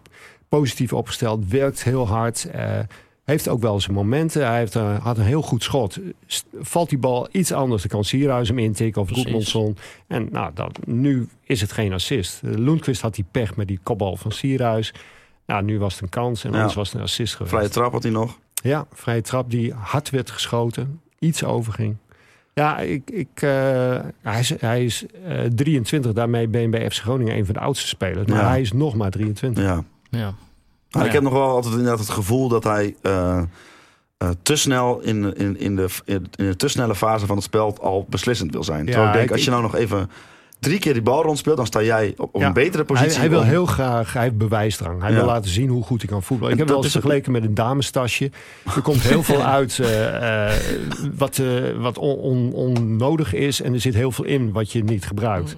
positief 0.48 0.92
opgesteld. 0.92 1.48
Werkt 1.48 1.84
heel 1.84 2.06
hard. 2.08 2.44
eh, 2.50 2.78
heeft 3.24 3.48
ook 3.48 3.60
wel 3.60 3.80
zijn 3.80 3.94
momenten. 3.94 4.46
Hij 4.46 4.58
heeft, 4.58 4.74
eh, 4.76 5.04
had 5.04 5.18
een 5.18 5.24
heel 5.24 5.42
goed 5.42 5.62
schot. 5.62 5.98
St- 6.26 6.46
Valt 6.60 6.88
die 6.88 6.98
bal 6.98 7.28
iets 7.30 7.52
anders, 7.52 7.82
dan 7.82 7.90
kan 7.90 8.04
Sierhuis 8.04 8.48
hem 8.48 8.58
intikken 8.58 9.00
of 9.02 9.06
Precies. 9.06 9.24
Goedmondson. 9.24 9.76
En 10.06 10.28
nou, 10.30 10.50
dat, 10.54 10.78
nu 10.86 11.28
is 11.44 11.60
het 11.60 11.72
geen 11.72 11.92
assist. 11.92 12.40
Uh, 12.44 12.54
Lundqvist 12.54 13.00
had 13.00 13.14
die 13.14 13.24
pech 13.30 13.56
met 13.56 13.68
die 13.68 13.78
kopbal 13.82 14.16
van 14.16 14.32
Sierhuis. 14.32 14.94
Nou, 15.46 15.62
nu 15.64 15.78
was 15.78 15.92
het 15.94 16.02
een 16.02 16.08
kans 16.08 16.44
en 16.44 16.50
Ja. 16.50 16.56
anders 16.56 16.74
was 16.74 16.88
het 16.88 16.96
een 16.96 17.02
assist 17.02 17.34
geweest. 17.34 17.54
Vrije 17.54 17.68
trap 17.70 17.92
had 17.92 18.02
hij 18.02 18.12
nog. 18.12 18.38
Ja, 18.62 18.86
vrije 18.92 19.20
trap 19.20 19.50
die 19.50 19.72
hard 19.74 20.10
werd 20.10 20.30
geschoten. 20.30 21.00
Iets 21.18 21.44
overging. 21.44 21.96
Ja, 22.54 22.78
ik, 22.78 23.10
ik, 23.10 23.28
eh, 23.34 23.98
hij 24.22 24.40
is, 24.40 24.52
hij 24.60 24.84
is 24.84 25.04
eh, 25.28 25.40
23. 25.54 26.12
Daarmee 26.12 26.48
ben 26.48 26.60
je 26.60 26.68
bij 26.68 26.90
FC 26.90 27.00
Groningen 27.02 27.36
een 27.36 27.44
van 27.44 27.54
de 27.54 27.60
oudste 27.60 27.86
spelers. 27.88 28.26
Maar 28.26 28.40
Ja. 28.40 28.48
hij 28.48 28.60
is 28.60 28.72
nog 28.72 28.94
maar 28.94 29.10
23. 29.10 29.64
Ja. 29.64 29.70
Ja. 30.10 30.18
Nou, 30.20 30.34
Ja. 30.88 31.04
Ik 31.04 31.12
heb 31.12 31.22
nog 31.22 31.32
wel 31.32 31.48
altijd 31.48 31.72
inderdaad 31.74 31.98
het 31.98 32.08
gevoel 32.10 32.48
dat 32.48 32.64
hij 32.64 32.94
eh, 33.02 33.42
eh, 34.18 34.28
te 34.42 34.56
snel 34.56 35.00
in, 35.00 35.36
in, 35.36 35.58
in, 35.60 35.76
de, 35.76 35.88
in 36.04 36.26
de 36.30 36.56
te 36.56 36.68
snelle 36.68 36.94
fase 36.94 37.26
van 37.26 37.36
het 37.36 37.44
spel 37.44 37.76
al 37.80 38.06
beslissend 38.08 38.52
wil 38.52 38.64
zijn. 38.64 38.84
Terwijl 38.86 39.06
ik 39.06 39.12
denk, 39.12 39.24
ik- 39.24 39.32
als 39.32 39.44
je 39.44 39.50
nou 39.50 39.62
nog 39.62 39.74
even 39.74 40.10
drie 40.64 40.78
keer 40.78 40.92
die 40.92 41.02
bal 41.02 41.22
rondspeelt, 41.22 41.56
dan 41.56 41.66
sta 41.66 41.82
jij 41.82 42.14
op, 42.16 42.34
op 42.34 42.40
Ja. 42.40 42.46
een 42.46 42.52
betere 42.52 42.76
Hij, 42.76 42.84
positie. 42.84 43.18
hij 43.20 43.30
wil 43.30 43.40
om- 43.40 43.44
heel 43.46 43.66
graag, 43.66 44.12
hij 44.12 44.22
heeft 44.22 44.38
bewijsdrang. 44.38 45.00
Hij 45.00 45.10
Ja. 45.10 45.16
wil 45.16 45.26
laten 45.26 45.50
zien 45.50 45.68
hoe 45.68 45.82
goed 45.82 46.00
hij 46.00 46.10
kan 46.10 46.22
voetballen. 46.22 46.46
En 46.54 46.60
Ik 46.60 46.64
heb 46.64 46.74
wel 46.74 46.84
eens 46.84 46.92
vergeleken 46.92 47.32
met 47.32 47.44
een 47.44 47.54
damestasje. 47.54 48.30
Er 48.74 48.82
komt 48.82 49.02
heel 49.02 49.22
veel 49.22 49.42
uit 49.58 49.78
eh, 49.78 50.46
eh, 50.46 50.52
wat, 51.16 51.38
eh, 51.38 51.46
wat 51.78 51.98
on- 51.98 52.18
on- 52.18 52.52
onnodig 52.52 53.34
is. 53.34 53.60
En 53.62 53.72
er 53.72 53.80
zit 53.80 53.94
heel 53.94 54.12
veel 54.12 54.24
in 54.24 54.52
wat 54.52 54.72
je 54.72 54.84
niet 54.84 55.06
gebruikt. 55.06 55.54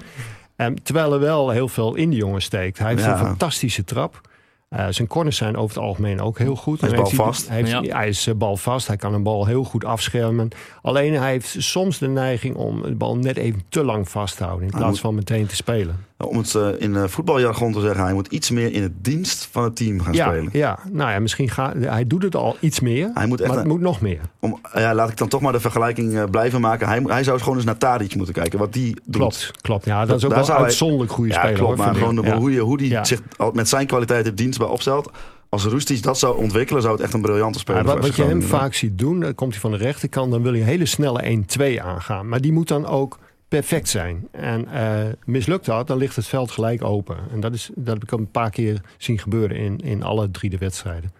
En 0.57 0.83
terwijl 0.83 1.13
er 1.13 1.21
wel 1.21 1.51
heel 1.51 1.69
veel 1.69 1.95
in 1.95 2.11
die 2.11 2.19
jongen 2.19 2.43
steekt. 2.43 2.79
Hij 2.79 2.89
heeft 2.91 3.05
Ja. 3.05 3.13
een 3.13 3.19
fantastische 3.27 3.85
trap. 3.85 4.21
Eh, 4.69 4.87
zijn 4.91 5.09
corners 5.09 5.37
zijn 5.37 5.57
over 5.57 5.77
het 5.77 5.85
algemeen 5.85 6.21
ook 6.21 6.39
heel 6.39 6.57
goed. 6.57 6.81
Hij 6.81 6.91
is 6.91 6.97
balvast. 6.97 7.49
Hij, 7.49 7.57
heeft, 7.57 7.71
Ja. 7.71 7.83
hij 7.83 8.09
is 8.09 8.27
eh, 8.27 8.35
balvast. 8.35 8.87
Hij 8.87 8.97
kan 8.97 9.15
een 9.15 9.23
bal 9.23 9.47
heel 9.47 9.65
goed 9.65 9.85
afschermen. 9.85 10.49
Alleen 10.83 11.15
hij 11.15 11.31
heeft 11.31 11.55
soms 11.59 11.99
de 11.99 12.09
neiging 12.09 12.55
om 12.55 12.83
de 12.83 12.95
bal 12.95 13.17
net 13.17 13.37
even 13.37 13.63
te 13.69 13.85
lang 13.85 14.09
vast 14.09 14.37
te 14.37 14.45
houden. 14.45 14.69
In 14.69 14.79
plaats 14.79 15.01
van 15.01 15.15
meteen 15.15 15.47
te 15.47 15.57
spelen. 15.57 16.05
Om 16.19 16.37
het 16.39 16.55
eh, 16.55 16.69
in 16.79 16.97
eh, 16.97 17.05
voetbaljargon 17.07 17.73
te 17.73 17.81
zeggen, 17.81 18.05
hij 18.05 18.13
moet 18.13 18.27
iets 18.27 18.51
meer 18.51 18.73
in 18.73 18.83
het 18.83 18.93
dienst 19.05 19.49
van 19.51 19.65
het 19.65 19.77
team 19.77 20.01
gaan 20.01 20.13
Ja, 20.15 20.27
spelen. 20.27 20.49
ja, 20.53 20.79
nou 20.93 21.11
ja, 21.11 21.19
misschien 21.21 21.51
gaat 21.51 21.75
hij 21.79 22.07
doet 22.07 22.23
het 22.23 22.35
al 22.37 22.57
iets 22.61 22.81
meer. 22.81 23.11
Hij 23.15 23.27
moet 23.27 23.41
echt 23.41 23.49
maar 23.49 23.57
het 23.59 23.67
een- 23.67 23.73
moet 23.73 23.81
nog 23.83 24.01
meer. 24.01 24.21
Om, 24.41 24.61
ja, 24.75 24.95
laat 24.95 25.11
ik 25.11 25.17
dan 25.17 25.29
toch 25.29 25.41
maar 25.41 25.53
de 25.53 25.61
vergelijking 25.61 26.17
eh, 26.17 26.25
blijven 26.31 26.61
maken. 26.61 26.89
Hij, 26.89 27.03
hij 27.07 27.25
zou 27.25 27.39
gewoon 27.39 27.57
eens 27.57 27.65
naar 27.65 27.77
Tadic 27.77 28.15
moeten 28.15 28.35
kijken, 28.35 28.59
wat 28.59 28.73
die 28.73 28.95
doet. 29.05 29.17
Klopt, 29.21 29.51
klopt. 29.61 29.85
Ja, 29.85 29.99
dat, 29.99 30.09
Dat- 30.09 30.19
is 30.19 30.25
ook 30.25 30.35
wel 30.35 30.47
hij- 30.47 30.57
uitzonderlijk 30.65 31.13
goede 31.13 31.31
Ja, 31.33 31.39
speler. 31.39 31.57
klopt. 31.57 31.77
hoor, 31.77 31.87
Maar 31.87 31.95
gewoon 31.95 32.15
de- 32.15 32.23
Ja. 32.23 32.37
hoe, 32.39 32.53
je, 32.53 32.61
hoe 32.61 32.77
die 32.77 32.99
zich 33.03 33.21
met 33.53 33.69
zijn 33.69 33.87
kwaliteiten 33.87 34.35
dienstbaar 34.35 34.69
opstelt. 34.71 35.11
Als 35.49 35.65
Roestic 35.65 36.03
dat 36.03 36.19
zou 36.19 36.39
ontwikkelen, 36.39 36.83
zou 36.83 36.95
het 36.95 37.03
echt 37.03 37.13
een 37.15 37.21
briljante 37.23 37.59
speler 37.59 37.87
Ja, 37.87 37.99
wat, 37.99 38.17
je 38.17 38.23
hem 38.25 38.43
vaak 38.43 38.75
ziet 38.75 38.99
doen, 38.99 39.21
dan 39.21 39.35
komt 39.35 39.53
hij 39.53 39.61
van 39.61 39.71
de 39.71 39.77
rechterkant, 39.77 40.31
dan 40.31 40.43
wil 40.43 40.53
hij 40.53 40.61
een 40.61 40.67
hele 40.67 40.87
snelle 40.87 41.23
1-2 41.23 41.83
aangaan. 41.83 42.29
Maar 42.29 42.41
die 42.41 42.53
moet 42.53 42.69
dan 42.69 42.87
ook 42.87 43.19
perfect 43.49 43.89
zijn. 43.89 44.29
En 44.31 44.69
eh, 44.69 45.13
mislukt 45.25 45.65
dat, 45.65 45.87
dan 45.87 45.99
ligt 45.99 46.17
het 46.17 46.27
veld 46.27 46.51
gelijk 46.51 46.85
open. 46.85 47.17
En 47.33 47.41
dat, 47.41 47.55
is, 47.55 47.71
dat 47.75 47.95
heb 47.95 48.03
ik 48.03 48.13
al 48.13 48.19
een 48.19 48.31
paar 48.31 48.51
keer 48.51 48.81
zien 48.99 49.19
gebeuren 49.19 49.57
in, 49.57 49.79
in 49.79 50.03
alle 50.03 50.31
drie 50.31 50.51
de 50.51 50.59
wedstrijden. 50.59 51.13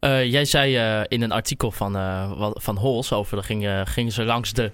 Eh, 0.00 0.24
jij 0.30 0.44
zei 0.44 0.76
eh, 0.76 1.00
in 1.08 1.22
een 1.22 1.32
artikel 1.32 1.70
van, 1.70 1.96
eh, 1.96 2.50
van 2.54 2.76
Hols 2.76 3.12
over, 3.12 3.34
dan 3.34 3.44
gingen, 3.44 3.86
gingen 3.86 4.12
ze 4.12 4.24
langs 4.24 4.52
de 4.52 4.70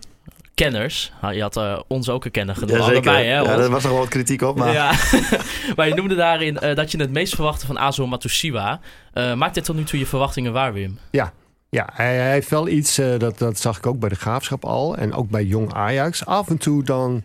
kenners. 0.54 1.12
Ah, 1.20 1.34
Je 1.34 1.40
had 1.42 1.56
eh, 1.56 1.80
ons 1.86 2.08
ook 2.08 2.24
een 2.24 2.30
kenner 2.30 2.54
genoemd, 2.54 2.78
Ja, 2.78 2.84
allebei 2.90 3.26
hè? 3.26 3.34
ja, 3.34 3.56
daar 3.56 3.70
was 3.70 3.82
nog 3.82 3.92
wel 3.92 4.00
wat 4.00 4.08
kritiek 4.08 4.42
op, 4.42 4.56
maar... 4.56 4.72
Ja, 4.72 4.92
maar 5.76 5.88
je 5.88 5.94
noemde 5.94 6.14
daarin 6.14 6.58
eh, 6.58 6.74
dat 6.76 6.90
je 6.90 6.98
het 6.98 7.10
meest 7.10 7.34
verwachtte 7.34 7.66
van 7.66 7.78
Azo 7.78 8.06
Matusiwa. 8.06 8.80
Eh, 9.12 9.34
maakt 9.34 9.54
dit 9.54 9.64
tot 9.64 9.76
nu 9.76 9.84
toe 9.84 9.98
je 9.98 10.06
verwachtingen 10.06 10.52
waar, 10.52 10.72
Wim? 10.72 10.98
Ja, 11.10 11.32
ja 11.70 11.88
hij, 11.92 12.16
hij 12.16 12.30
heeft 12.32 12.50
wel 12.50 12.68
iets, 12.68 12.98
eh, 12.98 13.18
dat, 13.18 13.38
dat 13.38 13.58
zag 13.58 13.76
ik 13.76 13.86
ook 13.86 13.98
bij 13.98 14.08
de 14.08 14.14
Graafschap 14.14 14.64
al. 14.64 14.96
En 14.96 15.12
ook 15.14 15.30
bij 15.30 15.44
Jong 15.44 15.72
Ajax. 15.74 16.26
Af 16.26 16.48
en 16.48 16.58
toe 16.58 16.82
dan 16.84 17.22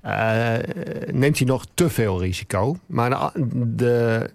eh, 0.00 0.52
neemt 1.12 1.38
hij 1.38 1.46
nog 1.46 1.64
te 1.74 1.90
veel 1.90 2.20
risico. 2.20 2.76
Maar 2.86 3.10
de, 3.10 3.30
de- 3.74 4.30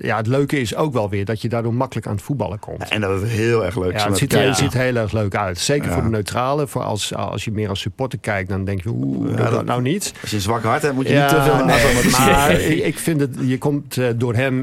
ja, 0.00 0.16
het 0.16 0.26
leuke 0.26 0.60
is 0.60 0.74
ook 0.76 0.92
wel 0.92 1.08
weer 1.08 1.24
dat 1.24 1.42
je 1.42 1.48
daardoor 1.48 1.74
makkelijk 1.74 2.06
aan 2.06 2.14
het 2.14 2.22
voetballen 2.22 2.58
komt. 2.58 2.88
En 2.88 3.00
dat 3.00 3.20
het 3.20 3.30
heel 3.30 3.64
erg 3.64 3.76
leuk 3.76 3.94
is. 3.94 4.02
Ja, 4.02 4.08
het 4.08 4.18
ziet, 4.18 4.32
er, 4.32 4.40
Ja. 4.42 4.48
het 4.48 4.56
ziet 4.56 4.72
heel 4.72 4.96
erg 4.96 5.12
leuk 5.12 5.36
uit. 5.36 5.58
Zeker 5.58 5.88
Ja. 5.88 5.94
voor 5.94 6.02
de 6.02 6.08
neutrale. 6.08 6.66
Voor 6.66 6.82
als, 6.82 7.14
als 7.14 7.44
je 7.44 7.50
meer 7.52 7.68
als 7.68 7.80
supporter 7.80 8.18
kijkt, 8.18 8.48
dan 8.48 8.64
denk 8.64 8.82
je, 8.82 8.88
Ja, 8.90 8.94
doe 8.96 9.34
dat 9.34 9.50
dat- 9.50 9.64
nou 9.64 9.82
niet. 9.82 10.14
Als 10.20 10.30
je 10.30 10.36
een 10.36 10.42
zwak 10.42 10.62
hart 10.62 10.82
hebt, 10.82 10.94
moet 10.94 11.08
je 11.08 11.14
niet 11.18 11.28
te 11.28 11.42
veel 11.42 11.64
nee, 11.64 11.64
Matusiwa. 11.94 12.26
maar 12.30 12.52
ik, 12.52 12.84
ik 12.84 12.98
vind 12.98 13.20
het, 13.20 13.36
je 13.40 13.58
komt 13.58 13.96
eh, 13.98 14.08
door 14.16 14.34
hem 14.34 14.58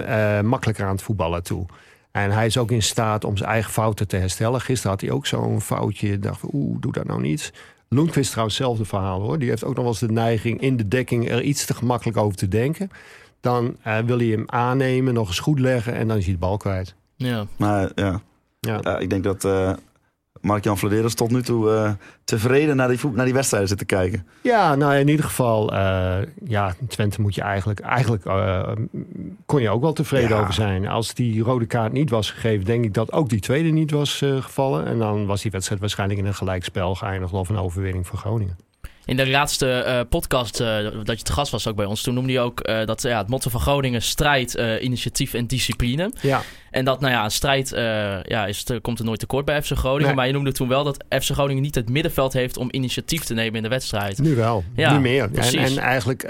makkelijker 0.45 0.85
aan 0.85 0.91
het 0.91 1.01
voetballen 1.01 1.43
toe. 1.43 1.65
En 2.11 2.31
hij 2.31 2.45
is 2.45 2.57
ook 2.57 2.71
in 2.71 2.81
staat 2.83 3.23
om 3.23 3.37
zijn 3.37 3.49
eigen 3.49 3.71
fouten 3.71 4.07
te 4.07 4.15
herstellen. 4.17 4.61
Gisteren 4.61 4.91
had 4.91 5.01
hij 5.01 5.11
ook 5.11 5.25
zo'n 5.25 5.61
foutje. 5.61 6.11
Ik 6.11 6.23
dacht, 6.23 6.39
van, 6.39 6.49
oeh, 6.53 6.77
doe 6.79 6.91
dat 6.91 7.05
nou 7.05 7.21
niet. 7.21 7.53
Lundqvist 7.89 8.29
trouwens 8.29 8.57
hetzelfde 8.57 8.85
verhaal 8.85 9.21
hoor. 9.21 9.39
Die 9.39 9.49
heeft 9.49 9.63
ook 9.63 9.73
nog 9.75 9.83
wel 9.83 9.91
eens 9.91 9.99
de 9.99 10.11
neiging 10.11 10.61
in 10.61 10.77
de 10.77 10.87
dekking 10.87 11.29
er 11.29 11.41
iets 11.41 11.65
te 11.65 11.73
gemakkelijk 11.73 12.17
over 12.17 12.37
te 12.37 12.47
denken. 12.47 12.89
Dan 13.41 13.75
eh, 13.81 13.97
wil 13.99 14.17
hij 14.17 14.27
hem 14.27 14.43
aannemen, 14.45 15.13
nog 15.13 15.27
eens 15.27 15.39
goed 15.39 15.59
leggen 15.59 15.93
en 15.93 16.07
dan 16.07 16.17
is 16.17 16.23
hij 16.23 16.33
de 16.33 16.39
bal 16.39 16.57
kwijt. 16.57 16.95
Ja. 17.15 17.45
Maar 17.57 17.91
ja, 17.95 18.21
Ja. 18.59 18.79
ja, 18.81 18.97
ik 18.97 19.09
denk 19.09 19.23
dat 19.23 19.45
eh 19.45 19.73
Mark-Jan 20.41 20.77
Vladeres 20.77 21.13
tot 21.13 21.31
nu 21.31 21.41
toe 21.41 21.71
eh, 21.71 21.91
tevreden 22.23 22.75
naar 22.75 22.87
die, 22.87 22.99
naar 23.13 23.25
die 23.25 23.33
wedstrijden 23.33 23.69
zit 23.69 23.77
te 23.77 23.85
kijken. 23.85 24.27
Ja, 24.41 24.75
nou 24.75 24.95
in 24.95 25.07
ieder 25.07 25.25
geval, 25.25 25.73
eh, 25.73 26.17
ja, 26.45 26.75
Twente 26.87 27.21
moet 27.21 27.35
je 27.35 27.41
eigenlijk, 27.41 27.79
eigenlijk 27.79 28.25
eh, 28.25 28.71
kon 29.45 29.61
je 29.61 29.69
ook 29.69 29.81
wel 29.81 29.93
tevreden 29.93 30.29
Ja. 30.29 30.41
over 30.41 30.53
zijn. 30.53 30.87
Als 30.87 31.13
die 31.13 31.43
rode 31.43 31.65
kaart 31.65 31.91
niet 31.93 32.09
was 32.09 32.31
gegeven, 32.31 32.65
denk 32.65 32.83
ik 32.85 32.93
dat 32.93 33.11
ook 33.11 33.29
die 33.29 33.39
tweede 33.39 33.69
niet 33.69 33.91
was 33.91 34.17
gevallen. 34.39 34.85
En 34.85 34.97
dan 34.97 35.25
was 35.25 35.41
die 35.41 35.51
wedstrijd 35.51 35.81
waarschijnlijk 35.81 36.19
in 36.19 36.25
een 36.25 36.33
gelijkspel 36.35 36.95
geëindigd 36.95 37.33
of 37.33 37.49
een 37.49 37.57
overwinning 37.57 38.07
voor 38.07 38.19
Groningen. 38.19 38.57
In 39.11 39.17
de 39.17 39.29
laatste 39.29 39.71
eh, 39.71 39.99
podcast 40.09 40.59
eh, 40.59 40.77
dat 41.03 41.17
je 41.17 41.23
te 41.23 41.33
gast 41.33 41.51
was 41.51 41.67
ook 41.67 41.75
bij 41.75 41.85
ons, 41.85 42.01
toen 42.01 42.13
noemde 42.13 42.31
je 42.31 42.39
ook 42.39 42.59
eh, 42.59 42.85
dat 42.85 43.01
ja, 43.01 43.17
het 43.17 43.27
motto 43.27 43.49
van 43.49 43.59
Groningen 43.59 44.01
strijd, 44.01 44.53
initiatief 44.81 45.33
en 45.33 45.47
discipline. 45.47 46.11
Ja, 46.21 46.41
En 46.69 46.85
dat, 46.85 46.99
nou 46.99 47.13
ja, 47.13 47.23
een 47.23 47.31
strijd 47.31 47.69
ja, 48.25 48.45
is 48.45 48.63
te- 48.63 48.79
komt 48.81 48.99
er 48.99 49.05
nooit 49.05 49.19
tekort 49.19 49.45
bij 49.45 49.61
FC 49.61 49.71
Groningen. 49.71 50.05
Nee. 50.05 50.15
Maar 50.15 50.27
je 50.27 50.33
noemde 50.33 50.51
toen 50.51 50.67
wel 50.67 50.83
dat 50.83 51.03
FC 51.09 51.31
Groningen 51.31 51.61
niet 51.63 51.75
het 51.75 51.89
middenveld 51.89 52.33
heeft 52.33 52.57
om 52.57 52.67
initiatief 52.71 53.23
te 53.23 53.33
nemen 53.33 53.55
in 53.55 53.63
de 53.63 53.69
wedstrijd. 53.69 54.19
nu 54.19 54.35
wel. 54.35 54.63
Ja, 54.75 54.93
nu 54.93 54.99
meer. 54.99 55.23
En, 55.23 55.31
precies. 55.31 55.75
en 55.75 55.77
eigenlijk 55.77 56.29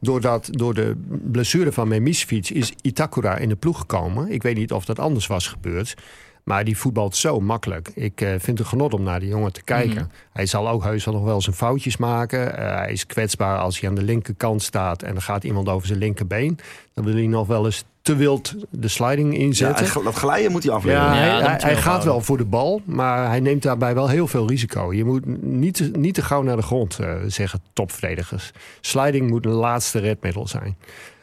doordat, 0.00 0.48
door 0.50 0.74
de 0.74 0.96
blessure 1.30 1.72
van 1.72 1.88
Memisfiets 1.88 2.50
is 2.50 2.72
Itakura 2.82 3.36
in 3.36 3.48
de 3.48 3.56
ploeg 3.56 3.78
gekomen. 3.78 4.32
Ik 4.32 4.42
weet 4.42 4.56
niet 4.56 4.72
of 4.72 4.84
dat 4.84 4.98
anders 4.98 5.26
was 5.26 5.48
gebeurd. 5.48 5.94
Maar 6.44 6.64
die 6.64 6.76
voetbalt 6.78 7.16
zo 7.16 7.40
makkelijk. 7.40 7.90
Ik 7.94 8.20
eh, 8.20 8.28
vind 8.38 8.58
het 8.58 8.66
genot 8.66 8.94
om 8.94 9.02
naar 9.02 9.20
die 9.20 9.28
jongen 9.28 9.52
te 9.52 9.62
kijken. 9.62 9.94
Mhm. 9.94 10.04
Hij 10.32 10.46
zal 10.46 10.68
ook 10.68 10.82
heus 10.84 11.04
wel 11.04 11.14
nog 11.14 11.24
wel 11.24 11.40
zijn 11.40 11.56
foutjes 11.56 11.96
maken. 11.96 12.56
Eh, 12.58 12.74
hij 12.76 12.92
is 12.92 13.06
kwetsbaar 13.06 13.58
als 13.58 13.80
hij 13.80 13.88
aan 13.88 13.94
de 13.94 14.02
linkerkant 14.02 14.62
staat 14.62 15.02
en 15.02 15.14
er 15.14 15.22
gaat 15.22 15.44
iemand 15.44 15.68
over 15.68 15.86
zijn 15.86 15.98
linkerbeen. 15.98 16.58
Dan 16.94 17.04
wil 17.04 17.14
hij 17.14 17.26
nog 17.26 17.46
wel 17.46 17.64
eens 17.64 17.84
te 18.02 18.16
wild 18.16 18.54
de 18.70 18.88
sliding 18.88 19.32
Ja, 19.34 19.38
inzetten. 19.40 19.86
en 19.86 20.04
dat 20.04 20.14
glijden 20.14 20.52
moet 20.52 20.62
hij 20.64 20.72
afleveren. 20.72 21.14
Ja, 21.14 21.38
Ja, 21.38 21.56
hij, 21.60 21.76
gaat 21.76 22.04
wel 22.04 22.20
voor 22.20 22.36
de 22.36 22.44
bal, 22.44 22.80
maar 22.84 23.28
hij 23.28 23.40
neemt 23.40 23.62
daarbij 23.62 23.94
wel 23.94 24.08
heel 24.08 24.26
veel 24.26 24.48
risico. 24.48 24.92
Je 24.92 25.04
moet 25.04 25.42
niet, 25.42 25.74
te- 25.74 25.90
niet 25.98 26.14
te 26.14 26.22
gauw 26.22 26.42
naar 26.42 26.56
de 26.56 26.62
grond, 26.62 26.98
eh, 26.98 27.14
zeggen 27.26 27.60
topverdedigers. 27.72 28.50
Sliding 28.80 29.30
moet 29.30 29.44
een 29.46 29.50
laatste 29.52 29.98
redmiddel 29.98 30.46
zijn. 30.48 30.76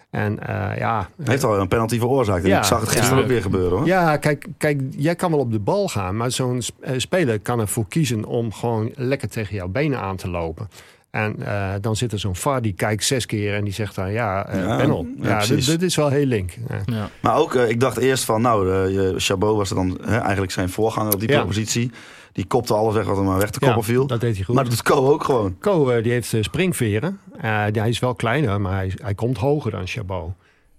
En 0.09 0.39
eh, 0.47 0.77
ja, 0.77 0.97
Hij 1.17 1.25
heeft 1.25 1.43
al 1.43 1.59
een 1.59 1.67
penalty 1.67 1.99
veroorzaakt. 1.99 2.43
En 2.43 2.49
Ja. 2.49 2.57
ik 2.57 2.63
zag 2.63 2.79
het 2.79 2.89
gisteren 2.89 3.15
Ja. 3.17 3.21
ook 3.23 3.29
weer 3.29 3.41
gebeuren 3.41 3.77
hoor. 3.77 3.87
ja 3.87 4.17
kijk, 4.17 4.45
kijk, 4.57 4.81
jij 4.97 5.15
kan 5.15 5.31
wel 5.31 5.39
op 5.39 5.51
de 5.51 5.59
bal 5.59 5.87
gaan, 5.87 6.17
maar 6.17 6.31
zo'n 6.31 6.61
eh, 6.81 6.93
speler 6.97 7.39
kan 7.39 7.59
ervoor 7.59 7.85
kiezen 7.87 8.25
om 8.25 8.53
gewoon 8.53 8.91
lekker 8.95 9.29
tegen 9.29 9.55
jouw 9.55 9.67
benen 9.67 9.99
aan 9.99 10.15
te 10.15 10.29
lopen. 10.29 10.69
En 11.09 11.35
eh, 11.45 11.73
dan 11.81 11.95
zit 11.95 12.11
er 12.11 12.19
zo'n 12.19 12.35
VAR 12.35 12.61
die 12.61 12.73
kijkt 12.73 13.03
zes 13.03 13.25
keer 13.25 13.55
en 13.55 13.63
die 13.63 13.73
zegt 13.73 13.95
dan 13.95 14.11
ja, 14.11 14.47
eh 14.47 14.61
Ja, 14.63 14.77
panel. 14.77 15.07
ja, 15.21 15.45
dit, 15.45 15.65
dit 15.65 15.81
is 15.81 15.95
wel 15.95 16.09
heel 16.09 16.25
link. 16.25 16.51
Ja. 16.69 16.81
Ja. 16.95 17.09
Maar 17.21 17.35
ook, 17.35 17.55
ik 17.55 17.79
dacht 17.79 17.97
eerst 17.97 18.23
van, 18.23 18.41
nou, 18.41 18.67
je- 18.91 19.13
Chabot 19.17 19.55
was 19.57 19.69
er 19.69 19.75
dan 19.75 19.97
hè, 20.05 20.17
eigenlijk 20.17 20.51
zijn 20.51 20.69
voorganger 20.69 21.13
op 21.13 21.19
die 21.19 21.29
Ja. 21.31 21.43
positie. 21.45 21.91
Die 22.37 22.45
kopte 22.45 22.73
alles 22.73 22.93
weg 22.93 23.05
wat 23.05 23.17
er 23.17 23.23
maar 23.23 23.37
weg 23.37 23.49
te 23.49 23.59
koppen 23.59 23.83
viel. 23.83 24.07
dat 24.07 24.21
deed 24.21 24.35
hij 24.35 24.43
goed. 24.43 24.55
Maar 24.55 24.63
dat 24.63 24.73
doet 24.73 24.81
Ko 24.81 25.11
ook 25.11 25.23
gewoon. 25.23 25.55
Ko 25.59 25.89
eh, 25.89 26.03
die 26.03 26.11
heeft 26.11 26.33
eh, 26.33 26.41
springveren. 26.41 27.19
Eh, 27.37 27.65
hij 27.71 27.89
is 27.89 27.99
wel 27.99 28.15
kleiner, 28.15 28.61
maar 28.61 28.73
hij, 28.73 28.91
hij 28.95 29.13
komt 29.15 29.37
hoger 29.37 29.71
dan 29.71 29.87
Chabot. 29.87 30.31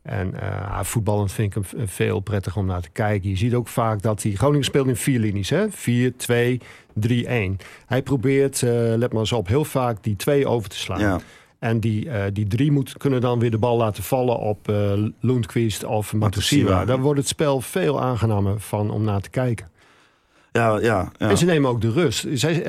En 0.02 0.40
eh, 0.40 0.80
voetballend 0.82 1.32
vind 1.32 1.56
ik 1.56 1.62
hem 1.62 1.88
veel 1.88 2.20
prettiger 2.20 2.60
om 2.60 2.66
naar 2.66 2.80
te 2.80 2.90
kijken. 2.90 3.30
Je 3.30 3.36
ziet 3.36 3.54
ook 3.54 3.68
vaak 3.68 4.02
dat 4.02 4.22
hij... 4.22 4.32
Groningen 4.32 4.64
speelt 4.64 4.86
in 4.86 4.96
vier 4.96 5.18
linies, 5.18 5.50
hè? 5.50 5.70
4, 5.70 6.16
2, 6.16 6.60
3, 6.94 7.26
1. 7.26 7.56
Hij 7.86 8.02
probeert, 8.02 8.60
let 8.96 9.12
maar 9.12 9.20
eens 9.20 9.32
op, 9.32 9.48
heel 9.48 9.64
vaak 9.64 10.02
die 10.02 10.16
twee 10.16 10.46
over 10.46 10.68
te 10.68 10.76
slaan. 10.76 11.00
Ja. 11.00 11.20
En 11.58 11.80
die, 11.80 12.08
die 12.32 12.46
drie 12.46 12.72
moet, 12.72 12.96
kunnen 12.96 13.20
dan 13.20 13.38
weer 13.38 13.50
de 13.50 13.58
bal 13.58 13.76
laten 13.76 14.02
vallen 14.02 14.38
op 14.38 14.72
Lundqvist 15.20 15.84
of. 15.84 16.12
Matusiwa. 16.12 16.84
Daar 16.84 17.00
wordt 17.00 17.18
het 17.18 17.28
spel 17.28 17.60
veel 17.60 18.00
aangenamer 18.00 18.60
van 18.60 18.90
om 18.90 19.04
naar 19.04 19.20
te 19.20 19.30
kijken. 19.30 19.76
Ja, 20.58 20.78
ja, 20.78 21.12
ja. 21.18 21.28
En 21.28 21.38
ze 21.38 21.44
nemen 21.44 21.70
ook 21.70 21.80
de 21.80 21.90
rust. 21.90 22.26
Zij, 22.32 22.62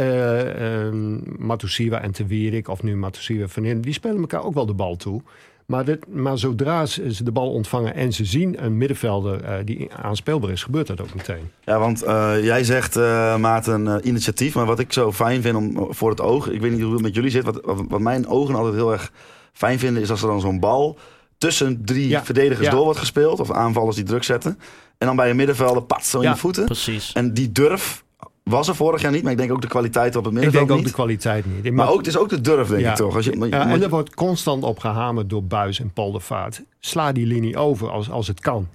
Matusiwa 1.37 2.01
en 2.01 2.11
Te 2.11 2.25
Wierik, 2.25 2.67
of 2.67 2.83
nu 2.83 2.95
Matusiwa 2.95 3.47
van 3.47 3.65
in, 3.65 3.81
die 3.81 3.93
spelen 3.93 4.19
elkaar 4.19 4.43
ook 4.43 4.53
wel 4.53 4.65
de 4.65 4.73
bal 4.73 4.95
toe. 4.95 5.21
Maar, 5.69 5.85
dit, 5.85 6.07
maar 6.07 6.37
zodra 6.37 6.85
ze 6.85 7.23
de 7.23 7.31
bal 7.31 7.51
ontvangen 7.51 7.95
en 7.95 8.13
ze 8.13 8.25
zien 8.25 8.63
een 8.63 8.77
middenvelder 8.77 9.43
eh, 9.43 9.55
die 9.65 9.93
aanspeelbaar 9.93 10.51
is, 10.51 10.63
gebeurt 10.63 10.87
dat 10.87 11.01
ook 11.01 11.15
meteen. 11.15 11.51
Ja, 11.63 11.79
want 11.79 12.03
eh, 12.03 12.43
jij 12.43 12.63
zegt, 12.63 12.95
eh 12.95 13.37
Maarten, 13.37 14.07
initiatief. 14.07 14.55
Maar 14.55 14.65
wat 14.65 14.79
ik 14.79 14.93
zo 14.93 15.11
fijn 15.11 15.41
vind 15.41 15.55
om, 15.55 15.87
voor 15.89 16.09
het 16.09 16.21
oog... 16.21 16.49
Ik 16.49 16.61
weet 16.61 16.71
niet 16.71 16.81
hoe 16.81 16.93
het 16.93 17.01
met 17.01 17.15
jullie 17.15 17.29
zit. 17.29 17.43
Wat, 17.43 17.61
wat, 17.63 17.83
wat 17.87 17.99
mijn 17.99 18.27
ogen 18.27 18.55
altijd 18.55 18.75
heel 18.75 18.91
erg 18.91 19.11
fijn 19.53 19.79
vinden... 19.79 20.01
is 20.01 20.11
als 20.11 20.21
er 20.21 20.27
dan 20.27 20.41
zo'n 20.41 20.59
bal 20.59 20.97
tussen 21.37 21.85
drie 21.85 22.07
Ja, 22.07 22.23
verdedigers 22.23 22.67
ja. 22.67 22.71
door 22.71 22.83
wordt 22.83 22.99
gespeeld. 22.99 23.39
Of 23.39 23.51
aanvallers 23.51 23.95
die 23.95 24.05
druk 24.05 24.23
zetten. 24.23 24.59
En 24.99 25.07
dan 25.07 25.15
bij 25.15 25.29
een 25.29 25.35
middenvelder, 25.35 25.81
pat, 25.83 26.05
zo 26.05 26.17
in 26.17 26.23
Ja, 26.23 26.29
je 26.29 26.37
voeten. 26.37 26.65
Precies. 26.65 27.13
En 27.13 27.33
die 27.33 27.51
durf 27.51 28.03
was 28.43 28.67
er 28.67 28.75
vorig 28.75 29.01
jaar 29.01 29.11
niet. 29.11 29.23
Maar 29.23 29.31
ik 29.31 29.37
denk 29.37 29.51
ook 29.51 29.61
de 29.61 29.67
kwaliteit 29.67 30.15
op 30.15 30.23
het 30.23 30.33
Ik 30.33 30.39
middenveld 30.39 30.67
denk 30.67 30.71
ook 30.71 30.77
niet. 30.85 30.87
de 30.95 31.01
kwaliteit 31.01 31.45
niet. 31.63 31.73
Maar 31.73 31.89
ook, 31.89 31.97
het 31.97 32.07
is 32.07 32.17
ook 32.17 32.29
de 32.29 32.41
durf, 32.41 32.67
denk 32.67 32.81
Ja. 32.81 32.89
ik 32.89 32.95
toch. 32.95 33.15
Als 33.15 33.25
je, 33.25 33.31
Ja, 33.31 33.37
moet- 33.37 33.51
en 33.51 33.81
er 33.83 33.89
wordt 33.89 34.13
constant 34.15 34.63
op 34.63 34.79
gehamerd 34.79 35.29
door 35.29 35.43
Buis 35.43 35.79
en 35.79 35.91
Paul 35.93 36.11
de 36.11 36.19
Vaart. 36.19 36.61
Sla 36.79 37.11
die 37.11 37.25
linie 37.25 37.57
over 37.57 37.89
als, 37.89 38.09
als 38.09 38.27
het 38.27 38.39
kan. 38.39 38.67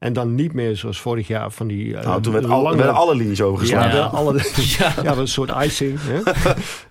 En 0.00 0.12
dan 0.12 0.34
niet 0.34 0.52
meer 0.52 0.76
zoals 0.76 1.00
vorig 1.00 1.26
jaar 1.26 1.50
van 1.50 1.66
die 1.66 1.92
nou, 1.94 2.22
toen 2.22 2.32
werd 2.32 2.48
al, 2.48 2.62
lange... 2.62 2.76
werden 2.76 2.94
alle 2.94 3.14
linies 3.14 3.38
ja, 3.38 3.44
overgeslagen. 3.44 3.90
de- 3.90 3.96
Ja. 3.96 4.04
alle, 4.04 4.32
Ja. 4.78 4.94
Ja, 5.02 5.16
een 5.16 5.28
soort 5.28 5.50
icing. 5.64 5.98
Hè? 6.00 6.32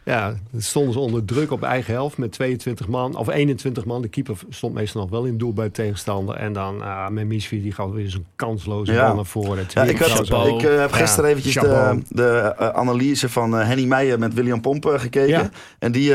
ja, 0.13 0.33
dan 0.51 0.61
stonden 0.61 0.93
ze 0.93 0.99
onder 0.99 1.25
druk 1.25 1.51
op 1.51 1.63
eigen 1.63 1.93
helft 1.93 2.17
met 2.17 2.31
22 2.31 2.87
man 2.87 3.15
of 3.15 3.29
21 3.29 3.85
man. 3.85 4.01
De 4.01 4.07
keeper 4.07 4.35
stond 4.49 4.73
meestal 4.73 5.01
nog 5.01 5.09
wel 5.09 5.23
in 5.23 5.29
het 5.29 5.39
doel 5.39 5.53
bij 5.53 5.65
de 5.65 5.71
tegenstander. 5.71 6.35
En 6.35 6.53
dan 6.53 6.81
ah 6.81 7.07
met 7.09 7.25
Misfi, 7.25 7.61
die 7.61 7.71
gaf 7.71 7.91
weer 7.91 8.09
zo'n 8.09 8.25
kansloze 8.35 8.91
Ja. 8.91 9.05
bal 9.07 9.15
naar 9.15 9.25
voren. 9.25 9.65
Ja, 9.73 9.83
ik, 9.83 9.97
had, 9.99 10.47
ik 10.47 10.61
eh, 10.63 10.79
heb 10.79 10.91
gisteren 10.91 11.29
Ja, 11.29 11.35
eventjes 11.35 11.63
de, 11.63 11.99
de 12.09 12.53
eh, 12.57 12.69
analyse 12.69 13.29
van 13.29 13.53
Henny 13.53 13.85
Meijer 13.85 14.19
met 14.19 14.33
William 14.33 14.61
Pomp 14.61 14.85
eh, 14.85 14.99
gekeken. 14.99 15.27
Ja. 15.27 15.49
En 15.79 15.91
die 15.91 16.13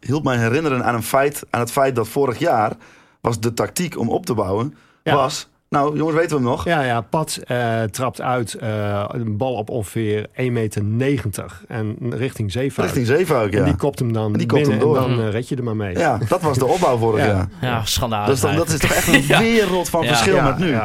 hield 0.00 0.24
mij 0.24 0.36
herinneren 0.36 0.84
aan, 0.84 0.94
een 0.94 1.02
feit, 1.02 1.42
aan 1.50 1.60
het 1.60 1.70
feit 1.72 1.96
dat 1.96 2.08
vorig 2.08 2.38
jaar 2.38 2.72
was 3.20 3.40
de 3.40 3.54
tactiek 3.54 3.98
om 3.98 4.08
op 4.08 4.26
te 4.26 4.34
bouwen. 4.34 4.74
Ja. 5.02 5.14
Was, 5.14 5.48
nou 5.68 5.96
jongens, 5.96 6.16
weten 6.16 6.30
we 6.30 6.42
hem 6.42 6.50
nog? 6.50 6.64
Ja, 6.64 6.82
ja, 6.82 7.00
Pat 7.00 7.36
eh, 7.46 7.82
trapt 7.82 8.20
uit 8.20 8.54
eh, 8.54 9.04
een 9.08 9.36
bal 9.36 9.54
op 9.54 9.70
ongeveer 9.70 10.26
1,90 10.28 10.82
meter 10.82 11.60
en 11.68 11.96
richting 12.10 12.52
Zeefuik. 12.52 12.86
Richting 12.88 13.06
Zeefuik, 13.06 13.52
En 13.52 13.58
ja. 13.58 13.64
die 13.64 13.76
kopt 13.76 13.98
hem 13.98 14.12
dan 14.12 14.32
En 14.32 14.38
die 14.38 14.46
kopt 14.46 14.66
hem 14.66 14.78
door. 14.78 14.96
en 14.96 15.02
dan 15.16 15.20
eh, 15.26 15.30
red 15.30 15.48
je 15.48 15.56
er 15.56 15.64
maar 15.64 15.76
mee. 15.76 15.98
Ja, 15.98 16.18
dat 16.28 16.42
was 16.42 16.58
de 16.58 16.66
opbouw 16.66 16.96
vorig 16.96 17.24
Ja. 17.26 17.30
jaar. 17.32 17.48
Ja, 17.60 17.84
schandalig. 17.84 18.28
Dus 18.28 18.40
dan, 18.40 18.56
dat 18.56 18.68
is 18.68 18.78
toch 18.78 18.90
echt 18.92 19.06
een 19.08 19.26
Ja. 19.34 19.38
wereld 19.38 19.88
van 19.88 20.02
Ja. 20.02 20.08
verschil 20.08 20.34
Ja, 20.34 20.44
met 20.44 20.58
nu. 20.58 20.76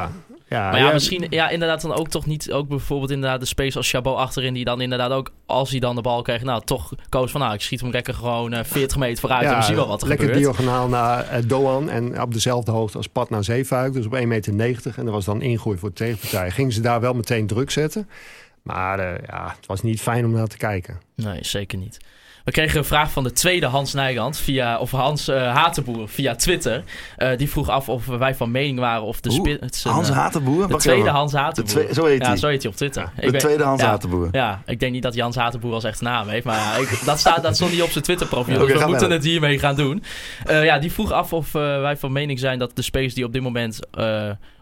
Ja, 0.55 0.63
ja, 0.63 0.69
Maar 0.71 0.79
ja, 0.79 0.87
ja, 0.87 0.93
misschien 0.93 1.27
ja, 1.29 1.49
inderdaad 1.49 1.81
dan 1.81 1.93
ook 1.93 2.07
toch 2.07 2.25
niet... 2.25 2.51
Ook 2.51 2.67
bijvoorbeeld 2.67 3.11
inderdaad 3.11 3.39
de 3.39 3.45
space 3.45 3.77
als 3.77 3.89
Chabot 3.89 4.17
achterin... 4.17 4.53
die 4.53 4.65
dan 4.65 4.81
inderdaad 4.81 5.11
ook, 5.11 5.31
als 5.45 5.69
hij 5.69 5.79
dan 5.79 5.95
de 5.95 6.01
bal 6.01 6.21
krijgt... 6.21 6.43
nou, 6.43 6.61
toch 6.65 6.91
koos 7.09 7.31
van... 7.31 7.41
nou, 7.41 7.53
ik 7.53 7.61
schiet 7.61 7.81
hem 7.81 7.91
lekker 7.91 8.13
gewoon 8.13 8.53
eh, 8.53 8.63
40 8.63 8.97
meter 8.97 9.19
vooruit... 9.19 9.45
en 9.45 9.57
we 9.57 9.63
zien 9.63 9.75
wel 9.75 9.87
wat 9.87 10.01
er 10.01 10.07
lekker 10.07 10.27
gebeurt. 10.27 10.43
diagonaal 10.43 10.87
naar 10.87 11.27
eh, 11.27 11.43
Doan 11.47 11.89
en 11.89 12.21
op 12.21 12.33
dezelfde 12.33 12.71
hoogte 12.71 12.97
als 12.97 13.07
Pat 13.07 13.29
naar 13.29 13.43
Zeefuik. 13.43 13.93
Dus 13.93 14.05
op 14.05 14.15
1,90 14.15 14.53
meter. 14.53 14.93
En 14.97 15.05
dat 15.05 15.13
was 15.13 15.25
dan 15.25 15.41
ingooi 15.41 15.77
voor 15.77 15.89
de 15.89 15.95
tegenpartij. 15.95 16.51
Gingen 16.51 16.71
ze 16.71 16.81
daar 16.81 17.01
wel 17.01 17.13
meteen 17.13 17.47
druk 17.47 17.71
zetten. 17.71 18.09
Maar 18.61 18.99
eh, 18.99 19.23
ja, 19.27 19.53
het 19.57 19.65
was 19.65 19.81
niet 19.81 20.01
fijn 20.01 20.25
om 20.25 20.31
naar 20.31 20.47
te 20.47 20.57
kijken. 20.57 20.99
Nee, 21.15 21.39
zeker 21.41 21.77
niet. 21.77 21.97
We 22.45 22.51
kregen 22.51 22.77
een 22.77 22.85
vraag 22.85 23.11
van 23.11 23.23
de 23.23 23.31
tweede 23.31 23.65
Hans 23.65 23.93
Nijland 23.93 24.37
via, 24.37 24.77
of 24.77 24.91
Hans 24.91 25.27
eh 25.27 25.55
Hatenboer 25.55 26.09
via 26.09 26.35
Twitter. 26.35 26.83
Eh, 27.17 27.37
die 27.37 27.49
vroeg 27.49 27.69
af 27.69 27.89
of 27.89 28.05
wij 28.05 28.35
van 28.35 28.51
mening 28.51 28.79
waren 28.79 29.03
of 29.03 29.19
de 29.21 29.31
spits... 29.31 29.83
Hans 29.83 30.09
eh, 30.09 30.15
Hatenboer? 30.15 30.67
De 30.67 30.75
tweede. 30.75 31.09
Hans 31.09 31.33
Hatenboer. 31.33 31.73
twee- 31.73 31.93
zo 31.93 32.05
heet 32.05 32.21
ja, 32.21 32.27
hij. 32.27 32.37
zo 32.37 32.47
heet 32.47 32.61
hij 32.61 32.71
op 32.71 32.77
Twitter. 32.77 33.11
De 33.19 33.31
tweede 33.31 33.63
Hans 33.63 33.81
ja, 33.81 33.87
Hatenboer. 33.87 34.27
Ja, 34.31 34.61
ik 34.65 34.79
denk 34.79 34.91
niet 34.91 35.03
dat 35.03 35.13
Jans 35.13 35.35
Hatenboer 35.35 35.73
als 35.73 35.83
echte 35.83 36.03
naam 36.03 36.27
heeft. 36.27 36.45
Maar 36.45 36.57
ja, 36.57 36.75
ik, 36.75 37.01
dat, 37.05 37.19
staat, 37.19 37.43
dat 37.43 37.55
stond 37.55 37.71
niet 37.71 37.81
op 37.81 37.89
zijn 37.89 38.03
Twitter-profiel. 38.03 38.59
Dus 38.67 38.79
we 38.79 38.87
moeten 38.87 39.11
het 39.11 39.23
hiermee 39.23 39.59
gaan 39.59 39.75
doen. 39.75 40.03
Ja, 40.47 40.79
die 40.79 40.91
vroeg 40.91 41.11
af 41.11 41.33
of 41.33 41.51
wij 41.51 41.97
van 41.97 42.11
mening 42.11 42.39
zijn 42.39 42.59
dat 42.59 42.75
de 42.75 42.81
spelers 42.81 43.13
die 43.13 43.25
op 43.25 43.33
dit 43.33 43.41
moment 43.41 43.79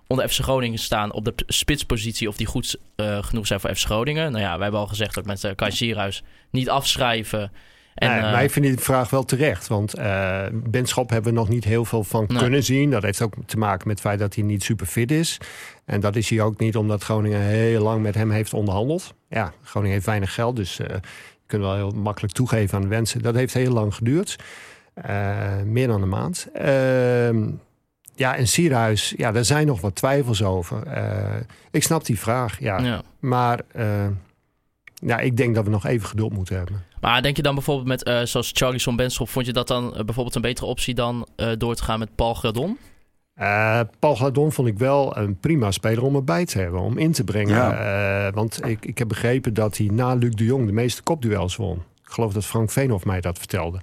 onder 0.08 0.30
FC 0.30 0.42
Groningen 0.42 0.80
staan 0.80 1.12
op 1.12 1.26
de 1.26 1.34
spitspositie, 1.48 2.28
of 2.28 2.36
die 2.36 2.48
goed 2.48 2.78
genoeg 3.22 3.48
zijn 3.48 3.60
voor 3.60 3.76
FC 3.76 3.86
Groningen. 3.86 4.32
Nou 4.32 4.44
ja, 4.44 4.54
wij 4.54 4.62
hebben 4.62 4.80
al 4.80 4.88
gezegd 4.88 5.20
ook 5.20 5.26
met 5.26 5.44
uh, 5.44 5.52
Kai 5.56 5.72
Sierhuis 5.72 6.24
niet 6.50 6.70
afschrijven. 6.70 7.52
En, 7.96 8.10
Nee, 8.10 8.20
eh, 8.20 8.32
maar 8.32 8.44
ik 8.44 8.52
vind 8.52 8.66
die 8.66 8.78
vraag 8.78 9.10
wel 9.10 9.24
terecht. 9.24 9.68
Want 9.68 9.94
eh 9.94 10.44
Benschop 10.54 11.10
hebben 11.10 11.34
we 11.34 11.40
nog 11.40 11.50
niet 11.50 11.64
heel 11.64 11.86
veel 11.86 12.04
van 12.04 12.26
Nee. 12.28 12.38
kunnen 12.38 12.64
zien. 12.64 12.90
Dat 12.90 13.04
heeft 13.04 13.22
ook 13.22 13.34
te 13.46 13.58
maken 13.58 13.88
met 13.88 13.98
het 13.98 14.08
feit 14.08 14.20
dat 14.20 14.36
hij 14.36 14.44
niet 14.44 14.64
super 14.64 14.86
fit 14.86 15.12
is. 15.12 15.38
En 15.86 16.00
dat 16.00 16.16
is 16.16 16.30
hij 16.30 16.42
ook 16.42 16.60
niet 16.60 16.76
omdat 16.78 17.04
Groningen 17.04 17.42
heel 17.42 17.84
lang 17.84 18.02
met 18.02 18.16
hem 18.16 18.32
heeft 18.32 18.54
onderhandeld. 18.54 19.14
Ja, 19.30 19.54
Groningen 19.64 19.94
heeft 19.94 20.06
weinig 20.06 20.34
geld, 20.34 20.56
dus 20.56 20.80
eh, 20.80 20.88
je 20.90 21.48
kunt 21.48 21.62
wel 21.62 21.76
heel 21.76 21.92
makkelijk 21.92 22.34
toegeven 22.34 22.78
aan 22.78 22.88
wensen. 22.88 23.22
Dat 23.22 23.36
heeft 23.36 23.54
heel 23.54 23.72
lang 23.74 23.96
geduurd. 23.96 24.36
Eh, 24.94 25.62
meer 25.66 25.88
dan 25.88 26.02
een 26.02 26.10
maand. 26.10 26.48
Ehm, 26.54 27.50
ja, 28.16 28.36
en 28.36 28.48
Sierhuis, 28.48 29.14
ja, 29.18 29.32
daar 29.32 29.46
zijn 29.46 29.68
nog 29.68 29.82
wat 29.82 29.96
twijfels 29.96 30.44
over. 30.44 30.84
Ik 31.72 31.84
snap 31.84 32.06
die 32.06 32.20
vraag, 32.20 32.60
ja. 32.60 32.78
ja. 32.80 33.02
Maar 33.20 33.60
ja, 34.94 35.20
ik 35.20 35.38
denk 35.38 35.56
dat 35.56 35.64
we 35.64 35.70
nog 35.70 35.86
even 35.86 36.08
geduld 36.08 36.34
moeten 36.34 36.58
hebben. 36.58 36.84
Maar 37.04 37.22
denk 37.22 37.36
je 37.36 37.42
dan 37.42 37.54
bijvoorbeeld 37.56 37.88
met, 37.88 38.04
eh, 38.04 38.22
zoals 38.24 38.52
Charlison 38.54 38.96
Benschop, 38.96 39.30
vond 39.30 39.46
je 39.46 39.54
dat 39.54 39.68
dan 39.68 39.96
eh, 39.96 40.04
bijvoorbeeld 40.04 40.36
een 40.36 40.42
betere 40.42 40.68
optie 40.68 40.94
dan 40.94 41.28
eh, 41.36 41.48
door 41.58 41.76
te 41.76 41.84
gaan 41.84 42.00
met 42.00 42.16
Paul 42.16 42.34
Gradon? 42.34 42.78
Eh, 43.34 43.80
Paul 44.00 44.16
Gladon 44.16 44.52
vond 44.52 44.68
ik 44.68 44.78
wel 44.78 45.18
een 45.18 45.40
prima 45.40 45.72
speler 45.72 46.04
om 46.04 46.16
erbij 46.16 46.46
te 46.46 46.60
hebben, 46.60 46.80
om 46.82 46.98
in 46.98 47.12
te 47.12 47.24
brengen. 47.24 47.56
Ja. 47.56 48.28
Eh, 48.28 48.34
want 48.34 48.66
ik, 48.66 48.86
ik 48.86 48.98
heb 48.98 49.08
begrepen 49.08 49.54
dat 49.54 49.78
hij 49.78 49.88
na 49.92 50.14
Luc 50.14 50.32
de 50.36 50.44
Jong 50.44 50.66
de 50.66 50.72
meeste 50.72 51.04
kopduels 51.04 51.56
won. 51.56 51.76
Ik 51.78 52.10
geloof 52.12 52.34
dat 52.34 52.46
Frank 52.46 52.72
Veenhoff 52.72 53.06
mij 53.06 53.22
dat 53.22 53.38
vertelde. 53.38 53.80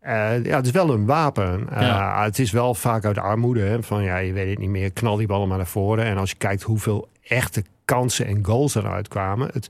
Eh, 0.00 0.44
ja, 0.44 0.56
het 0.56 0.66
is 0.66 0.72
wel 0.72 0.90
een 0.90 1.06
wapen. 1.06 1.68
Eh, 1.70 1.80
Ja. 1.80 2.24
Het 2.24 2.38
is 2.38 2.50
wel 2.50 2.74
vaak 2.74 3.04
uit 3.04 3.18
armoede. 3.18 3.60
Hè, 3.60 3.82
van 3.82 4.02
ja, 4.02 4.16
je 4.16 4.32
weet 4.32 4.50
het 4.50 4.58
niet 4.58 4.68
meer, 4.68 4.92
knal 4.92 5.16
die 5.16 5.26
ballen 5.26 5.48
maar 5.48 5.56
naar 5.56 5.66
voren. 5.66 6.04
En 6.04 6.16
als 6.16 6.30
je 6.30 6.36
kijkt 6.36 6.62
hoeveel 6.62 7.08
echte 7.22 7.64
kansen 7.84 8.26
en 8.26 8.44
goals 8.44 8.74
eruit 8.74 9.08
kwamen. 9.08 9.48
Het, 9.52 9.68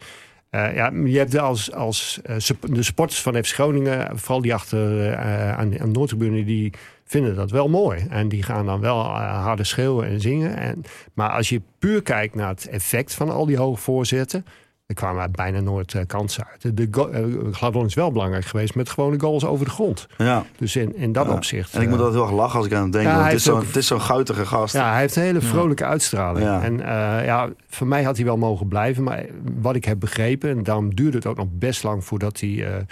eh, 0.55 0.74
ja, 0.74 0.90
je 1.05 1.18
hebt 1.18 1.38
als, 1.38 1.72
als 1.72 2.20
eh, 2.22 2.36
de 2.61 2.82
sporters 2.82 3.20
van 3.20 3.44
FC 3.44 3.55
Groningen, 3.55 4.18
vooral 4.18 4.42
die 4.42 4.55
achter 4.55 5.11
eh, 5.12 5.50
aan, 5.50 5.80
aan 5.80 5.92
de 5.92 5.98
Noordtribune, 5.98 6.44
die 6.44 6.72
vinden 7.05 7.34
dat 7.34 7.50
wel 7.50 7.68
mooi. 7.68 8.07
En 8.11 8.28
die 8.28 8.42
gaan 8.42 8.66
dan 8.66 8.80
wel 8.80 9.05
eh, 9.05 9.42
harder 9.42 9.66
schreeuwen 9.66 10.07
en 10.07 10.20
zingen. 10.20 10.57
En, 10.57 10.82
maar 11.14 11.30
als 11.30 11.48
je 11.48 11.61
puur 11.78 12.02
kijkt 12.02 12.34
naar 12.34 12.48
het 12.48 12.68
effect 12.68 13.14
van 13.14 13.30
al 13.30 13.46
die 13.46 13.57
hoge 13.57 13.80
voorzetten, 13.80 14.46
er 14.87 14.95
kwamen 14.95 15.30
bijna 15.32 15.61
nooit 15.61 15.95
eh, 15.95 16.03
kansen 16.07 16.47
uit. 16.53 16.76
De, 16.76 16.89
eh, 17.12 17.53
Gladon 17.53 17.85
is 17.87 17.95
wel 17.95 18.12
belangrijk 18.12 18.45
geweest 18.45 18.74
met 18.74 18.91
gewone 18.91 19.20
goals 19.20 19.45
over 19.45 19.64
de 19.64 19.70
grond. 19.70 20.07
Ja. 20.18 20.45
Dus 20.59 20.76
in, 20.76 20.97
in 20.97 21.12
dat 21.12 21.26
Ja. 21.26 21.32
opzicht. 21.32 21.74
En 21.74 21.82
ik 21.82 21.89
moet 21.89 21.99
eh, 21.99 22.05
altijd 22.05 22.22
erg 22.22 22.32
lachen 22.32 22.57
als 22.59 22.66
ik 22.66 22.72
aan 22.72 22.80
hem 22.82 22.91
denk. 22.91 23.05
Ja, 23.07 23.12
want 23.14 23.24
het, 23.26 23.35
is 23.35 23.43
zo'n, 23.43 23.59
het 23.66 23.76
is 23.76 23.87
zo'n 23.87 24.01
guitige 24.01 24.47
gast. 24.47 24.74
ja, 24.74 24.91
hij 24.91 25.01
heeft 25.01 25.16
een 25.16 25.22
hele 25.22 25.41
Ja. 25.41 25.47
vrolijke 25.47 25.85
uitstraling. 25.85 26.47
En 26.62 26.76
ja, 27.24 27.49
voor 27.68 27.87
mij 27.87 28.03
had 28.03 28.16
hij 28.16 28.24
wel 28.24 28.37
mogen 28.37 28.68
blijven. 28.68 29.03
Maar 29.03 29.24
wat 29.61 29.74
ik 29.74 29.85
heb 29.85 30.01
begrepen, 30.01 30.51
en 30.51 30.62
daarom 30.62 30.95
duurde 30.95 31.16
het 31.16 31.26
ook 31.26 31.37
nog 31.37 31.49
best 31.51 31.82
lang 31.82 32.05
voordat 32.05 32.41
hij 32.41 32.87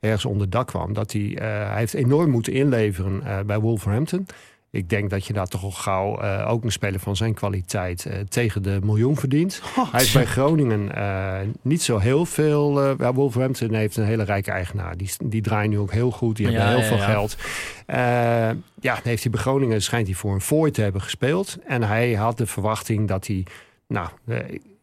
ergens 0.00 0.24
onder 0.24 0.50
dak 0.50 0.66
kwam. 0.66 0.92
Dat 0.92 1.12
hij, 1.12 1.36
eh, 1.38 1.44
hij 1.68 1.78
heeft 1.78 1.94
enorm 1.94 2.30
moeten 2.30 2.52
inleveren 2.52 3.22
bij 3.46 3.58
Wolverhampton. 3.58 4.26
Ik 4.76 4.88
denk 4.88 5.10
dat 5.10 5.26
je 5.26 5.32
daar 5.32 5.46
toch 5.46 5.62
al 5.62 5.70
gauw 5.70 6.20
eh, 6.20 6.50
ook 6.50 6.64
een 6.64 6.72
speler 6.72 7.00
van 7.00 7.16
zijn 7.16 7.34
kwaliteit 7.34 8.06
eh, 8.06 8.18
tegen 8.28 8.62
de 8.62 8.78
miljoen 8.82 9.16
verdient. 9.16 9.62
Hij 9.92 10.02
is 10.02 10.12
bij 10.12 10.26
Groningen 10.26 10.94
eh, 10.94 11.38
niet 11.62 11.82
zo 11.82 11.98
heel 11.98 12.26
veel. 12.26 12.96
Wolverhampton 12.96 13.74
heeft 13.74 13.96
een 13.96 14.04
hele 14.04 14.22
rijke 14.24 14.50
eigenaar. 14.50 14.96
Die, 14.96 15.10
die 15.24 15.42
draaien 15.42 15.70
nu 15.70 15.78
ook 15.78 15.92
heel 15.92 16.10
goed. 16.10 16.36
Die 16.36 16.50
Ja, 16.50 16.52
hebben 16.52 16.68
heel 16.70 16.82
ja, 16.82 16.86
veel 16.88 16.96
ja. 16.96 17.04
geld. 17.12 17.36
Ja, 18.80 19.00
heeft 19.02 19.22
hij 19.22 19.32
bij 19.32 19.40
Groningen 19.40 19.82
schijnt 19.82 20.06
hij 20.06 20.16
voor 20.16 20.34
een 20.34 20.40
fooi 20.40 20.70
te 20.70 20.82
hebben 20.82 21.02
gespeeld. 21.02 21.58
En 21.66 21.82
hij 21.82 22.12
had 22.14 22.38
de 22.38 22.46
verwachting 22.46 23.08
dat 23.08 23.26
hij. 23.26 23.46
Nou, 23.86 24.08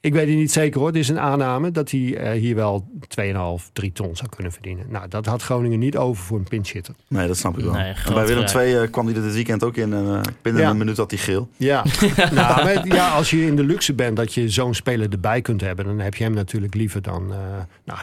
ik 0.03 0.13
weet 0.13 0.27
het 0.27 0.35
niet 0.37 0.51
zeker 0.51 0.79
hoor. 0.79 0.91
Dit 0.91 1.01
is 1.01 1.09
een 1.09 1.19
aanname 1.19 1.71
dat 1.71 1.91
hij 1.91 2.17
eh, 2.17 2.39
hier 2.39 2.55
wel 2.55 2.87
2,5, 3.21 3.71
3 3.73 3.91
ton 3.91 4.15
zou 4.15 4.29
kunnen 4.29 4.51
verdienen. 4.51 4.85
Nou, 4.89 5.07
dat 5.07 5.25
had 5.25 5.41
Groningen 5.41 5.79
niet 5.79 5.97
over 5.97 6.23
voor 6.23 6.37
een 6.37 6.43
pinchitter. 6.47 6.93
Nee, 7.07 7.27
dat 7.27 7.37
snap 7.37 7.57
ik 7.57 7.63
wel. 7.63 7.73
Nee, 7.73 7.93
bij 8.13 8.25
Willem. 8.25 8.45
II 8.55 8.75
eh, 8.77 8.91
kwam 8.91 9.05
hij 9.07 9.15
er 9.15 9.21
dit 9.21 9.33
weekend 9.33 9.63
ook 9.63 9.77
in. 9.77 9.93
En 9.93 10.05
eh, 10.15 10.21
binnen 10.41 10.61
Ja. 10.61 10.69
een 10.69 10.77
minuut 10.77 10.97
had 10.97 11.11
hij 11.11 11.19
geel. 11.19 11.49
Ja, 11.57 11.83
nou, 12.31 12.63
maar 12.63 12.87
ja, 12.87 13.09
als 13.09 13.29
je 13.29 13.45
in 13.45 13.55
de 13.55 13.63
luxe 13.63 13.93
bent 13.93 14.15
dat 14.17 14.33
je 14.33 14.49
zo'n 14.49 14.73
speler 14.73 15.09
erbij 15.11 15.41
kunt 15.41 15.61
hebben, 15.61 15.85
dan 15.85 15.99
heb 15.99 16.15
je 16.15 16.23
hem 16.23 16.33
natuurlijk 16.33 16.73
liever 16.73 17.01
dan 17.01 17.31
eh, 17.33 17.37
nou, 17.83 17.99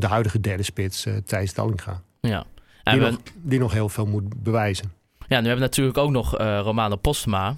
de 0.00 0.06
huidige 0.06 0.40
derde 0.40 0.62
spits, 0.62 1.06
Thijs 1.26 1.54
Dallinga. 1.54 2.00
Ja. 2.20 2.44
En 2.82 2.92
Die, 2.98 3.04
we, 3.04 3.10
nog, 3.10 3.20
die 3.42 3.58
nog 3.58 3.72
heel 3.72 3.88
veel 3.88 4.06
moet 4.06 4.42
bewijzen. 4.42 4.92
ja, 5.18 5.40
nu 5.40 5.46
hebben 5.46 5.54
we 5.54 5.60
natuurlijk 5.60 5.98
ook 5.98 6.10
nog 6.10 6.38
eh 6.38 6.60
Romano 6.62 6.96
Postma. 6.96 7.56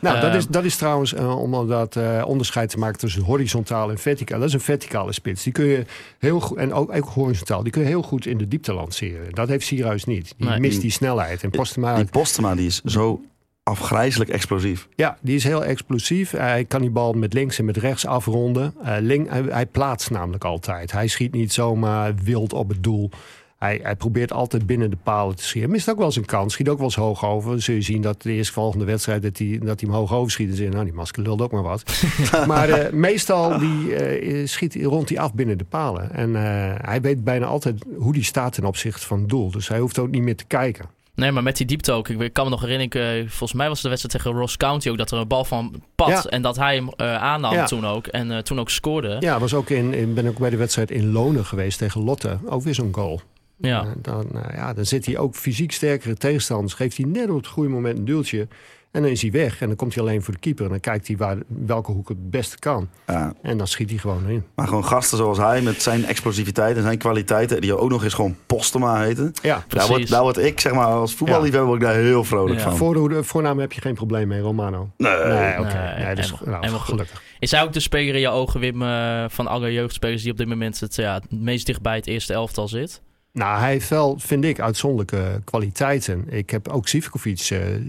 Nou, 0.00 0.20
dat, 0.20 0.30
Eh, 0.30 0.36
is, 0.36 0.46
dat 0.46 0.64
is 0.64 0.76
trouwens 0.76 1.14
eh, 1.14 1.40
om 1.40 1.68
dat 1.68 1.96
eh, 1.96 2.22
onderscheid 2.26 2.70
te 2.70 2.78
maken 2.78 2.98
tussen 2.98 3.22
horizontaal 3.22 3.90
en 3.90 3.98
verticaal. 3.98 4.38
Dat 4.38 4.48
is 4.48 4.54
een 4.54 4.60
verticale 4.60 5.12
spits. 5.12 5.42
Die 5.42 5.52
kun 5.52 5.64
je 5.64 5.84
heel 6.18 6.40
goed, 6.40 6.56
en 6.58 6.72
ook, 6.72 6.92
ook 6.96 7.08
horizontaal, 7.08 7.62
die 7.62 7.72
kun 7.72 7.82
je 7.82 7.88
heel 7.88 8.02
goed 8.02 8.26
in 8.26 8.38
de 8.38 8.48
diepte 8.48 8.72
lanceren. 8.72 9.34
Dat 9.34 9.48
heeft 9.48 9.66
Sierhuis 9.66 10.04
niet. 10.04 10.34
Die 10.36 10.48
Nee. 10.48 10.60
mist 10.60 10.80
die 10.80 10.90
snelheid. 10.90 11.42
En 11.42 11.50
Postema, 11.50 11.94
Die 11.96 12.04
Postema 12.04 12.54
die 12.54 12.66
is 12.66 12.80
zo 12.84 13.20
afgrijzelijk 13.62 14.30
explosief. 14.30 14.88
ja, 14.94 15.18
die 15.20 15.34
is 15.36 15.44
heel 15.44 15.64
explosief. 15.64 16.30
Hij 16.30 16.64
kan 16.64 16.80
die 16.80 16.90
bal 16.90 17.12
met 17.12 17.32
links 17.32 17.58
en 17.58 17.64
met 17.64 17.76
rechts 17.76 18.06
afronden. 18.06 18.74
Eh, 18.84 18.96
link, 19.00 19.30
hij, 19.30 19.42
hij 19.48 19.66
plaatst 19.66 20.10
namelijk 20.10 20.44
altijd. 20.44 20.92
Hij 20.92 21.06
schiet 21.08 21.32
niet 21.32 21.52
zomaar 21.52 22.14
wild 22.22 22.52
op 22.52 22.68
het 22.68 22.82
doel. 22.82 23.10
Hij, 23.58 23.80
hij 23.82 23.96
probeert 23.96 24.32
altijd 24.32 24.66
binnen 24.66 24.90
de 24.90 24.96
palen 25.02 25.36
te 25.36 25.42
schieten. 25.42 25.62
Hij 25.62 25.70
mist 25.70 25.90
ook 25.90 25.96
wel 25.96 26.06
eens 26.06 26.16
een 26.16 26.24
kans. 26.24 26.52
Schiet 26.52 26.68
ook 26.68 26.76
wel 26.76 26.86
eens 26.86 26.94
hoog 26.94 27.24
over. 27.24 27.50
Dan 27.50 27.60
zul 27.60 27.74
je 27.74 27.82
zien 27.82 28.02
dat 28.02 28.22
de 28.22 28.32
eerstvolgende 28.32 28.84
wedstrijd 28.84 29.22
dat 29.22 29.38
hij, 29.38 29.58
dat 29.62 29.80
hij 29.80 29.88
hem 29.90 29.98
hoog 29.98 30.12
overschiet. 30.14 30.48
En 30.48 30.54
zeggen, 30.56 30.74
nou 30.74 30.84
die 30.86 30.94
masker 30.94 31.22
lult 31.22 31.40
ook 31.40 31.52
maar 31.52 31.62
wat. 31.62 31.82
maar 32.46 32.68
eh, 32.68 32.92
meestal 32.92 33.58
die, 33.58 33.94
eh, 33.94 34.46
schiet, 34.46 34.74
rond 34.74 35.08
hij 35.08 35.18
af 35.18 35.34
binnen 35.34 35.58
de 35.58 35.64
palen. 35.64 36.12
En 36.12 36.36
eh, 36.36 36.74
hij 36.76 37.00
weet 37.00 37.24
bijna 37.24 37.46
altijd 37.46 37.84
hoe 37.96 38.12
die 38.12 38.24
staat 38.24 38.52
ten 38.52 38.64
opzichte 38.64 39.06
van 39.06 39.18
het 39.18 39.28
doel. 39.28 39.50
Dus 39.50 39.68
hij 39.68 39.78
hoeft 39.78 39.98
ook 39.98 40.10
niet 40.10 40.22
meer 40.22 40.36
te 40.36 40.46
kijken. 40.46 40.84
Nee, 41.18 41.32
maar 41.32 41.42
met 41.42 41.56
die 41.56 41.66
diepte 41.66 41.92
ook. 41.92 42.08
Ik, 42.08 42.32
kan 42.32 42.44
me 42.44 42.50
nog 42.50 42.60
herinneren, 42.60 43.22
ik, 43.22 43.28
volgens 43.30 43.52
mij 43.52 43.68
was 43.68 43.74
het 43.74 43.82
de 43.82 43.88
wedstrijd 43.88 44.24
tegen 44.24 44.38
Ross 44.40 44.56
County 44.56 44.88
ook, 44.88 44.98
dat 44.98 45.10
er 45.10 45.18
een 45.18 45.28
bal 45.28 45.44
van 45.44 45.82
pad 45.94 46.08
Ja. 46.08 46.22
en 46.22 46.42
dat 46.42 46.56
hij 46.56 46.74
hem 46.74 46.88
eh, 46.96 47.22
aannam 47.22 47.52
Ja. 47.52 47.66
toen 47.66 47.86
ook. 47.86 48.06
En 48.06 48.30
eh, 48.30 48.38
toen 48.38 48.60
ook 48.60 48.70
scoorde. 48.70 49.16
Ja, 49.20 49.38
was 49.38 49.54
ook 49.54 49.70
in, 49.70 49.94
in, 49.94 50.14
ben 50.14 50.26
ook 50.26 50.38
bij 50.38 50.50
de 50.50 50.56
wedstrijd 50.56 50.90
in 50.90 51.12
Lonen 51.12 51.44
geweest 51.44 51.78
tegen 51.78 52.04
Lotte. 52.04 52.38
Ook 52.46 52.62
weer 52.62 52.74
zo'n 52.74 52.94
goal. 52.94 53.20
Ja. 53.60 53.82
Eh, 53.82 53.88
dan, 54.02 54.26
eh, 54.32 54.54
ja, 54.56 54.72
dan 54.72 54.84
zit 54.86 55.06
hij 55.06 55.18
ook 55.18 55.34
fysiek 55.34 55.72
sterkere 55.72 56.14
tegenstanders. 56.14 56.74
Geeft 56.74 56.96
hij 56.96 57.06
net 57.06 57.30
op 57.30 57.36
het 57.36 57.46
goede 57.46 57.68
moment 57.68 57.98
een 57.98 58.04
duwtje. 58.04 58.48
En 58.90 59.02
dan 59.02 59.10
is 59.10 59.22
hij 59.22 59.30
weg. 59.30 59.60
En 59.60 59.66
dan 59.66 59.76
komt 59.76 59.94
hij 59.94 60.02
alleen 60.02 60.22
voor 60.22 60.34
de 60.34 60.40
keeper. 60.40 60.64
En 60.64 60.70
dan 60.70 60.80
kijkt 60.80 61.06
hij 61.06 61.16
waar, 61.16 61.36
welke 61.46 61.92
hoek 61.92 62.08
het 62.08 62.30
beste 62.30 62.58
kan. 62.58 62.88
Ja, 63.06 63.34
En 63.42 63.58
dan 63.58 63.66
schiet 63.66 63.90
hij 63.90 63.98
gewoon 63.98 64.28
in. 64.28 64.44
maar 64.54 64.66
gewoon 64.66 64.84
gasten 64.84 65.18
zoals 65.18 65.38
hij 65.38 65.62
met 65.62 65.82
zijn 65.82 66.04
explosiviteit 66.04 66.76
en 66.76 66.82
zijn 66.82 66.98
kwaliteiten. 66.98 67.60
Die 67.60 67.76
ook 67.76 67.90
nog 67.90 68.04
eens 68.04 68.14
gewoon 68.14 68.36
Postema 68.46 69.02
heten. 69.02 69.32
Ja, 69.42 69.64
Daar 69.68 69.86
word, 69.88 70.08
daar 70.08 70.22
word 70.22 70.36
ik 70.36 70.60
zeg 70.60 70.72
maar 70.72 70.86
als 70.86 71.14
voetballiefhebber 71.14 71.64
word 71.68 71.80
ik 71.82 71.86
daar 71.88 71.96
heel 71.96 72.24
vrolijk 72.24 72.58
Ja. 72.58 72.64
van. 72.68 72.76
voor 72.76 73.08
de 73.08 73.22
voornaam 73.24 73.58
heb 73.58 73.72
je 73.72 73.80
geen 73.80 73.94
probleem 73.94 74.28
mee, 74.28 74.40
Romano. 74.40 74.90
Nee. 74.96 75.12
Nee, 75.12 75.58
oké. 75.58 75.92
Nee, 75.96 76.04
Nee, 76.04 76.14
dus, 76.14 76.34
nou, 76.44 76.68
goed. 76.68 76.80
gelukkig. 76.80 77.22
Is 77.38 77.50
hij 77.50 77.62
ook 77.62 77.72
de 77.72 77.80
speler 77.80 78.14
in 78.14 78.20
je 78.20 78.28
ogen, 78.28 78.60
Wim, 78.60 78.82
eh, 78.82 79.24
van 79.28 79.46
alle 79.46 79.72
jeugdspelers 79.72 80.22
die 80.22 80.30
op 80.32 80.38
dit 80.38 80.48
moment 80.48 80.80
het, 80.80 80.94
ja, 80.94 81.14
het 81.14 81.40
meest 81.40 81.66
dicht 81.66 81.82
bij 81.82 81.96
het 81.96 82.06
eerste 82.06 82.32
elftal 82.32 82.68
zit? 82.68 83.02
Nou, 83.32 83.58
hij 83.58 83.70
heeft 83.70 83.88
wel, 83.88 84.18
vind 84.18 84.44
ik, 84.44 84.60
uitzonderlijke 84.60 85.40
kwaliteiten. 85.44 86.24
Ik 86.28 86.50
heb 86.50 86.68
ook 86.68 86.88
Zivkovic 86.88 87.48
eh, 87.50 87.74
eh, 87.74 87.82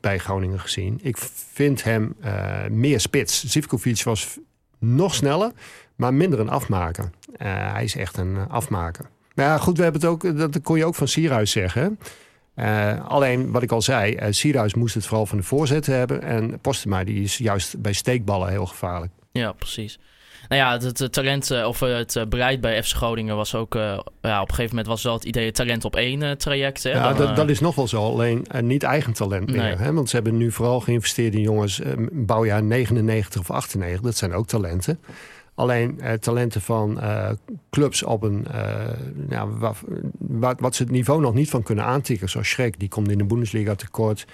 bij 0.00 0.18
Groningen 0.18 0.60
gezien. 0.60 0.98
Ik 1.02 1.16
vind 1.52 1.84
hem 1.84 2.14
eh, 2.20 2.66
meer 2.70 3.00
spits. 3.00 3.44
Zivkovic 3.44 4.02
was 4.02 4.38
nog 4.78 5.14
sneller, 5.14 5.52
maar 5.96 6.14
minder 6.14 6.40
een 6.40 6.48
afmaker. 6.48 7.10
Hij 7.38 7.84
is 7.84 7.96
echt 7.96 8.16
een 8.16 8.48
afmaker. 8.48 9.04
Maar 9.34 9.46
ja, 9.46 9.58
goed, 9.58 9.76
we 9.76 9.82
hebben 9.82 10.00
het 10.00 10.10
ook, 10.10 10.38
dat 10.38 10.62
kon 10.62 10.76
je 10.78 10.84
ook 10.84 10.94
van 10.94 11.08
Sierhuis 11.08 11.50
zeggen. 11.50 11.98
Alleen, 13.08 13.50
wat 13.50 13.62
ik 13.62 13.72
al 13.72 13.82
zei, 13.82 14.14
eh 14.14 14.26
Sierhuis 14.30 14.74
moest 14.74 14.94
het 14.94 15.06
vooral 15.06 15.26
van 15.26 15.38
de 15.38 15.44
voorzet 15.44 15.86
hebben. 15.86 16.22
En 16.22 16.60
Postema 16.60 17.04
die 17.04 17.22
is 17.22 17.38
juist 17.38 17.80
bij 17.80 17.92
steekballen 17.92 18.48
heel 18.48 18.66
gevaarlijk. 18.66 19.12
Ja, 19.32 19.52
precies. 19.52 19.98
Nou 20.48 20.60
ja, 20.62 20.72
het, 20.72 20.98
het 20.98 21.12
talent 21.12 21.50
eh, 21.50 21.66
of 21.66 21.82
eh, 21.82 21.96
het 21.96 22.16
eh, 22.16 22.26
bereid 22.26 22.60
bij 22.60 22.82
FC 22.82 22.96
Groningen 22.96 23.36
was 23.36 23.54
ook... 23.54 23.74
ja, 23.74 23.96
op 24.42 24.48
een 24.48 24.54
gegeven 24.54 24.68
moment 24.68 24.86
was 24.86 25.02
wel 25.02 25.12
het 25.14 25.24
idee 25.24 25.50
talent 25.52 25.84
op 25.84 25.96
één 25.96 26.38
traject. 26.38 26.82
Hè? 26.82 26.90
Ja, 26.90 27.02
Dan, 27.12 27.16
dat, 27.26 27.36
dat 27.36 27.48
is 27.48 27.60
nog 27.60 27.74
wel 27.74 27.88
zo. 27.88 28.02
Alleen 28.02 28.46
niet 28.60 28.82
eigen 28.82 29.12
talent 29.12 29.46
meer. 29.50 29.56
Nee. 29.62 29.76
Hè? 29.76 29.92
Want 29.92 30.08
ze 30.08 30.14
hebben 30.16 30.36
nu 30.36 30.52
vooral 30.52 30.80
geïnvesteerd 30.80 31.34
in 31.34 31.40
jongens... 31.40 31.80
bouwjaar 32.12 32.62
99 32.62 33.40
of 33.40 33.50
98. 33.50 34.00
Dat 34.04 34.16
zijn 34.16 34.32
ook 34.34 34.46
talenten. 34.46 35.00
Alleen 35.54 36.00
talenten 36.20 36.60
van 36.60 37.00
clubs 37.70 38.02
op 38.02 38.22
een, 38.22 38.46
ja, 39.28 39.48
wa- 39.48 39.74
wat, 40.18 40.60
wat 40.60 40.74
ze 40.74 40.82
het 40.82 40.92
niveau 40.92 41.20
nog 41.20 41.34
niet 41.34 41.50
van 41.50 41.62
kunnen 41.62 41.84
aantikken. 41.84 42.28
Zoals 42.28 42.48
Schrek, 42.48 42.78
die 42.78 42.88
komt 42.88 43.10
in 43.10 43.18
de 43.18 43.24
Bundesliga 43.24 43.74
tekort. 43.74 44.26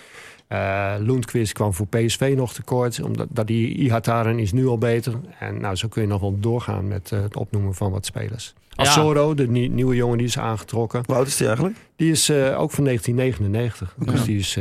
Eh 0.47 0.95
Lundqvist 0.99 1.53
kwam 1.53 1.75
voor 1.75 1.87
PSV 1.87 2.35
nog 2.37 2.53
tekort. 2.55 3.03
Omdat 3.03 3.27
dat 3.31 3.47
die 3.47 3.75
Ihataren 3.75 4.39
is 4.39 4.53
nu 4.53 4.67
al 4.67 4.79
beter. 4.79 5.15
En 5.39 5.61
nou, 5.61 5.75
zo 5.77 5.89
kun 5.89 6.03
je 6.03 6.09
nog 6.09 6.21
wel 6.21 6.37
doorgaan 6.41 6.89
met 6.89 7.13
eh, 7.13 7.23
het 7.23 7.37
opnoemen 7.37 7.75
van 7.75 7.91
wat 7.91 8.07
spelers. 8.07 8.55
Ja. 8.69 8.83
Assoro, 8.85 9.35
de 9.35 9.49
nie- 9.49 9.69
nieuwe 9.69 9.95
jongen 9.95 10.19
die 10.19 10.27
is 10.27 10.39
aangetrokken. 10.39 11.03
Hoe 11.07 11.15
oud 11.15 11.27
is 11.27 11.37
die 11.37 11.47
eigenlijk? 11.47 11.77
Die 11.97 12.11
is 12.11 12.29
eh, 12.29 12.37
ook 12.61 12.71
van 12.71 12.85
1999. 12.85 13.95
Dus 13.99 14.25
die 14.25 14.39
is 14.39 14.59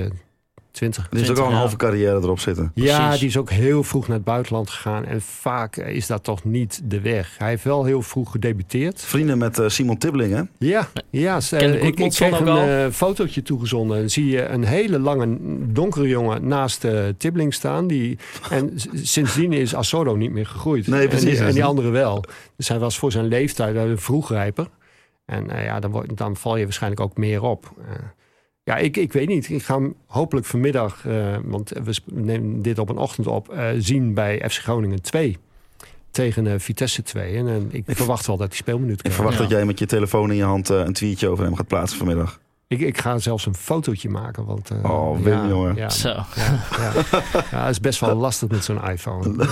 20. 0.74 1.10
Die 1.10 1.20
heeft 1.20 1.32
ook 1.32 1.38
al 1.38 1.44
een 1.44 1.50
20 1.50 1.60
halve 1.60 1.76
carrière 1.76 2.16
erop 2.22 2.40
zitten. 2.40 2.72
Ja, 2.74 2.98
Precies. 3.02 3.20
die 3.20 3.30
is 3.30 3.38
ook 3.38 3.50
heel 3.50 3.84
vroeg 3.84 4.08
naar 4.08 4.16
het 4.16 4.26
buitenland 4.26 4.70
gegaan. 4.70 5.06
En 5.06 5.22
vaak 5.22 5.78
eh, 5.78 5.96
is 5.96 6.08
dat 6.08 6.24
toch 6.24 6.44
niet 6.44 6.82
de 6.84 7.02
weg. 7.02 7.36
Hij 7.38 7.50
heeft 7.50 7.64
wel 7.64 7.84
heel 7.86 8.02
vroeg 8.02 8.32
gedebuteerd. 8.32 9.02
Vrienden 9.02 9.38
met 9.38 9.60
eh, 9.60 9.68
Simon 9.70 9.98
Tibbling, 9.98 10.34
hè? 10.34 10.42
Ja, 10.58 10.88
ja 11.10 11.40
ze- 11.42 11.56
Kende 11.56 11.80
ik, 11.80 12.00
ik 12.00 12.12
kreeg 12.12 12.40
een 12.40 12.48
al? 12.48 12.58
eh, 12.68 12.86
fotootje 12.92 13.42
toegezonden. 13.42 14.00
Dan 14.00 14.10
zie 14.10 14.26
je 14.28 14.46
een 14.48 14.64
hele 14.64 15.00
lange 15.00 15.38
donkere 15.74 16.08
jongen 16.08 16.48
naast 16.48 16.84
eh 16.84 17.04
Tibbling 17.18 17.54
staan. 17.54 17.88
Die, 17.88 18.18
en 18.50 18.72
sindsdien 18.94 19.54
is 19.54 19.76
Assoro 19.76 20.16
niet 20.16 20.32
meer 20.32 20.46
gegroeid. 20.48 20.88
Nee, 20.88 21.08
precies. 21.08 21.30
En 21.30 21.36
die, 21.38 21.46
en 21.46 21.54
die 21.54 21.64
andere 21.66 21.90
wel. 21.90 22.24
Dus 22.58 22.68
hij 22.68 22.80
was 22.80 22.98
voor 22.98 23.12
zijn 23.12 23.26
leeftijd 23.26 23.76
een 23.76 23.98
vroegrijper. 24.00 24.68
En 25.26 25.50
eh, 25.50 25.66
ja, 25.66 25.80
dan, 25.80 25.92
word- 25.92 26.18
dan 26.18 26.36
val 26.36 26.58
je 26.58 26.64
waarschijnlijk 26.64 27.02
ook 27.02 27.18
meer 27.18 27.42
op. 27.44 27.74
Ja, 28.64 28.78
ik, 28.78 28.98
ik 28.98 29.14
weet 29.14 29.28
niet. 29.28 29.50
Ik 29.50 29.64
ga 29.64 29.76
hem 29.76 29.96
hopelijk 30.08 30.46
vanmiddag, 30.46 31.06
eh, 31.06 31.38
want 31.44 31.70
we 31.70 31.96
nemen 32.06 32.62
dit 32.62 32.80
op 32.80 32.90
een 32.90 32.98
ochtend 32.98 33.28
op, 33.28 33.50
eh, 33.50 33.70
zien 33.78 34.14
bij 34.14 34.50
FC 34.50 34.62
Groningen 34.62 35.02
2. 35.02 35.38
Tegen 36.12 36.48
eh, 36.48 36.60
Vitesse 36.60 37.04
2. 37.04 37.36
En, 37.36 37.68
ik, 37.72 37.84
verwacht 37.88 38.28
wel 38.28 38.38
dat 38.38 38.48
hij 38.48 38.58
speelminuten 38.58 38.96
Ik 39.06 39.12
krijgt. 39.12 39.18
verwacht 39.18 39.38
Ja. 39.38 39.44
dat 39.44 39.52
jij 39.52 39.66
met 39.66 39.80
je 39.80 39.86
telefoon 39.86 40.30
in 40.30 40.36
je 40.36 40.44
hand 40.44 40.70
een 40.70 40.94
tweetje 40.94 41.28
over 41.30 41.44
hem 41.44 41.56
gaat 41.56 41.68
plaatsen 41.68 41.98
vanmiddag. 41.98 42.40
Ik, 42.74 42.80
ik 42.88 42.98
ga 42.98 43.18
zelfs 43.18 43.46
een 43.46 43.56
fotootje 43.56 44.10
maken. 44.10 44.46
Want, 44.46 44.70
eh, 44.70 44.92
Oh, 44.92 45.20
Wim, 45.20 45.48
jongen. 45.48 45.76
Ja, 45.76 45.90
Zo. 45.90 46.08
ja, 46.10 46.26
ja. 46.78 46.92
ja, 47.52 47.62
het 47.62 47.70
is 47.72 47.80
best 47.80 48.00
wel 48.00 48.16
lastig 48.16 48.50
met 48.50 48.64
zo'n 48.64 48.90
iPhone. 48.90 49.30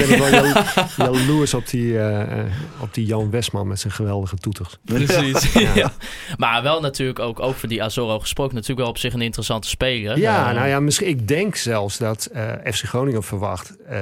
Ik 0.00 0.06
ben 0.08 0.18
wel 0.18 0.30
jalo- 0.30 0.62
jaloers 0.96 1.54
op 1.54 1.68
die, 1.68 1.98
eh, 1.98 2.38
eh, 2.40 2.46
op 2.80 2.94
die 2.94 3.06
Jan 3.06 3.30
Westman 3.30 3.68
met 3.68 3.80
zijn 3.80 3.92
geweldige 3.92 4.36
toeters. 4.36 4.78
Precies. 4.84 5.52
ja. 5.52 5.92
Maar 6.36 6.62
wel 6.62 6.80
natuurlijk 6.80 7.18
ook 7.18 7.40
over 7.40 7.68
die 7.68 7.82
Azoro 7.82 8.18
gesproken. 8.18 8.54
Natuurlijk 8.54 8.80
wel 8.80 8.88
op 8.88 8.98
zich 8.98 9.12
een 9.14 9.20
interessante 9.22 9.68
speler. 9.68 10.18
Ja, 10.18 10.48
Eh, 10.48 10.54
nou 10.54 10.68
ja, 10.68 10.80
misschien, 10.80 11.08
ik 11.08 11.28
denk 11.28 11.56
zelfs 11.56 11.98
dat 11.98 12.26
eh, 12.32 12.42
FC 12.72 12.82
Groningen 12.84 13.22
verwacht 13.22 13.76
eh, 13.86 13.98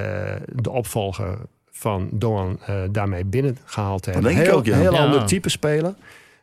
de 0.54 0.70
opvolger 0.70 1.38
van 1.70 2.08
Doan 2.12 2.58
eh, 2.66 2.74
daarmee 2.90 3.24
binnengehaald 3.24 4.02
te 4.02 4.10
hebben. 4.10 4.28
denk 4.30 4.42
ik 4.44 4.46
heel, 4.50 4.58
ook, 4.58 4.64
ja. 4.66 4.76
Heel 4.76 4.92
Ja. 4.92 5.04
ander 5.04 5.24
type 5.26 5.48
speler. 5.48 5.94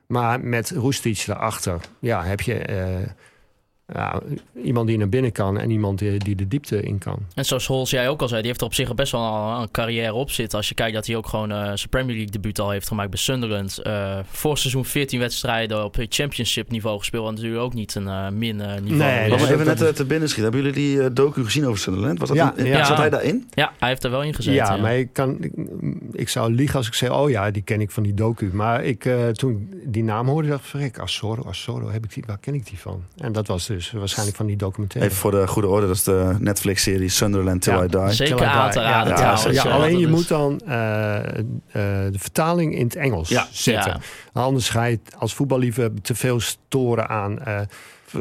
Maar 0.08 0.40
met 0.42 0.70
Roestic 0.76 1.24
erachter 1.28 1.80
ja, 2.00 2.24
heb 2.24 2.42
je 2.42 2.54
eh, 2.54 3.08
ja, 3.94 4.22
iemand 4.64 4.88
die 4.88 4.98
naar 4.98 5.10
binnen 5.10 5.32
kan 5.32 5.60
en 5.60 5.70
iemand 5.70 6.00
die, 6.00 6.18
die 6.20 6.36
de 6.36 6.48
diepte 6.48 6.82
in 6.82 6.98
kan. 6.98 7.18
En 7.36 7.46
zoals 7.46 7.66
Hols 7.68 7.90
jij 7.90 8.10
ook 8.10 8.22
al 8.22 8.28
zei, 8.28 8.40
die 8.40 8.48
heeft 8.50 8.62
er 8.62 8.68
op 8.68 8.74
zich 8.74 8.96
best 8.96 9.12
wel 9.12 9.22
een, 9.22 9.62
een 9.62 9.72
carrière 9.72 10.14
op 10.14 10.32
zitten. 10.32 10.58
Als 10.58 10.70
je 10.70 10.76
kijkt 10.76 10.94
dat 10.94 11.08
hij 11.08 11.16
ook 11.16 11.28
gewoon 11.28 11.52
eh, 11.52 11.58
zijn 11.64 11.90
Premier 11.90 12.14
League 12.16 12.32
debuut 12.32 12.60
al 12.60 12.70
heeft 12.70 12.88
gemaakt 12.88 13.10
bij 13.10 13.20
Sunderland. 13.20 13.78
Eh 13.78 14.20
voor 14.28 14.58
seizoen 14.58 14.86
14 14.86 15.20
wedstrijden 15.20 15.84
op 15.84 15.96
championship 16.10 16.70
niveau 16.72 16.98
gespeeld. 17.00 17.28
En 17.28 17.34
natuurlijk 17.34 17.62
ook 17.62 17.74
niet 17.74 17.96
een 17.96 18.08
eh, 18.08 18.30
min 18.30 18.56
niveau. 18.56 18.88
Nee, 18.96 19.30
dat 19.30 19.40
even 19.50 19.66
net 19.66 19.96
te 19.96 20.06
binnen 20.06 20.30
schieten. 20.30 20.54
Hebben 20.54 20.74
jullie 20.74 20.98
die 21.00 21.14
docu 21.14 21.44
gezien 21.44 21.66
over 21.66 21.80
Sunderland? 21.80 22.20
Was 22.20 22.28
dat 22.28 22.38
Ja, 22.38 22.54
een- 22.56 22.66
ja. 22.66 22.84
Zat 22.86 22.98
hij 22.98 23.10
daarin? 23.10 23.48
ja, 23.54 23.72
hij 23.80 23.90
heeft 23.90 24.04
er 24.04 24.12
wel 24.12 24.24
in 24.24 24.34
gezeten. 24.34 24.66
ja, 24.66 24.76
ja. 24.76 24.82
maar 24.82 24.98
ik, 24.98 25.10
kan, 25.14 25.38
ik, 25.44 25.52
ik 26.12 26.30
zou 26.30 26.54
liegen 26.54 26.78
als 26.78 26.88
ik 26.88 26.94
zeg, 26.94 27.10
oh 27.12 27.30
ja, 27.30 27.52
die 27.52 27.62
ken 27.64 27.82
ik 27.82 27.92
van 27.92 28.04
die 28.04 28.14
docu. 28.14 28.50
Maar 28.54 28.84
ik, 28.84 29.06
eh, 29.06 29.28
toen 29.28 29.70
die 29.86 30.04
naam 30.04 30.28
hoorde, 30.28 30.48
dacht 30.48 30.64
ik, 30.64 30.70
verrek, 30.70 31.00
Assoro, 31.00 31.44
Assoro, 31.44 31.90
heb 31.92 32.04
ik 32.04 32.14
die, 32.14 32.24
waar 32.28 32.38
ken 32.38 32.54
ik 32.54 32.66
die 32.66 32.80
van? 32.80 33.04
En 33.18 33.32
dat 33.32 33.48
was 33.48 33.68
dus 33.68 33.92
waarschijnlijk 33.92 34.38
van 34.38 34.46
die 34.46 34.56
documentaire. 34.56 35.10
Even 35.10 35.22
voor 35.22 35.32
de 35.32 35.48
goede 35.48 35.68
orde. 35.68 35.88
Dat 35.88 35.96
is 35.96 36.04
de 36.04 36.36
Netflix-serie 36.40 37.10
Sunderland 37.10 37.62
Till 37.62 37.74
Ja. 37.74 37.84
I 37.84 37.88
Die. 37.88 38.12
Zeker 38.12 38.46
aan 38.46 38.72
te 38.72 38.80
raden 38.80 39.18
Ja, 39.54 39.66
eh, 39.66 39.74
alleen 39.74 40.00
je 40.00 40.08
moet 40.08 40.28
dan 40.28 40.60
eh, 40.60 41.18
eh, 41.18 41.44
de 42.12 42.20
vertaling 42.20 42.76
in 42.76 42.84
het 42.84 42.96
Engels 42.96 43.30
Ja. 43.30 43.48
zetten. 43.52 44.02
Ja. 44.34 44.42
Anders 44.42 44.70
ga 44.70 44.84
je 44.84 45.00
als 45.18 45.34
voetballiefhebber 45.34 46.02
te 46.02 46.16
veel 46.16 46.40
storen 46.40 47.10
aan... 47.10 47.40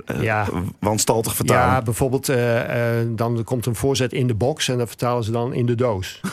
eh, 0.06 0.22
Ja. 0.22 0.46
Wanstaltig 0.80 1.34
vertalen. 1.34 1.74
ja, 1.74 1.82
bijvoorbeeld 1.82 2.28
eh, 2.28 3.00
eh, 3.00 3.06
dan 3.08 3.44
komt 3.44 3.66
een 3.66 3.74
voorzet 3.74 4.12
in 4.12 4.26
de 4.26 4.34
box 4.34 4.68
en 4.68 4.78
dan 4.78 4.88
vertalen 4.88 5.24
ze 5.24 5.30
dan 5.30 5.54
in 5.54 5.66
de 5.66 5.74
doos. 5.74 6.20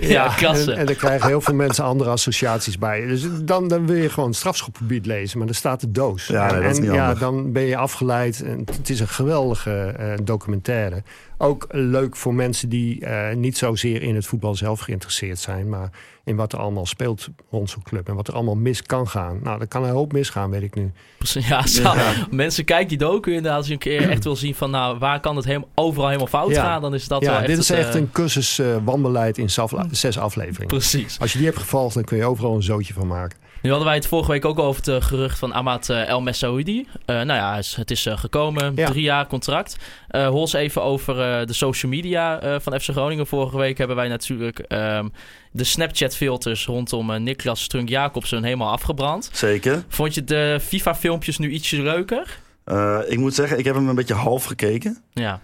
Ja, 0.00 0.28
klasse. 0.28 0.72
En, 0.72 0.78
en 0.78 0.86
daar 0.86 0.94
krijgen 0.94 1.28
heel 1.28 1.40
veel 1.40 1.54
mensen 1.54 1.84
andere 1.84 2.10
associaties 2.10 2.78
bij. 2.78 3.06
Dus 3.06 3.26
dan, 3.42 3.68
dan 3.68 3.86
wil 3.86 3.96
je 3.96 4.10
gewoon 4.10 4.34
strafschopgebied 4.34 5.06
lezen, 5.06 5.38
maar 5.38 5.46
dan 5.46 5.56
staat 5.56 5.80
de 5.80 5.90
doos. 5.90 6.26
Ja, 6.26 6.46
nee, 6.46 6.54
en, 6.54 6.62
dat 6.62 6.72
is 6.72 6.78
en 6.78 6.94
ja, 6.94 7.14
dan 7.14 7.52
ben 7.52 7.62
je 7.62 7.76
afgeleid. 7.76 8.42
En 8.42 8.62
het 8.76 8.90
is 8.90 9.00
een 9.00 9.08
geweldige 9.08 9.94
eh, 9.98 10.12
documentaire. 10.22 11.02
Ook 11.38 11.66
leuk 11.70 12.16
voor 12.16 12.34
mensen 12.34 12.68
die 12.68 13.06
eh, 13.06 13.36
niet 13.36 13.58
zozeer 13.58 14.02
in 14.02 14.14
het 14.14 14.26
voetbal 14.26 14.54
zelf 14.54 14.80
geïnteresseerd 14.80 15.38
zijn, 15.38 15.68
maar 15.68 15.90
in 16.24 16.36
wat 16.36 16.52
er 16.52 16.58
allemaal 16.58 16.86
speelt 16.86 17.28
rond 17.50 17.70
zo'n 17.70 17.82
club 17.82 18.08
en 18.08 18.14
wat 18.14 18.28
er 18.28 18.34
allemaal 18.34 18.54
mis 18.54 18.82
kan 18.82 19.08
gaan. 19.08 19.40
Nou, 19.42 19.60
er 19.60 19.66
kan 19.68 19.84
een 19.84 19.90
hoop 19.90 20.12
misgaan, 20.12 20.50
weet 20.50 20.62
ik 20.62 20.74
nu. 20.74 20.92
Ja, 21.18 21.66
zou- 21.66 21.98
mensen 22.30 22.64
kijken 22.64 22.88
die 22.88 22.98
docu 22.98 23.30
inderdaad. 23.34 23.56
Als 23.56 23.66
je 23.66 23.72
een 23.72 23.78
keer 23.78 24.10
echt 24.10 24.24
wil 24.24 24.36
zien 24.36 24.54
van 24.54 24.70
nou, 24.70 24.98
waar 24.98 25.20
kan 25.20 25.36
het 25.36 25.44
helemaal, 25.44 25.68
overal 25.74 26.06
helemaal 26.06 26.26
fout 26.28 26.50
Ja. 26.50 26.62
gaan, 26.62 26.80
dan 26.82 26.94
is 26.94 27.08
dat 27.08 27.22
wel 27.24 27.32
ja, 27.32 27.38
echt 27.38 27.46
dit 27.46 27.58
is 27.58 27.68
het, 27.68 27.78
echt 27.78 27.94
eh, 27.94 28.00
een 28.00 28.10
cursus 28.12 28.58
eh, 28.58 28.76
wanbeleid 28.84 29.38
in 29.38 29.50
zes 29.90 30.18
afleveringen. 30.18 30.66
Precies. 30.66 31.20
Als 31.20 31.32
je 31.32 31.38
die 31.38 31.46
hebt 31.46 31.58
gevolgd, 31.58 31.94
dan 31.94 32.04
kun 32.04 32.16
je 32.16 32.24
overal 32.24 32.54
een 32.54 32.62
zootje 32.62 32.94
van 32.94 33.06
maken. 33.06 33.38
Nu 33.62 33.68
hadden 33.70 33.88
wij 33.88 33.96
het 33.96 34.06
vorige 34.06 34.30
week 34.30 34.44
ook 34.44 34.58
over 34.58 34.76
het 34.84 34.88
eh, 35.02 35.08
gerucht 35.08 35.38
van 35.38 35.52
Ahmad 35.52 35.88
eh, 35.88 36.08
El 36.08 36.20
Messaoudi. 36.20 36.86
Eh, 37.04 37.16
nou 37.16 37.32
ja, 37.32 37.54
het 37.54 37.64
is, 37.64 37.76
het 37.76 37.90
is 37.90 38.06
eh, 38.06 38.18
gekomen. 38.18 38.72
Ja. 38.76 38.86
Drie 38.86 39.02
jaar 39.02 39.26
contract. 39.26 39.76
Eh 40.08 40.26
Hols 40.28 40.52
even 40.52 40.82
over 40.82 41.20
eh, 41.20 41.46
de 41.46 41.52
social 41.52 41.92
media 41.92 42.40
eh, 42.40 42.56
van 42.60 42.80
FC 42.80 42.90
Groningen. 42.90 43.26
Vorige 43.26 43.56
week 43.56 43.78
hebben 43.78 43.96
wij 43.96 44.08
natuurlijk 44.08 44.58
ehm, 44.58 45.08
de 45.52 45.64
Snapchat-filters 45.64 46.66
rondom 46.66 47.22
Niklas 47.22 47.62
Strunk-Jacobsen 47.62 48.44
helemaal 48.44 48.70
afgebrand. 48.70 49.30
Zeker. 49.32 49.84
Vond 49.88 50.14
je 50.14 50.24
de 50.24 50.58
FIFA-filmpjes 50.62 51.38
nu 51.38 51.50
ietsje 51.50 51.82
leuker? 51.82 52.38
Eh, 52.64 52.98
ik 53.06 53.18
moet 53.18 53.34
zeggen, 53.34 53.58
ik 53.58 53.64
heb 53.64 53.74
hem 53.74 53.88
een 53.88 53.94
beetje 53.94 54.14
half 54.14 54.44
gekeken. 54.44 55.02
Ja. 55.12 55.40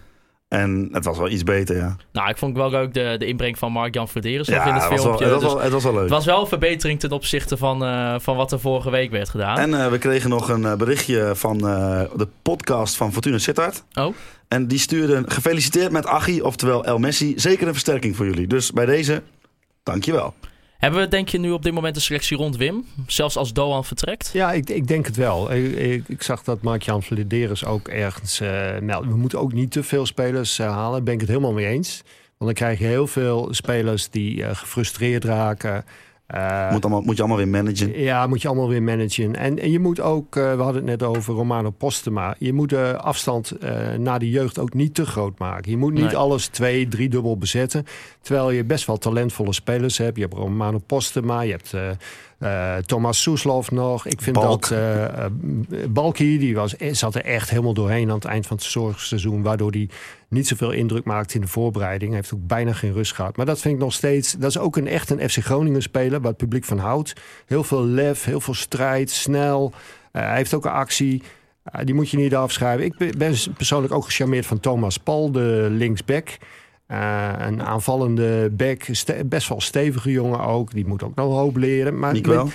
En 0.49 0.89
het 0.91 1.05
was 1.05 1.17
wel 1.17 1.29
iets 1.29 1.43
beter, 1.43 1.75
ja. 1.75 1.95
Nou, 2.11 2.29
ik 2.29 2.37
vond 2.37 2.55
wel 2.57 2.69
leuk 2.69 2.93
de, 2.93 3.15
de 3.19 3.25
inbreng 3.25 3.57
van 3.57 3.71
Mark-Jan 3.71 4.07
ja, 4.13 4.21
in 4.21 4.37
het 4.37 4.45
het 4.45 4.89
was, 4.89 5.03
wel, 5.03 5.17
filmpje. 5.17 5.25
het, 5.25 5.33
was 5.33 5.41
Dus 5.41 5.53
wel, 5.53 5.61
het 5.61 5.71
was 5.71 5.83
wel 5.83 5.93
leuk. 5.93 6.01
het 6.01 6.11
was 6.11 6.25
wel 6.25 6.41
een 6.41 6.47
verbetering 6.47 6.99
ten 6.99 7.11
opzichte 7.11 7.57
van, 7.57 7.83
eh, 7.83 8.15
van 8.19 8.35
wat 8.35 8.51
er 8.51 8.59
vorige 8.59 8.89
week 8.89 9.11
werd 9.11 9.29
gedaan. 9.29 9.57
En 9.57 9.73
eh, 9.73 9.87
we 9.87 9.97
kregen 9.97 10.29
nog 10.29 10.49
een 10.49 10.65
eh, 10.65 10.75
berichtje 10.75 11.31
van 11.35 11.57
de 11.57 12.27
podcast 12.41 12.95
van 12.95 13.13
Fortuna 13.13 13.37
Sittard. 13.37 13.83
Oh. 13.93 14.15
En 14.47 14.67
die 14.67 14.79
stuurde 14.79 15.23
gefeliciteerd 15.25 15.91
met 15.91 16.05
Achi, 16.05 16.41
oftewel 16.41 16.85
El 16.85 16.97
Messi. 16.97 17.33
Zeker 17.35 17.67
een 17.67 17.73
versterking 17.73 18.15
voor 18.15 18.25
jullie. 18.25 18.47
Dus 18.47 18.71
bij 18.71 18.85
deze, 18.85 19.21
dankjewel. 19.83 20.33
Hebben 20.79 20.99
we 20.99 21.07
denk 21.07 21.29
je 21.29 21.39
nu 21.39 21.51
op 21.51 21.63
dit 21.63 21.73
moment 21.73 21.95
een 21.95 22.01
selectie 22.01 22.37
rond 22.37 22.57
Wim? 22.57 22.85
Zelfs 23.07 23.37
als 23.37 23.53
Doan 23.53 23.85
vertrekt? 23.85 24.29
Ja, 24.33 24.51
ik, 24.51 24.69
ik 24.69 24.87
denk 24.87 25.05
het 25.05 25.15
wel. 25.15 25.53
Ik, 25.53 26.07
ik, 26.07 26.23
zag 26.23 26.43
dat 26.43 26.61
Mark-Jan 26.61 27.03
Vladeris 27.03 27.65
ook 27.65 27.87
ergens 27.87 28.41
uh, 28.41 28.79
meldt. 28.81 29.07
We 29.07 29.15
moeten 29.15 29.39
ook 29.39 29.53
niet 29.53 29.71
te 29.71 29.83
veel 29.83 30.05
spelers 30.05 30.59
uh, 30.59 30.67
halen. 30.71 30.91
Daar 30.91 31.03
ben 31.03 31.13
ik 31.13 31.19
het 31.19 31.29
helemaal 31.29 31.53
mee 31.53 31.65
eens. 31.65 32.01
Want 32.37 32.51
dan 32.51 32.53
krijg 32.53 32.79
je 32.79 32.85
heel 32.85 33.07
veel 33.07 33.47
spelers 33.51 34.09
die 34.09 34.37
uh, 34.37 34.55
gefrustreerd 34.55 35.23
raken. 35.23 35.85
Uh, 36.35 36.71
moet, 36.71 36.83
allemaal, 36.83 37.01
moet 37.01 37.15
je 37.15 37.21
allemaal 37.21 37.37
weer 37.37 37.47
managen. 37.47 37.99
Ja, 37.99 38.27
moet 38.27 38.41
je 38.41 38.47
allemaal 38.47 38.69
weer 38.69 38.83
managen. 38.83 39.35
En, 39.35 39.59
en 39.59 39.71
je 39.71 39.79
moet 39.79 39.99
ook, 39.99 40.35
uh, 40.35 40.55
we 40.55 40.61
hadden 40.61 40.87
het 40.87 40.99
net 40.99 41.03
over 41.03 41.33
Romano 41.33 41.69
Postema. 41.69 42.35
Je 42.37 42.53
moet 42.53 42.69
de 42.69 42.97
afstand 42.97 43.53
uh, 43.63 43.93
naar 43.97 44.19
de 44.19 44.29
jeugd 44.29 44.59
ook 44.59 44.73
niet 44.73 44.95
te 44.95 45.05
groot 45.05 45.39
maken. 45.39 45.71
Je 45.71 45.77
moet 45.77 45.93
niet 45.93 46.03
nee. 46.03 46.17
alles 46.17 46.47
twee, 46.47 46.87
drie 46.87 47.09
dubbel 47.09 47.37
bezetten. 47.37 47.85
Terwijl 48.21 48.51
je 48.51 48.63
best 48.63 48.85
wel 48.85 48.97
talentvolle 48.97 49.53
spelers 49.53 49.97
hebt. 49.97 50.15
Je 50.15 50.21
hebt 50.21 50.33
Romano 50.33 50.77
Postema, 50.85 51.41
je 51.41 51.51
hebt... 51.51 51.73
Uh, 52.39 52.75
Thomas 52.77 53.21
Soeslof 53.21 53.71
nog. 53.71 54.05
Ik 54.05 54.21
vind 54.21 54.35
Balk. 54.35 54.69
dat 54.69 54.79
uh, 54.79 55.85
Balky, 55.89 56.37
die 56.37 56.55
was, 56.55 56.75
zat 56.91 57.15
er 57.15 57.25
echt 57.25 57.49
helemaal 57.49 57.73
doorheen 57.73 58.09
aan 58.09 58.15
het 58.15 58.25
eind 58.25 58.47
van 58.47 58.57
het 58.57 58.65
zorgseizoen. 58.65 59.41
Waardoor 59.41 59.71
hij 59.71 59.89
niet 60.27 60.47
zoveel 60.47 60.71
indruk 60.71 61.03
maakte 61.03 61.35
in 61.35 61.41
de 61.41 61.47
voorbereiding. 61.47 62.09
Hij 62.11 62.19
heeft 62.19 62.33
ook 62.33 62.47
bijna 62.47 62.73
geen 62.73 62.93
rust 62.93 63.13
gehad. 63.13 63.37
Maar 63.37 63.45
dat 63.45 63.59
vind 63.59 63.73
ik 63.73 63.79
nog 63.79 63.93
steeds. 63.93 64.33
Dat 64.33 64.49
is 64.49 64.57
ook 64.57 64.77
een 64.77 64.87
echt 64.87 65.09
een 65.09 65.29
FC 65.29 65.37
Groningen 65.37 65.81
speler. 65.81 66.19
Waar 66.19 66.29
het 66.29 66.37
publiek 66.37 66.65
van 66.65 66.77
houdt. 66.77 67.13
Heel 67.45 67.63
veel 67.63 67.85
lef, 67.85 68.23
heel 68.23 68.41
veel 68.41 68.53
strijd, 68.53 69.09
snel. 69.09 69.71
Uh, 70.11 70.21
hij 70.21 70.35
heeft 70.35 70.53
ook 70.53 70.65
een 70.65 70.71
actie. 70.71 71.23
Die 71.83 71.95
moet 71.95 72.09
je 72.09 72.17
niet 72.17 72.35
afschrijven. 72.35 72.85
Ik 72.85 73.17
ben 73.17 73.35
persoonlijk 73.57 73.93
ook 73.93 74.05
gecharmeerd 74.05 74.45
van 74.45 74.59
Thomas 74.59 74.97
Paul, 74.97 75.31
de 75.31 75.67
linksback. 75.71 76.37
Uh, 76.91 77.31
een 77.37 77.63
aanvallende 77.63 78.49
back, 78.51 78.85
best 79.25 79.49
wel 79.49 79.61
stevige 79.61 80.11
jongen 80.11 80.39
ook. 80.39 80.71
Die 80.71 80.87
moet 80.87 81.03
ook 81.03 81.15
nog 81.15 81.33
hoop 81.33 81.57
leren. 81.57 81.99
Maar 81.99 82.11
Miguel? 82.11 82.49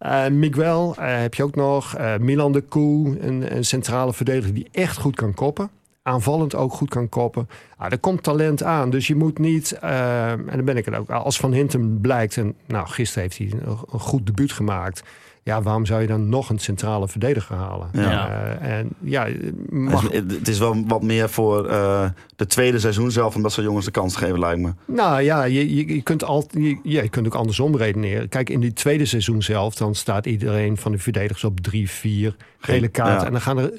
Uh, 0.00 0.26
Miguel 0.28 0.94
uh, 0.98 1.04
heb 1.20 1.34
je 1.34 1.42
ook 1.42 1.54
nog. 1.54 1.96
Milan 2.20 2.52
de 2.52 2.60
Koe, 2.60 3.20
een, 3.20 3.56
een, 3.56 3.64
centrale 3.64 4.12
verdediger 4.12 4.54
die 4.54 4.68
echt 4.72 4.96
goed 4.96 5.16
kan 5.16 5.34
koppen. 5.34 5.70
aanvallend 6.02 6.54
ook 6.54 6.72
goed 6.72 6.88
kan 6.88 7.08
koppen. 7.08 7.48
Ah, 7.76 7.92
er 7.92 7.98
komt 7.98 8.22
talent 8.22 8.62
aan, 8.62 8.90
dus 8.90 9.06
je 9.06 9.14
moet 9.14 9.38
niet... 9.38 9.72
eh, 9.72 10.30
en 10.30 10.46
dan 10.46 10.64
ben 10.64 10.76
ik 10.76 10.84
het 10.84 10.94
ook. 10.94 11.10
Als 11.10 11.36
Van 11.36 11.52
Hintem 11.52 12.00
blijkt, 12.00 12.36
en 12.36 12.54
nou, 12.66 12.86
gisteren 12.88 13.22
heeft 13.22 13.38
hij 13.38 13.60
een, 13.60 13.76
een 13.92 14.00
goed 14.00 14.26
debuut 14.26 14.52
gemaakt... 14.52 15.02
Ja, 15.44 15.62
waarom 15.62 15.86
zou 15.86 16.00
je 16.00 16.06
dan 16.06 16.28
nog 16.28 16.50
een 16.50 16.58
centrale 16.58 17.08
verdediger 17.08 17.56
halen? 17.56 17.88
Ja. 17.92 18.28
Eh, 18.60 18.78
en 18.78 18.88
ja, 19.00 19.28
mag, 19.70 20.10
Het 20.12 20.48
is- 20.48 20.58
wel 20.58 20.84
wat 20.86 21.02
meer 21.02 21.28
voor 21.30 21.68
eh, 21.68 22.04
de 22.36 22.46
tweede 22.46 22.78
seizoen 22.78 23.10
zelf... 23.10 23.34
om 23.34 23.42
dat 23.42 23.52
soort 23.52 23.66
jongens 23.66 23.84
de 23.84 23.90
kans 23.90 24.12
te 24.12 24.18
geven, 24.18 24.38
lijkt 24.38 24.60
me. 24.60 24.72
Nou 24.84 25.22
ja, 25.22 25.44
je, 25.44 25.74
je, 25.74 25.94
je 25.94 26.02
kunt 26.02 26.24
al, 26.24 26.44
je, 26.50 26.78
ja, 26.82 27.02
je 27.02 27.08
kunt 27.08 27.26
ook 27.26 27.34
andersom 27.34 27.76
redeneren. 27.76 28.28
Kijk, 28.28 28.50
in 28.50 28.60
die 28.60 28.72
tweede 28.72 29.04
seizoen 29.04 29.42
zelf, 29.42 29.74
dan 29.74 29.94
staat 29.94 30.26
iedereen 30.26 30.76
van 30.76 30.92
de 30.92 30.98
verdedigers 30.98 31.44
op 31.44 31.60
drie, 31.60 31.90
vier 31.90 32.36
gele 32.58 32.88
kaarten. 32.88 33.18
Ja. 33.20 33.26
En 33.26 33.32
dan 33.32 33.40
gaan 33.40 33.58
er, 33.58 33.72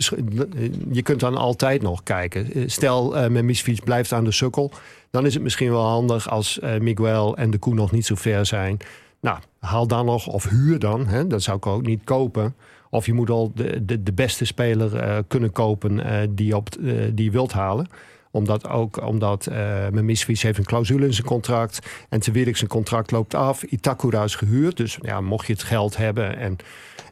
je 0.92 1.02
kunt 1.02 1.20
dan 1.20 1.36
altijd 1.36 1.82
nog 1.82 2.04
kijken. 2.04 2.54
Eh, 2.54 2.64
Stel, 2.66 3.18
uh, 3.18 3.28
Memmisfiets 3.28 3.80
blijft 3.80 4.12
aan 4.14 4.24
de 4.24 4.32
sukkel. 4.32 4.72
Dan 5.12 5.26
is 5.26 5.34
het 5.34 5.44
misschien 5.44 5.72
wel 5.72 5.86
handig 5.86 6.30
als 6.30 6.60
Miguel 6.80 7.38
en 7.38 7.52
de 7.52 7.58
Koen 7.58 7.76
nog 7.76 7.92
niet 7.92 8.06
zo 8.06 8.16
ver 8.16 8.46
zijn. 8.46 8.78
Nou, 9.22 9.40
haal 9.60 9.88
dan 9.88 10.06
nog, 10.06 10.28
of 10.28 10.50
huur 10.50 10.80
dan. 10.80 11.08
Hè, 11.08 11.28
dat 11.28 11.42
zou 11.42 11.58
ik 11.58 11.66
ook 11.66 11.86
niet 11.86 12.04
kopen. 12.04 12.56
Of 12.90 13.06
je 13.06 13.14
moet 13.14 13.30
al 13.30 13.52
de, 13.56 13.86
de, 13.86 14.04
de 14.04 14.14
beste 14.14 14.46
speler 14.46 14.96
eh, 14.96 15.18
kunnen 15.28 15.52
kopen 15.52 16.00
eh, 16.00 16.28
die, 16.30 16.48
je 16.48 16.56
op, 16.56 16.70
eh, 16.70 16.94
die 17.14 17.26
je 17.26 17.32
wilt 17.32 17.54
halen 17.54 17.88
omdat 18.32 18.68
ook 18.68 19.06
omdat 19.06 19.48
uh, 19.50 19.56
mijn 19.90 20.06
misfiets 20.06 20.42
heeft 20.42 20.58
een 20.58 20.64
clausule 20.64 21.06
in 21.06 21.14
zijn 21.14 21.28
contract. 21.28 21.80
En 22.10 22.20
te 22.20 22.32
Wierik 22.32 22.58
zijn 22.58 22.70
contract 22.70 23.12
loopt 23.12 23.34
af. 23.34 23.64
Itakura 23.64 24.24
is 24.24 24.36
gehuurd. 24.36 24.78
Dus 24.78 24.98
ja, 25.02 25.22
mocht 25.22 25.48
je 25.48 25.54
het 25.54 25.64
geld 25.64 25.98
hebben 25.98 26.38
en, 26.38 26.58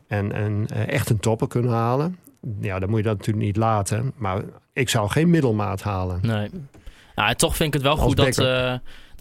en, 0.08 0.32
en 0.32 0.68
echt 0.88 1.10
een 1.10 1.20
topper 1.20 1.48
kunnen 1.48 1.72
halen. 1.72 2.18
Ja, 2.60 2.80
dan 2.80 2.90
moet 2.90 2.98
je 2.98 3.04
dat 3.04 3.18
natuurlijk 3.18 3.46
niet 3.46 3.58
laten. 3.58 4.14
Maar 4.16 4.42
ik 4.74 4.90
zou 4.90 5.10
geen 5.10 5.30
middelmaat 5.30 5.82
halen. 5.82 6.20
Nee. 6.22 6.50
Nou, 7.16 7.36
toch 7.36 7.56
vind 7.56 7.68
ik 7.68 7.74
het 7.74 7.84
wel 7.84 7.92
Als 7.92 8.02
goed 8.02 8.18
dat, 8.18 8.38
uh, 8.38 8.74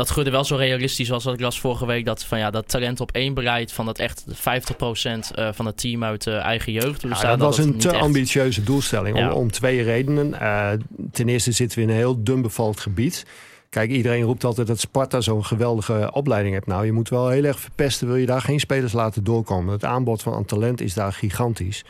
dat 0.02 0.10
Gudde 0.10 0.30
wel 0.30 0.44
zo 0.44 0.56
realistisch 0.56 1.08
was. 1.08 1.24
Wat 1.24 1.34
ik 1.34 1.40
las 1.40 1.60
vorige 1.60 1.86
week. 1.86 2.04
Dat, 2.04 2.24
van, 2.24 2.38
ja, 2.38 2.50
dat 2.50 2.68
talent 2.68 3.00
op 3.00 3.10
één 3.10 3.34
bereid. 3.34 3.72
Van 3.72 3.86
dat 3.86 3.98
echt 3.98 4.24
50% 4.26 4.32
uh, 4.34 5.48
van 5.52 5.66
het 5.66 5.76
team 5.76 6.04
uit 6.04 6.26
uh, 6.26 6.36
eigen 6.36 6.72
jeugd 6.72 7.02
Ja, 7.02 7.08
bestaat. 7.08 7.38
dat 7.38 7.56
was 7.56 7.58
een 7.58 7.78
te 7.78 7.90
echt- 7.90 8.00
ambitieuze 8.00 8.62
doelstelling. 8.62 9.18
Ja. 9.18 9.30
Om, 9.32 9.36
om 9.38 9.50
twee 9.50 9.82
redenen. 9.82 10.32
Uh, 10.42 10.70
ten 11.12 11.28
eerste 11.28 11.52
zitten 11.52 11.78
we 11.78 11.84
in 11.84 11.90
een 11.90 11.96
heel 11.96 12.22
dun 12.22 12.42
bevolkt 12.42 12.80
gebied. 12.80 13.26
Kijk, 13.68 13.90
iedereen 13.90 14.22
roept 14.22 14.44
altijd 14.44 14.66
dat 14.66 14.80
Sparta 14.80 15.20
zo'n 15.20 15.44
geweldige 15.44 16.10
opleiding 16.12 16.54
heeft. 16.54 16.66
Nou, 16.66 16.84
je 16.84 16.92
moet 16.92 17.08
wel 17.08 17.28
heel 17.28 17.44
erg 17.44 17.60
verpesten. 17.60 18.06
Wil 18.06 18.16
je 18.16 18.26
daar 18.26 18.40
geen 18.40 18.60
spelers 18.60 18.92
laten 18.92 19.24
doorkomen? 19.24 19.72
Het 19.72 19.84
aanbod 19.84 20.22
van 20.22 20.34
aan 20.34 20.44
talent 20.44 20.80
is 20.80 20.94
daar 20.94 21.12
gigantisch. 21.12 21.84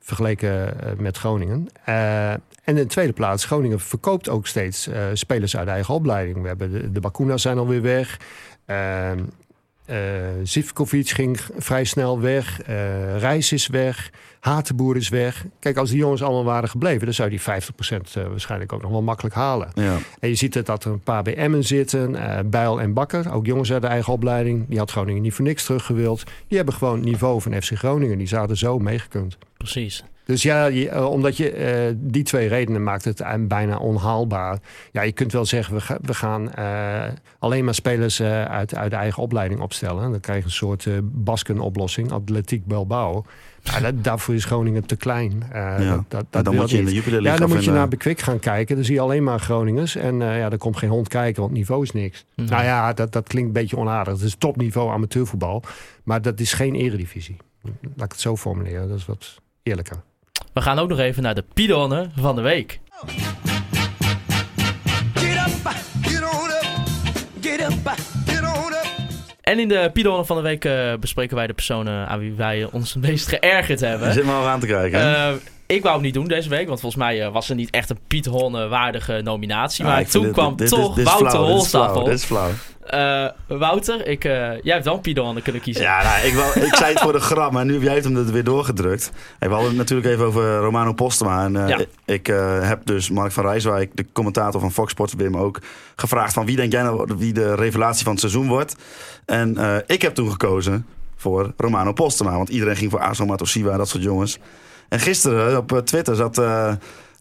Vergeleken 0.00 0.76
met 0.98 1.16
Groningen. 1.16 1.68
Uh, 1.88 2.32
en 2.70 2.76
in 2.76 2.82
de 2.82 2.88
tweede 2.88 3.12
plaats, 3.12 3.44
Groningen 3.44 3.80
verkoopt 3.80 4.28
ook 4.28 4.46
steeds 4.46 4.88
uh, 4.88 4.94
spelers 5.12 5.56
uit 5.56 5.68
eigen 5.68 5.94
opleiding. 5.94 6.42
We 6.42 6.48
hebben 6.48 6.72
de, 6.72 6.92
de 6.92 7.00
Bakuna's 7.00 7.42
zijn 7.42 7.58
alweer 7.58 7.82
weg. 7.82 8.18
Uh, 8.66 9.96
Zivkovic 10.42 11.08
ging 11.08 11.40
vrij 11.58 11.84
snel 11.84 12.20
weg. 12.20 12.68
Uh, 12.68 13.18
Reis 13.18 13.52
is 13.52 13.66
weg. 13.66 14.10
Hatenboer 14.40 14.96
is 14.96 15.08
weg. 15.08 15.44
Kijk, 15.58 15.76
als 15.76 15.90
die 15.90 15.98
jongens 15.98 16.22
allemaal 16.22 16.44
waren 16.44 16.68
gebleven... 16.68 17.04
dan 17.04 17.14
zou 17.14 17.30
die 17.30 17.40
50% 17.40 17.44
uh, 17.44 18.26
waarschijnlijk 18.26 18.72
ook 18.72 18.82
nog 18.82 18.90
wel 18.90 19.02
makkelijk 19.02 19.34
halen. 19.34 19.70
Ja. 19.74 19.96
En 20.20 20.28
je 20.28 20.34
ziet 20.34 20.54
het 20.54 20.66
dat 20.66 20.84
er 20.84 20.92
een 20.92 21.02
paar 21.02 21.22
bij 21.22 21.36
Emmen 21.36 21.64
zitten. 21.64 22.14
Uh, 22.14 22.38
Bijl 22.44 22.80
en 22.80 22.92
Bakker, 22.92 23.32
ook 23.32 23.46
jongens 23.46 23.72
uit 23.72 23.82
de 23.82 23.88
eigen 23.88 24.12
opleiding. 24.12 24.68
Die 24.68 24.78
had 24.78 24.90
Groningen 24.90 25.22
niet 25.22 25.34
voor 25.34 25.44
niks 25.44 25.64
teruggewild. 25.64 26.24
Die 26.48 26.56
hebben 26.56 26.74
gewoon 26.74 26.96
het 26.96 27.04
niveau 27.04 27.40
van 27.40 27.62
FC 27.62 27.72
Groningen. 27.74 28.18
Die 28.18 28.28
zouden 28.28 28.56
zo 28.56 28.78
meegekund. 28.78 29.38
Precies. 29.56 30.04
Dus 30.24 30.42
ja, 30.42 30.66
je, 30.66 30.86
uh, 30.86 31.10
omdat 31.10 31.36
je 31.36 31.58
uh, 31.90 31.96
die 31.96 32.22
twee 32.22 32.48
redenen 32.48 32.82
maakt 32.82 33.04
het 33.04 33.22
bijna 33.48 33.78
onhaalbaar. 33.78 34.58
Ja, 34.92 35.02
je 35.02 35.12
kunt 35.12 35.32
wel 35.32 35.44
zeggen, 35.44 35.74
we, 35.74 35.80
ga, 35.80 35.98
we 36.02 36.14
gaan 36.14 36.50
uh, 36.58 37.02
alleen 37.38 37.64
maar 37.64 37.74
spelers 37.74 38.22
uit, 38.22 38.74
uit 38.74 38.90
de 38.90 38.96
eigen 38.96 39.22
opleiding 39.22 39.60
opstellen. 39.60 40.10
Dan 40.10 40.20
krijg 40.20 40.38
je 40.38 40.44
een 40.44 40.50
soort 40.50 40.86
Basken-oplossing, 41.02 42.12
Atletiek 42.12 42.66
Bilbao. 42.66 43.24
Ja, 43.62 43.80
dat, 43.80 44.04
daarvoor 44.04 44.34
is 44.34 44.44
Groningen 44.44 44.86
te 44.86 44.96
klein. 44.96 45.42
ja. 45.52 45.78
dat, 45.78 46.04
dat, 46.08 46.26
dat 46.30 46.44
dan 46.44 46.54
moet 46.54 46.70
je 46.70 46.78
in 46.78 46.84
de 46.84 46.92
Jupiler 46.92 47.22
League 47.22 47.40
Ja, 47.40 47.46
dan 47.46 47.56
moet 47.56 47.64
je 47.64 47.70
naar 47.70 47.88
Bekwik 47.88 48.20
gaan 48.20 48.38
kijken. 48.38 48.76
Dan 48.76 48.84
zie 48.84 48.94
je 48.94 49.00
alleen 49.00 49.24
maar 49.24 49.40
Groningers. 49.40 49.96
En 49.96 50.18
ja, 50.18 50.50
er 50.50 50.58
komt 50.58 50.76
geen 50.76 50.90
hond 50.90 51.08
kijken, 51.08 51.40
want 51.40 51.50
het 51.50 51.58
niveau 51.58 51.82
is 51.82 51.92
niks. 51.92 52.24
Nou 52.34 52.64
ja, 52.64 52.92
dat, 52.92 53.12
dat 53.12 53.28
klinkt 53.28 53.48
een 53.48 53.54
beetje 53.62 53.76
onaardig. 53.76 54.12
Het 54.12 54.22
is 54.22 54.34
topniveau 54.38 54.90
amateurvoetbal. 54.90 55.62
Maar 56.04 56.22
dat 56.22 56.40
is 56.40 56.52
geen 56.52 56.74
eredivisie. 56.74 57.36
Laat 57.62 58.06
ik 58.06 58.12
het 58.12 58.20
zo 58.20 58.36
formuleren. 58.36 58.88
Dat 58.88 58.98
is 58.98 59.06
wat 59.06 59.40
eerlijker. 59.62 60.02
We 60.52 60.60
gaan 60.60 60.78
ook 60.78 60.88
nog 60.88 60.98
even 60.98 61.22
naar 61.22 61.34
de 61.34 61.44
Pidonne 61.54 62.08
van 62.16 62.36
de 62.36 62.42
week. 62.42 62.80
Get 65.14 65.36
up, 65.46 65.72
get 66.02 66.22
on 66.22 66.50
up, 66.50 66.66
get 67.40 67.60
up, 67.60 67.94
get 68.26 68.42
on 68.42 68.72
up. 68.72 68.86
En 69.40 69.58
in 69.58 69.68
de 69.68 69.90
Pidonne 69.92 70.24
van 70.24 70.36
de 70.36 70.42
week 70.42 70.64
uh, 70.64 70.94
bespreken 71.00 71.36
wij 71.36 71.46
de 71.46 71.52
personen 71.52 72.08
aan 72.08 72.18
wie 72.18 72.32
wij 72.32 72.68
ons 72.72 72.94
het 72.94 73.02
meest 73.02 73.28
geërgerd 73.28 73.80
hebben. 73.80 74.08
Je 74.08 74.14
zit 74.14 74.24
me 74.24 74.32
al 74.32 74.46
aan 74.48 74.60
te 74.60 74.66
kijken. 74.66 75.00
Uh, 75.00 75.32
ik 75.70 75.82
wou 75.82 75.94
hem 75.94 76.04
niet 76.04 76.14
doen 76.14 76.28
deze 76.28 76.48
week, 76.48 76.66
want 76.68 76.80
volgens 76.80 77.02
mij 77.02 77.26
uh, 77.26 77.32
was 77.32 77.48
er 77.48 77.54
niet 77.54 77.70
echt 77.70 77.90
een 77.90 77.98
Piet 78.06 78.26
Honne 78.26 78.68
waardige 78.68 79.20
nominatie. 79.24 79.84
Ah, 79.84 79.90
maar 79.90 80.06
toen 80.06 80.22
dit- 80.22 80.32
kwam 80.32 80.56
dit- 80.56 80.68
toch 80.68 80.94
dit 80.94 81.04
Wouter 81.04 82.04
dit 82.04 82.12
is 82.14 82.24
flauw. 82.24 82.50
Uh, 82.94 83.58
Wouter, 83.58 84.06
ik, 84.06 84.24
uh, 84.24 84.32
jij 84.32 84.72
hebt 84.72 84.84
wel 84.84 84.94
een 84.94 85.00
Piet 85.00 85.18
Honne 85.18 85.42
kunnen 85.42 85.62
kiezen. 85.62 85.82
Ja, 85.82 86.02
nou, 86.02 86.26
ik, 86.26 86.34
wou, 86.34 86.60
ik 86.60 86.74
zei 86.74 86.92
het 86.92 87.00
voor 87.02 87.12
de 87.12 87.20
grap, 87.20 87.52
maar 87.52 87.64
nu 87.64 87.72
heb 87.72 87.82
jij 87.82 87.94
het 87.94 88.04
hem 88.04 88.16
er 88.16 88.32
weer 88.32 88.44
doorgedrukt. 88.44 89.12
Hey, 89.38 89.48
we 89.48 89.54
hadden 89.54 89.70
het 89.72 89.78
natuurlijk 89.78 90.08
even 90.08 90.24
over 90.24 90.56
Romano 90.56 90.92
Postema. 90.92 91.44
En, 91.44 91.54
uh, 91.54 91.68
Ja. 91.68 91.78
Ik, 92.04 92.26
heb 92.62 92.80
dus 92.86 93.10
Mark 93.10 93.32
van 93.32 93.44
Rijswijk, 93.44 93.96
de 93.96 94.06
commentator 94.12 94.60
van 94.60 94.72
Fox 94.72 94.90
Sports, 94.90 95.14
Wim 95.14 95.36
ook 95.36 95.58
gevraagd 95.96 96.32
van 96.32 96.46
wie 96.46 96.56
denk 96.56 96.72
jij 96.72 96.82
nou 96.82 97.14
wie 97.16 97.32
de 97.32 97.54
revelatie 97.54 98.02
van 98.02 98.12
het 98.12 98.20
seizoen 98.20 98.48
wordt. 98.48 98.74
En 99.24 99.82
ik 99.86 100.02
heb 100.02 100.14
toen 100.14 100.30
gekozen 100.30 100.86
voor 101.16 101.52
Romano 101.56 101.92
Postema, 101.92 102.36
want 102.36 102.48
iedereen 102.48 102.76
ging 102.76 102.90
voor 102.90 103.00
Azo 103.00 103.26
Matosiwa, 103.26 103.76
dat 103.76 103.88
soort 103.88 104.02
jongens. 104.02 104.38
En 104.90 105.00
gisteren 105.00 105.56
op 105.56 105.72
uh, 105.72 105.78
Twitter 105.78 106.16
zat... 106.16 106.38
Uh, 106.38 106.72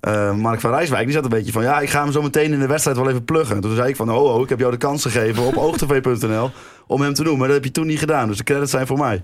uh, 0.08 0.36
Mark 0.36 0.60
van 0.60 0.72
Rijswijk, 0.72 1.04
die 1.04 1.14
zat 1.14 1.24
een 1.24 1.30
beetje 1.30 1.52
van... 1.52 1.64
ja, 1.64 1.80
ik 1.80 1.90
ga 1.90 2.04
hem 2.04 2.12
zo 2.12 2.22
meteen 2.22 2.54
in 2.54 2.60
de 2.60 2.68
wedstrijd 2.68 2.98
wel 2.98 3.10
even 3.10 3.26
pluggen. 3.26 3.62
Toen 3.62 3.76
zei 3.76 3.90
ik 3.90 3.96
van, 3.96 4.12
oh, 4.12 4.36
oh 4.36 4.42
ik 4.42 4.50
heb 4.50 4.60
jou 4.60 4.72
de 4.72 4.78
kans 4.78 5.02
gegeven 5.02 5.44
op 5.44 5.58
oogtv.nl... 5.66 6.52
om 6.88 7.02
hem 7.02 7.14
te 7.14 7.24
doen, 7.24 7.38
maar 7.38 7.48
dat 7.48 7.56
heb 7.56 7.66
je 7.66 7.72
toen 7.72 7.88
niet 7.88 8.00
gedaan. 8.00 8.28
Dus 8.28 8.38
de 8.38 8.44
credits 8.44 8.72
zijn 8.72 8.88
voor 8.88 8.98
mij. 8.98 9.24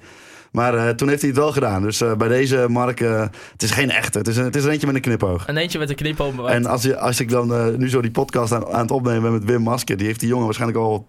Maar 0.52 0.76
uh, 0.76 0.89
toen 0.89 1.08
heeft 1.08 1.22
hij 1.22 1.30
het 1.30 1.39
wel 1.39 1.52
gedaan. 1.52 1.82
Dus 1.82 2.02
uh, 2.02 2.14
bij 2.14 2.28
deze, 2.28 2.66
Mark, 2.70 3.00
uh, 3.00 3.22
het 3.52 3.64
is 3.64 3.72
geen 3.72 3.91
echte. 3.91 4.18
Het 4.18 4.28
is, 4.28 4.38
een, 4.38 4.43
het 4.43 4.56
is 4.56 4.64
er 4.64 4.72
eentje 4.72 4.88
met 4.88 4.96
een 4.96 5.02
knipoog. 5.02 5.48
Een 5.48 5.58
eentje 5.58 5.80
met 5.80 5.89
een 5.89 5.96
knipoog. 5.96 6.50
En 6.50 6.66
als, 6.66 6.84
je, 6.84 6.98
als 6.98 7.20
ik 7.20 7.30
dan 7.30 7.78
nu 7.78 7.89
zo 7.89 8.02
die 8.02 8.12
podcast 8.12 8.54
aan, 8.54 8.68
aan 8.68 8.82
het 8.82 8.91
opnemen 8.91 9.22
ben 9.22 9.32
met 9.32 9.43
Wim 9.43 9.62
Masker... 9.62 9.98
die 9.98 10.06
heeft 10.08 10.20
die 10.20 10.30
jongen 10.30 10.46
waarschijnlijk 10.46 10.80
al 10.80 11.08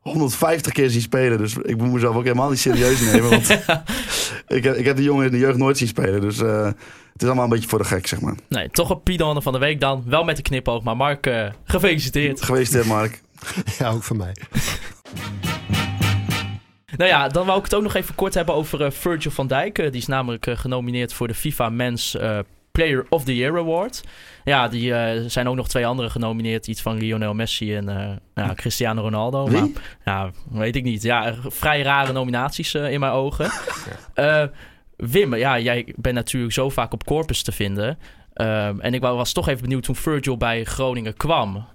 150 0.00 0.72
keer 0.72 0.90
zien 0.90 1.00
spelen. 1.00 1.38
Dus 1.38 1.56
ik 1.56 1.76
moet 1.76 1.92
mezelf 1.92 2.16
ook 2.16 2.22
helemaal 2.22 2.50
niet 2.50 2.58
serieus 2.58 3.00
nemen. 3.12 3.30
Want 3.30 3.50
ik, 4.48 4.64
heb, 4.64 4.76
ik 4.76 4.84
heb 4.84 4.96
die 4.96 5.04
jongen 5.04 5.26
in 5.26 5.30
de 5.30 5.38
jeugd 5.38 5.58
nooit 5.58 5.78
zien 5.78 5.88
spelen. 5.88 6.20
Dus 6.20 6.38
uh, 6.38 6.64
het 7.12 7.22
is 7.22 7.26
allemaal 7.26 7.44
een 7.44 7.50
beetje 7.50 7.68
voor 7.68 7.78
de 7.78 7.84
gek, 7.84 8.06
zeg 8.06 8.20
maar. 8.20 8.34
Nee, 8.48 8.70
toch 8.70 8.90
een 8.90 9.02
Piet 9.02 9.20
Honne 9.20 9.42
van 9.42 9.52
de 9.52 9.58
week 9.58 9.80
dan. 9.80 10.02
Wel 10.06 10.24
met 10.24 10.36
de 10.36 10.42
knipoog, 10.42 10.82
maar 10.82 10.96
Mark, 10.96 11.26
uh, 11.26 11.50
gefeliciteerd. 11.64 12.42
Gefeliciteerd, 12.42 12.86
Mark. 12.86 13.20
Ja, 13.78 13.90
ook 13.90 14.02
van 14.02 14.16
mij. 14.16 14.36
Nou 16.96 17.12
ja, 17.12 17.28
dan 17.28 17.46
wou 17.46 17.58
ik 17.58 17.64
het 17.64 17.74
ook 17.74 17.82
nog 17.82 17.94
even 17.94 18.14
kort 18.14 18.34
hebben 18.34 18.54
over 18.54 18.80
uh, 18.80 18.90
Virgil 18.90 19.30
van 19.30 19.46
Dijk. 19.46 19.78
Uh, 19.78 19.90
die 19.90 20.00
is 20.00 20.06
namelijk 20.06 20.46
uh, 20.46 20.56
genomineerd 20.56 21.12
voor 21.12 21.28
de 21.28 21.34
FIFA 21.34 21.68
Men's 21.68 22.14
uh, 22.14 22.38
Player 22.80 23.06
of 23.08 23.24
the 23.24 23.36
Year 23.36 23.58
Award. 23.58 24.02
Ja, 24.44 24.68
die 24.68 24.90
uh, 24.90 25.10
zijn 25.26 25.48
ook 25.48 25.56
nog 25.56 25.68
twee 25.68 25.86
anderen 25.86 26.10
genomineerd. 26.10 26.66
Iets 26.66 26.82
van 26.82 26.96
Lionel 26.96 27.34
Messi 27.34 27.74
en 27.74 27.88
uh, 27.88 28.10
ja, 28.34 28.54
Cristiano 28.54 29.02
Ronaldo. 29.02 29.48
Wie? 29.48 29.60
Maar, 29.60 29.70
ja, 30.04 30.30
weet 30.50 30.76
ik 30.76 30.82
niet. 30.82 31.02
Ja, 31.02 31.34
vrij 31.42 31.82
rare 31.82 32.12
nominaties 32.12 32.74
uh, 32.74 32.92
in 32.92 33.00
mijn 33.00 33.12
ogen. 33.12 33.50
Wim, 34.96 35.34
ja, 35.34 35.58
jij 35.58 35.92
bent 35.96 36.14
natuurlijk 36.14 36.52
zo 36.52 36.68
vaak 36.68 36.92
op 36.92 37.04
Corpus 37.04 37.42
te 37.42 37.52
vinden. 37.52 37.98
En 38.80 38.94
ik 38.94 39.00
was 39.00 39.32
toch 39.32 39.48
even 39.48 39.62
benieuwd 39.62 39.82
toen 39.82 39.96
Virgil 39.96 40.36
bij 40.36 40.64
Groningen 40.64 41.16
kwam. 41.16 41.66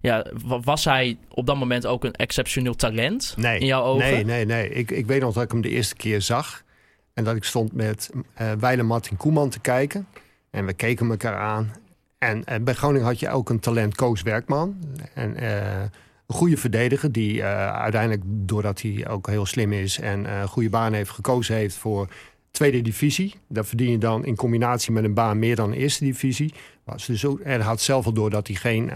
Ja, 0.00 0.26
wa- 0.44 0.60
was 0.60 0.84
hij 0.84 1.18
op 1.28 1.46
dat 1.46 1.56
moment 1.56 1.86
ook 1.86 2.04
een 2.04 2.12
exceptioneel 2.14 2.74
talent 2.74 3.34
Nee, 3.36 3.58
in 3.58 3.66
jouw 3.66 3.82
ogen? 3.82 4.10
nee, 4.10 4.24
nee, 4.24 4.44
nee. 4.46 4.68
Ik, 4.70 4.90
ik 4.90 5.06
weet 5.06 5.20
nog 5.20 5.34
dat 5.34 5.42
ik 5.42 5.50
hem 5.50 5.60
de 5.60 5.68
eerste 5.68 5.94
keer 5.96 6.22
zag. 6.22 6.62
En 7.20 7.26
dat 7.26 7.36
ik 7.36 7.44
stond 7.44 7.72
met 7.72 8.10
uh, 8.62 8.82
Martin 8.82 9.16
Koeman 9.16 9.48
te 9.48 9.60
kijken. 9.60 10.06
En 10.50 10.66
we 10.66 10.72
keken 10.72 11.10
elkaar 11.10 11.36
aan. 11.36 11.72
En, 12.18 12.44
en 12.44 12.64
bij 12.64 12.74
Groningen 12.74 13.06
had 13.06 13.20
je 13.20 13.30
ook 13.30 13.50
een 13.50 13.60
talent 13.60 13.94
Koos 13.94 14.22
Werkman. 14.22 14.76
En 15.14 15.42
uh, 15.42 15.80
een 16.26 16.34
goede 16.34 16.56
verdediger 16.56 17.12
die 17.12 17.44
uiteindelijk, 17.44 18.22
doordat 18.24 18.82
hij 18.82 19.08
ook 19.08 19.26
heel 19.26 19.46
slim 19.46 19.72
is... 19.72 19.98
en 19.98 20.32
een 20.32 20.48
goede 20.48 20.68
baan 20.70 20.92
heeft, 20.92 21.10
gekozen 21.10 21.54
heeft 21.54 21.76
voor 21.76 22.08
tweede 22.50 22.82
divisie. 22.82 23.34
Dat 23.48 23.66
verdien 23.66 23.90
je 23.90 23.98
dan 23.98 24.24
in 24.24 24.36
combinatie 24.36 24.92
met 24.92 25.04
een 25.04 25.14
baan 25.14 25.38
meer 25.38 25.56
dan 25.56 25.72
eerste 25.72 26.04
divisie. 26.04 26.54
Was 26.84 27.06
dus 27.06 27.24
en 27.42 27.60
had 27.60 27.80
zelf 27.80 28.06
al 28.06 28.12
door 28.12 28.30
dat 28.30 28.46
hij 28.46 28.56
geen 28.56 28.90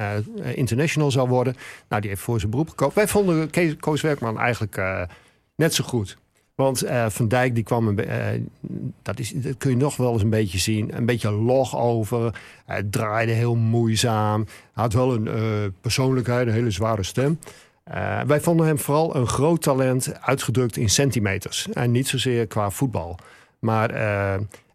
international 0.55 1.11
zou 1.11 1.29
worden. 1.29 1.57
Nou, 1.89 2.01
die 2.01 2.11
heeft 2.11 2.23
voor 2.23 2.39
zijn 2.39 2.51
beroep 2.51 2.69
gekozen. 2.69 2.95
Wij 2.95 3.09
vonden 3.09 3.51
Koos 3.81 4.01
Werkman 4.01 4.39
eigenlijk 4.39 4.77
net 5.57 5.75
zo 5.75 5.85
goed. 5.85 6.23
Want 6.55 6.83
eh, 6.83 7.07
Van 7.09 7.29
Dijk 7.29 7.55
die 7.55 7.65
kwam, 7.65 7.89
een 7.89 8.05
eh, 8.05 8.41
dat, 9.03 9.19
is, 9.19 9.33
dat 9.35 9.57
kun 9.57 9.71
je 9.71 9.77
nog 9.77 9.97
wel 9.97 10.13
eens 10.13 10.23
een 10.23 10.31
beetje 10.31 10.59
zien, 10.59 10.97
een 10.97 11.07
beetje 11.07 11.31
log 11.31 11.77
over. 11.77 12.41
Hij 12.67 12.83
draaide 12.83 13.33
heel 13.33 13.55
moeizaam. 13.55 14.47
Had 14.73 14.93
wel 14.93 15.15
een 15.15 15.29
eh, 15.29 15.43
persoonlijkheid, 15.81 16.47
een 16.47 16.53
hele 16.53 16.71
zware 16.71 17.03
stem. 17.03 17.39
Wij 18.27 18.41
vonden 18.41 18.67
hem 18.67 18.79
vooral 18.79 19.17
een 19.17 19.27
groot 19.27 19.63
talent, 19.63 20.21
uitgedrukt 20.21 20.77
in 20.77 20.91
centimeters. 20.91 21.69
En 21.73 21.91
niet 21.91 22.09
zozeer 22.09 22.47
qua 22.47 22.71
voetbal. 22.71 23.19
Maar, 23.59 23.91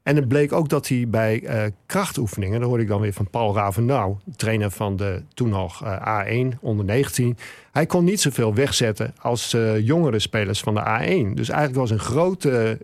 en 0.04 0.16
het 0.16 0.28
bleek 0.28 0.52
ook 0.52 0.70
dat 0.70 0.88
hij 0.88 1.06
bij 1.08 1.44
eh, 1.44 1.64
krachtoefeningen, 1.86 2.60
dat 2.60 2.68
hoorde 2.68 2.84
ik 2.84 2.90
dan 2.90 3.02
weer 3.02 3.14
van 3.14 3.30
Paul 3.30 3.56
Ravenau, 3.56 4.16
trainer 4.36 4.72
van 4.72 4.96
de 4.96 5.24
toen 5.34 5.50
nog 5.50 5.84
eh, 5.84 6.24
A1 6.54 6.60
onder 6.60 6.86
19. 6.86 7.38
Hij 7.72 7.86
kon 7.86 8.04
niet 8.04 8.22
zoveel 8.22 8.54
wegzetten 8.54 9.14
als 9.22 9.54
eh, 9.54 9.80
jongere 9.80 10.20
spelers 10.20 10.60
van 10.60 10.74
de 10.74 10.82
A1. 10.82 11.34
Dus 11.34 11.50
eigenlijk 11.50 11.80
was 11.80 11.90
een 11.90 12.00
grote, 12.00 12.78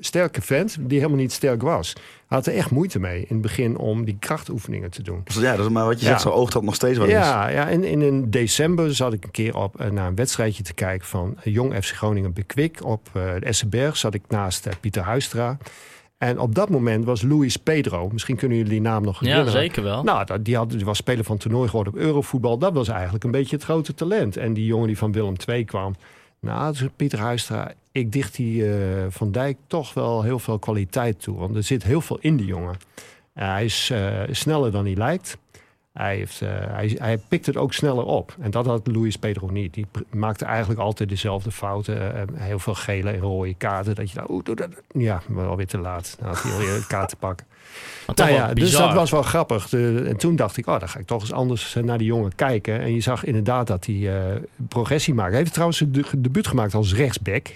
sterke 0.00 0.42
vent 0.42 0.76
die 0.80 0.98
helemaal 0.98 1.20
niet 1.20 1.32
sterk 1.32 1.62
was. 1.62 1.92
Hij 2.26 2.38
had 2.38 2.46
er 2.46 2.54
echt 2.54 2.70
moeite 2.70 2.98
mee 3.00 3.20
in 3.20 3.26
het 3.28 3.40
begin 3.40 3.76
om 3.76 4.04
die 4.04 4.16
krachtoefeningen 4.18 4.90
te 4.90 5.02
doen. 5.02 5.22
Ja, 5.24 5.56
dat 5.56 5.66
is 5.66 5.72
maar 5.72 5.84
wat 5.84 5.98
je 5.98 6.04
Ja. 6.04 6.10
zegt, 6.10 6.22
zo 6.22 6.30
oogt 6.30 6.52
dat 6.52 6.62
nog 6.62 6.74
steeds 6.74 6.98
wel 6.98 7.06
eens. 7.06 7.16
Ja, 7.16 7.48
ja 7.48 7.68
en 7.68 7.84
in, 7.84 8.02
in 8.02 8.30
december 8.30 8.94
zat 8.94 9.12
ik 9.12 9.24
een 9.24 9.30
keer 9.30 9.56
op 9.56 9.90
naar 9.90 10.06
een 10.06 10.14
wedstrijdje 10.14 10.62
te 10.62 10.74
kijken 10.74 11.06
van 11.06 11.36
Jong 11.42 11.74
FC 11.84 11.94
Groningen 11.94 12.32
Bekwik. 12.32 12.84
Op 12.84 13.08
de 13.12 13.38
Essenberg 13.40 13.96
zat 13.96 14.14
ik 14.14 14.22
naast 14.28 14.68
Pieter 14.80 15.02
Huistra. 15.02 15.58
En 16.18 16.38
op 16.38 16.54
dat 16.54 16.68
moment 16.68 17.04
was 17.04 17.22
Luis 17.22 17.56
Pedro. 17.56 18.08
Misschien 18.12 18.36
kunnen 18.36 18.56
jullie 18.56 18.72
die 18.72 18.80
naam 18.80 19.02
nog 19.02 19.20
Ja, 19.20 19.26
herinneren. 19.26 19.60
zeker 19.60 19.82
wel. 19.82 20.02
Nou, 20.02 20.42
die, 20.42 20.56
had, 20.56 20.70
die 20.70 20.84
was 20.84 20.96
speler 20.96 21.24
van 21.24 21.36
toernooi 21.36 21.68
geworden 21.68 21.92
op 21.92 21.98
Eurovoetbal. 21.98 22.58
Dat 22.58 22.72
was 22.72 22.88
eigenlijk 22.88 23.24
een 23.24 23.30
beetje 23.30 23.56
het 23.56 23.64
grote 23.64 23.94
talent. 23.94 24.36
En 24.36 24.54
die 24.54 24.66
jongen 24.66 24.86
die 24.86 24.98
van 24.98 25.12
Willem 25.12 25.34
II 25.48 25.64
kwam. 25.64 25.94
Nou, 26.40 26.72
dus 26.72 26.88
Pieter 26.96 27.18
Huistra, 27.18 27.72
ik 27.92 28.12
dicht 28.12 28.36
die 28.36 28.72
eh, 28.74 29.04
Van 29.08 29.32
Dijk 29.32 29.56
toch 29.66 29.94
wel 29.94 30.22
heel 30.22 30.38
veel 30.38 30.58
kwaliteit 30.58 31.22
toe. 31.22 31.38
Want 31.38 31.56
er 31.56 31.62
zit 31.62 31.82
heel 31.82 32.00
veel 32.00 32.18
in 32.20 32.36
die 32.36 32.46
jongen. 32.46 32.76
Hij 33.32 33.64
is 33.64 33.90
eh, 33.92 34.20
sneller 34.30 34.70
dan 34.72 34.84
hij 34.84 34.94
lijkt. 34.94 35.36
Hij, 35.94 36.16
heeft, 36.16 36.40
eh, 36.42 36.48
hij, 36.50 36.96
hij 36.98 37.18
pikt 37.28 37.46
het 37.46 37.56
ook 37.56 37.72
sneller 37.72 38.04
op. 38.04 38.36
En 38.40 38.50
dat 38.50 38.66
had 38.66 38.86
Luis 38.86 39.16
Pedro 39.16 39.46
niet. 39.50 39.74
Die 39.74 39.86
maakte 40.10 40.44
eigenlijk 40.44 40.80
altijd 40.80 41.08
dezelfde 41.08 41.50
fouten. 41.50 42.14
Eh, 42.16 42.22
heel 42.34 42.58
veel 42.58 42.74
gele 42.74 43.10
en 43.10 43.18
rode 43.20 43.54
kaarten. 43.54 43.94
Dat 43.94 44.10
je 44.10 44.30
oeh, 44.30 44.44
doe 44.44 44.54
dat. 44.56 44.68
Ja, 44.92 45.22
maar 45.28 45.46
alweer 45.46 45.66
te 45.66 45.78
laat. 45.78 46.16
Dan 46.18 46.28
had 46.28 46.42
hij 46.42 46.52
alweer 46.52 46.74
een 46.74 46.86
kaart 46.86 47.08
te 47.08 47.16
pakken. 47.16 47.46
Nou 48.14 48.30
ja, 48.30 48.54
dus 48.54 48.70
dat 48.70 48.92
was 48.94 49.10
wel 49.10 49.22
grappig. 49.22 49.68
De- 49.68 50.04
en 50.08 50.16
toen 50.16 50.36
dacht 50.36 50.56
ik, 50.56 50.66
oh, 50.66 50.78
dan 50.78 50.88
ga 50.88 50.98
ik 50.98 51.06
toch 51.06 51.20
eens 51.20 51.32
anders 51.32 51.76
eh, 51.76 51.82
naar 51.82 51.98
die 51.98 52.06
jongen 52.06 52.34
kijken. 52.34 52.80
En 52.80 52.94
je 52.94 53.00
zag 53.00 53.24
inderdaad 53.24 53.66
dat 53.66 53.86
hij 53.86 54.16
eh, 54.16 54.36
progressie 54.68 55.14
maakte. 55.14 55.30
Hij 55.30 55.40
heeft 55.40 55.52
trouwens 55.52 55.78
zijn 55.78 55.92
de- 55.92 56.04
debuut 56.20 56.46
gemaakt 56.46 56.74
als 56.74 56.94
rechtsback. 56.94 57.46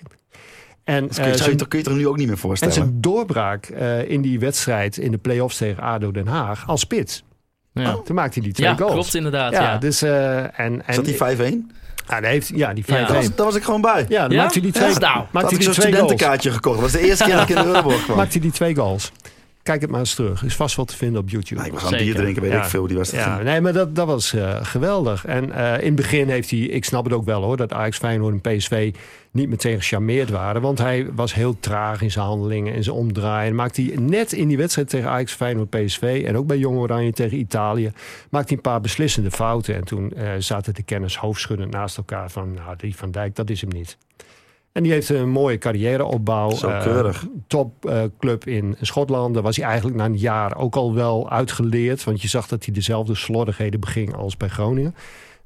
En, 0.84 1.06
Dat 1.06 1.14
kun 1.14 1.24
eh, 1.24 1.30
je, 1.30 1.36
je, 1.36 1.42
zijn, 1.42 1.56
toch- 1.56 1.68
kun 1.68 1.78
je 1.78 1.84
toch 1.84 1.94
nu 1.96 2.06
ook 2.08 2.16
niet 2.16 2.26
meer 2.26 2.34
en 2.34 2.40
voorstellen? 2.40 2.74
zijn 2.74 3.00
doorbraak 3.00 3.66
eh, 3.66 4.10
in 4.10 4.22
die 4.22 4.38
wedstrijd 4.38 4.96
in 4.98 5.10
de 5.10 5.18
play-offs 5.18 5.56
tegen 5.56 5.82
ADO 5.82 6.10
Den 6.10 6.26
Haag 6.26 6.66
als 6.68 6.80
spits. 6.80 7.24
Ja, 7.86 7.96
Toen 8.04 8.14
maakte 8.14 8.34
hij 8.38 8.42
die 8.42 8.52
twee 8.52 8.68
ja 8.68 8.74
goals. 8.76 8.92
klopt 8.92 9.14
inderdaad. 9.14 9.52
Ja, 9.52 9.60
Ja, 9.62 9.78
dus 9.78 10.02
eh, 10.02 10.36
en, 10.38 10.86
en 10.86 10.94
Zat 10.94 11.04
die 11.04 11.14
5-1? 11.14 11.18
ja, 12.08 12.20
die 12.20 12.28
heeft, 12.28 12.50
ja, 12.54 12.72
die 12.72 12.84
5-1. 12.84 12.86
Ja. 12.86 12.94
Daar 13.06 13.14
was, 13.14 13.34
daar 13.34 13.46
was 13.46 13.54
ik 13.54 13.62
gewoon 13.62 13.80
bij. 13.80 14.06
dan 14.08 14.30
Ja? 14.30 14.36
maakte 14.42 14.52
hij 14.52 14.62
die 14.62 14.72
twee, 14.72 14.88
Ja, 14.92 14.98
nou, 14.98 15.14
maakte 15.16 15.30
Toen 15.30 15.40
had 15.40 15.42
hij 15.42 15.52
ik 15.52 15.56
die 15.58 15.62
zo'n 15.64 15.72
twee 15.72 15.84
goals. 15.92 15.96
studentenkaartje 15.98 16.50
gekocht. 16.50 16.80
Dat 16.80 16.90
was 16.90 17.00
de 17.00 17.06
eerste 17.08 17.24
keer 17.24 17.34
dat 17.34 17.42
ik 17.48 17.56
in 17.56 17.62
de 17.62 17.68
Euroborg 17.68 18.02
kwam. 18.04 18.16
Maakte 18.16 18.32
hij 18.32 18.40
die 18.40 18.50
twee 18.50 18.74
goals. 18.74 19.12
Kijk 19.68 19.80
het 19.80 19.90
maar 19.90 20.00
eens 20.00 20.14
terug. 20.14 20.44
Is 20.44 20.56
vast 20.56 20.76
wel 20.76 20.84
te 20.84 20.96
vinden 20.96 21.20
op 21.20 21.28
YouTube. 21.28 21.54
Nou, 21.54 21.66
ik 21.66 21.72
was 21.72 21.92
aan 21.92 21.98
bier 21.98 22.14
drinken, 22.14 22.42
weet 22.42 22.52
Ja. 22.52 22.62
ik 22.62 22.68
veel. 22.68 22.86
Die 22.86 22.96
was 22.96 23.10
Ja, 23.10 23.42
nee, 23.42 23.60
maar 23.60 23.72
dat, 23.72 23.94
dat 23.94 24.06
was 24.06 24.32
eh, 24.32 24.58
geweldig. 24.62 25.26
En 25.26 25.52
eh, 25.52 25.78
in 25.78 25.86
het 25.86 25.94
begin 25.94 26.28
heeft 26.28 26.50
hij, 26.50 26.58
ik 26.58 26.84
snap 26.84 27.04
het 27.04 27.12
ook 27.12 27.24
wel 27.24 27.42
hoor, 27.42 27.56
dat 27.56 27.72
Ajax 27.72 27.98
Feyenoord 27.98 28.34
en 28.42 28.56
PSV 28.56 28.94
niet 29.30 29.48
meteen 29.48 29.78
gecharmeerd 29.78 30.30
waren. 30.30 30.62
Want 30.62 30.78
hij 30.78 31.06
was 31.14 31.34
heel 31.34 31.56
traag 31.60 32.02
in 32.02 32.10
zijn 32.10 32.24
handelingen 32.24 32.74
en 32.74 32.82
zijn 32.84 32.96
omdraaien. 32.96 33.54
Maakte 33.54 33.82
hij 33.82 33.96
net 33.96 34.32
in 34.32 34.48
die 34.48 34.56
wedstrijd 34.56 34.88
tegen 34.88 35.10
Ajax 35.10 35.32
Feyenoord 35.32 35.70
PSV 35.70 36.22
en 36.26 36.36
ook 36.36 36.46
bij 36.46 36.58
Jong 36.58 36.78
Oranje 36.78 37.12
tegen 37.12 37.38
Italië, 37.38 37.92
maakte 38.30 38.48
hij 38.48 38.56
een 38.56 38.70
paar 38.70 38.80
beslissende 38.80 39.30
fouten. 39.30 39.74
En 39.74 39.84
toen 39.84 40.12
eh, 40.12 40.30
zaten 40.38 40.74
de 40.74 40.82
kenners 40.82 41.16
hoofdschuddend 41.18 41.70
naast 41.72 41.96
elkaar 41.96 42.30
van, 42.30 42.54
nou 42.54 42.76
die 42.76 42.96
Van 42.96 43.10
Dijk, 43.10 43.36
dat 43.36 43.50
is 43.50 43.60
hem 43.60 43.70
niet. 43.70 43.96
En 44.78 44.84
die 44.84 44.92
heeft 44.92 45.08
een 45.08 45.28
mooie 45.30 45.58
carrièreopbouw. 45.58 46.50
Zo 46.50 46.68
Eh, 46.68 46.82
keurig. 46.82 47.26
topclub 47.46 48.46
in 48.46 48.76
Schotland. 48.80 49.34
Daar 49.34 49.42
was 49.42 49.56
hij 49.56 49.64
eigenlijk 49.66 49.96
na 49.96 50.04
een 50.04 50.16
jaar 50.18 50.56
ook 50.56 50.76
al 50.76 50.94
wel 50.94 51.30
uitgeleerd. 51.30 52.04
Want 52.04 52.22
je 52.22 52.28
zag 52.28 52.46
dat 52.48 52.64
hij 52.64 52.74
dezelfde 52.74 53.14
slordigheden 53.14 53.80
beging 53.80 54.14
als 54.16 54.36
bij 54.36 54.48
Groningen. 54.48 54.94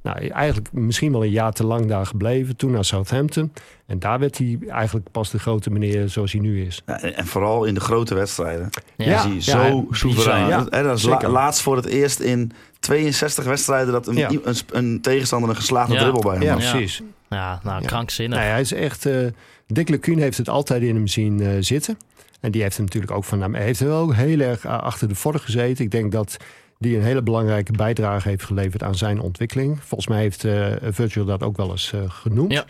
Nou, 0.03 0.27
eigenlijk 0.29 0.73
misschien 0.73 1.13
wel 1.13 1.25
een 1.25 1.31
jaar 1.31 1.53
te 1.53 1.67
lang 1.67 1.87
daar 1.87 2.07
gebleven. 2.07 2.57
Toen 2.57 2.71
naar 2.71 2.85
Southampton. 2.85 3.53
En 3.87 3.99
daar 3.99 4.19
werd 4.19 4.39
hij 4.39 4.59
eigenlijk 4.69 5.11
pas 5.11 5.31
de 5.31 5.39
grote 5.39 5.71
meneer 5.71 6.09
zoals 6.09 6.33
hij 6.33 6.41
nu 6.41 6.65
is. 6.65 6.83
Ja, 6.87 7.01
en, 7.01 7.17
en 7.17 7.27
vooral 7.27 7.65
in 7.65 7.75
de 7.75 7.81
grote 7.81 8.15
wedstrijden. 8.15 8.71
Ja. 8.97 9.25
is 9.27 9.47
hij 9.47 9.59
ja, 9.61 9.67
zo 9.69 9.87
soeverein. 9.91 10.51
Dat- 10.51 10.75
hè, 10.75 10.83
dat 10.83 10.97
is 10.99 11.05
la- 11.05 11.29
laatst 11.29 11.63
voor 11.63 11.77
het 11.77 11.87
eerst 11.87 12.21
in 12.21 12.53
62 12.83 13.45
wedstrijden... 13.45 13.93
dat 13.93 14.07
een, 14.07 14.17
Ja. 14.17 14.29
een, 14.45 14.57
een 14.71 15.01
tegenstander 15.01 15.51
een 15.51 15.57
geslaagde 15.57 15.95
Ja. 15.95 16.01
dribbel 16.01 16.21
bij 16.23 16.33
hem 16.35 16.43
Ja, 16.43 16.55
precies. 16.55 17.03
Ja, 17.29 17.61
nou, 17.63 17.85
krankzinnig. 17.85 18.39
Nou 18.39 18.51
hij 18.51 18.61
is 18.61 18.73
echt... 18.73 19.07
eh 19.07 19.27
Dick 19.67 19.89
Lekuun 19.89 20.19
heeft 20.19 20.39
het 20.39 20.49
altijd 20.49 20.83
in 20.83 20.95
hem 20.95 21.07
zien 21.07 21.41
eh, 21.41 21.49
zitten. 21.61 21.97
En 22.41 22.51
die 22.51 22.63
heeft 22.63 22.77
hem 22.77 22.85
natuurlijk 22.85 23.13
ook 23.13 23.25
van... 23.25 23.41
hem- 23.41 23.55
Hij 23.55 23.65
heeft 23.65 23.81
er 23.81 23.87
wel 23.87 24.13
heel 24.13 24.41
erg 24.41 24.65
eh, 24.65 24.79
achter 24.79 25.09
de 25.09 25.15
vork 25.15 25.43
gezeten. 25.43 25.85
Ik 25.85 25.91
denk 25.91 26.13
dat 26.13 26.37
die 26.79 26.97
een 26.97 27.03
hele 27.03 27.23
belangrijke 27.23 27.73
bijdrage 27.73 28.29
heeft 28.29 28.45
geleverd 28.45 28.83
aan 28.83 28.95
zijn 28.95 29.21
ontwikkeling. 29.21 29.79
Volgens 29.83 30.09
mij 30.09 30.21
heeft 30.21 30.45
eh, 30.45 30.67
Virgil 30.83 31.25
dat 31.25 31.43
ook 31.43 31.57
wel 31.57 31.71
eens 31.71 31.93
eh, 31.93 32.01
genoemd. 32.09 32.53
Ja. 32.53 32.65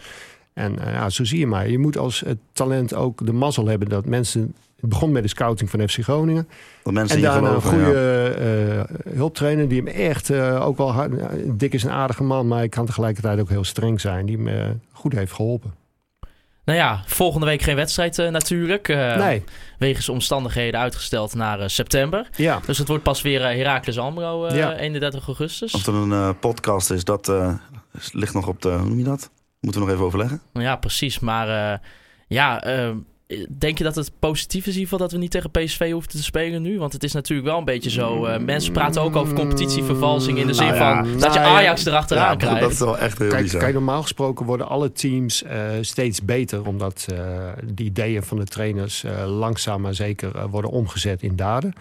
En 0.55 0.79
eh, 0.79 0.93
ja, 0.93 1.11
zo 1.11 1.25
zie 1.25 1.39
je 1.39 1.47
maar. 1.47 1.69
Je 1.69 1.79
moet 1.79 1.99
als 1.99 2.21
het 2.21 2.39
talent 2.53 2.95
ook 2.95 3.27
de 3.27 3.33
mazzel 3.33 3.67
hebben 3.67 3.89
dat 3.89 4.07
mensen... 4.07 4.55
Het 4.83 4.91
begon 4.91 5.13
met 5.13 5.23
de 5.23 5.29
scouting 5.29 5.71
van 5.71 5.89
FC 5.89 5.99
Groningen. 6.03 6.49
Dat 6.83 6.93
mensen 6.93 7.17
En 7.17 7.23
daarna 7.23 7.49
een 7.51 7.63
goede 7.63 8.35
ja. 8.39 8.97
eh, 8.97 9.15
hulptrainer 9.17 9.69
die 9.69 9.79
hem 9.79 9.87
echt 9.87 10.31
eh, 10.31 10.67
ook 10.67 10.77
wel 10.77 10.93
hard... 10.93 11.13
Dick 11.59 11.73
is 11.75 11.83
een 11.83 11.91
aardige 11.91 12.23
man, 12.23 12.49
maar 12.49 12.59
hij 12.59 12.69
kan 12.69 12.87
tegelijkertijd 12.87 13.41
ook 13.41 13.49
heel 13.49 13.65
streng 13.65 14.01
zijn. 14.01 14.27
Die 14.27 14.37
hem 14.37 14.49
eh, 14.49 14.65
goed 14.93 15.13
heeft 15.13 15.33
geholpen. 15.33 15.75
Nou 16.65 16.79
ja, 16.79 17.03
volgende 17.07 17.47
week 17.47 17.63
geen 17.63 17.77
wedstrijd 17.77 18.19
eh, 18.19 18.29
natuurlijk. 18.29 18.89
Eh, 18.89 19.17
nee, 19.17 19.45
Wegens 19.79 20.09
omstandigheden 20.09 20.81
uitgesteld 20.81 21.35
naar 21.35 21.71
september. 21.71 22.29
ja. 22.37 22.61
Dus 22.67 22.79
het 22.79 22.89
wordt 22.89 23.03
pas 23.03 23.23
weer 23.23 23.41
Heracles 23.41 23.99
Almelo 23.99 24.47
eh, 24.47 24.57
Ja. 24.57 24.77
31 24.77 25.27
augustus. 25.27 25.75
Of 25.75 25.87
er 25.87 25.95
een 25.95 26.13
eh, 26.13 26.31
podcast 26.41 26.91
is, 26.91 27.05
dat 27.05 27.29
eh, 27.29 27.55
ligt 28.13 28.35
nog 28.35 28.47
op 28.49 28.63
de... 28.63 28.69
Hoe 28.71 28.89
noem 28.89 28.99
je 28.99 29.05
dat? 29.05 29.31
Moeten 29.61 29.81
we 29.81 29.87
nog 29.87 29.95
even 29.97 30.07
overleggen? 30.07 30.41
Ja, 30.53 30.77
precies. 30.77 31.19
Maar 31.19 31.73
eh, 31.73 31.79
ja, 32.29 32.63
denk 33.59 33.79
je 33.79 33.85
dat 33.85 33.95
het 33.95 34.11
positief 34.19 34.61
is 34.67 34.75
in 34.75 34.81
ieder 34.81 34.83
geval 34.83 34.99
dat 34.99 35.13
we 35.13 35.19
niet 35.19 35.31
tegen 35.31 35.51
PSV 35.51 35.91
hoeven 35.93 36.11
te 36.11 36.23
spelen 36.23 36.63
nu? 36.63 36.79
Want 36.79 36.93
het 36.93 37.05
is 37.05 37.13
natuurlijk 37.13 37.49
wel 37.49 37.59
een 37.59 37.65
beetje 37.65 37.91
zo. 37.91 38.25
eh, 38.25 38.41
mensen 38.41 38.73
praten 38.73 39.03
ook 39.03 39.17
over 39.17 39.35
competitievervalsing 39.35 40.39
in 40.39 40.47
de 40.47 40.55
zin 40.55 40.67
Nou 40.67 40.77
ja, 40.79 41.03
van 41.05 41.13
dat 41.19 41.33
je 41.35 41.39
nou 41.41 41.51
ja, 41.51 41.57
Ajax 41.57 41.85
erachteraan 41.87 42.31
Ja, 42.31 42.37
krijgt. 42.37 42.61
dat 42.61 42.71
is 42.71 42.79
wel 42.79 42.99
echt 42.99 43.19
heel 43.19 43.29
Kijk, 43.29 43.43
bizar. 43.43 43.61
kijk, 43.61 43.73
normaal 43.75 44.03
gesproken 44.03 44.47
worden 44.47 44.69
alle 44.69 44.93
teams 44.93 45.43
eh, 45.43 45.61
steeds 45.81 46.23
beter. 46.25 46.67
Omdat 46.67 47.07
eh, 47.13 47.19
de 47.75 47.83
ideeën 47.83 48.23
van 48.23 48.39
de 48.39 48.45
trainers 48.45 49.05
eh, 49.05 49.39
langzaam 49.39 49.81
maar 49.81 49.95
zeker 49.95 50.49
worden 50.49 50.71
omgezet 50.71 51.23
in 51.23 51.37
daden. 51.37 51.73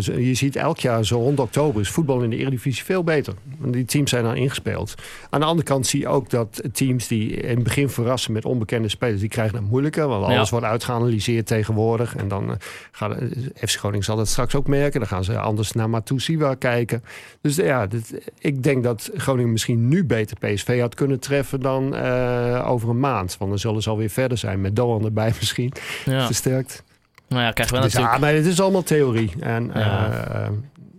Zo- 0.00 0.18
je 0.18 0.34
ziet 0.34 0.56
elk 0.56 0.78
jaar 0.78 1.04
zo 1.04 1.16
rond 1.18 1.40
oktober 1.40 1.80
is 1.80 1.88
voetbal 1.90 2.22
in 2.22 2.30
de 2.30 2.36
Eredivisie 2.36 2.84
veel 2.84 3.04
beter. 3.04 3.34
Want 3.58 3.72
die 3.72 3.84
teams 3.84 4.10
zijn 4.10 4.24
dan 4.24 4.36
ingespeeld. 4.36 4.94
Aan 5.30 5.40
de 5.40 5.46
andere 5.46 5.66
kant 5.66 5.86
zie 5.86 6.00
je 6.00 6.08
ook 6.08 6.30
dat 6.30 6.62
teams 6.72 7.08
die 7.08 7.30
in 7.30 7.54
het 7.54 7.62
begin 7.64 7.88
verrassen 7.88 8.32
met 8.32 8.44
onbekende 8.44 8.88
spelers, 8.88 9.20
die 9.20 9.28
krijgen 9.28 9.56
het 9.58 9.68
moeilijker. 9.70 10.06
Want 10.08 10.24
alles 10.24 10.44
Ja. 10.44 10.50
wordt 10.50 10.66
uitgeanalyseerd 10.66 11.46
tegenwoordig. 11.46 12.16
En 12.16 12.28
dan 12.28 12.50
eh, 12.50 12.56
gaat 12.92 13.10
eh, 13.16 13.28
FC 13.68 13.78
Groningen 13.78 14.04
zal 14.04 14.16
dat 14.16 14.28
straks 14.28 14.54
ook 14.54 14.66
merken. 14.66 15.00
Dan 15.00 15.08
gaan 15.08 15.24
ze 15.24 15.38
anders 15.38 15.72
naar 15.72 15.90
Matusiwa 15.90 16.54
kijken. 16.54 17.02
Dus 17.40 17.58
eh, 17.58 17.66
ja, 17.66 17.86
dit- 17.86 18.30
ik 18.38 18.62
denk 18.62 18.82
dat 18.84 19.10
Groningen 19.14 19.52
misschien 19.52 19.88
nu 19.88 20.04
beter 20.04 20.36
PSV 20.38 20.80
had 20.80 20.94
kunnen 20.94 21.20
treffen 21.20 21.60
dan 21.60 21.94
eh, 21.94 22.64
over 22.70 22.88
een 22.88 23.00
maand. 23.00 23.36
Want 23.38 23.50
dan 23.50 23.60
zullen 23.60 23.82
ze 23.82 23.90
alweer 23.90 24.10
verder 24.10 24.38
zijn 24.38 24.60
met 24.60 24.76
Doan 24.76 25.04
erbij 25.04 25.32
misschien. 25.40 25.72
Ja. 26.04 26.26
Versterkt. 26.26 26.84
Nou 27.28 27.42
ja, 27.42 27.50
krijgen 27.50 27.76
we 27.76 27.82
Dus 27.82 27.92
natuurlijk. 27.92 28.14
ja, 28.22 28.26
maar 28.26 28.34
het 28.36 28.46
is 28.46 28.60
allemaal 28.60 28.82
theorie. 28.82 29.32
En 29.40 29.70
Ja. 29.74 30.10
eh, 30.10 30.48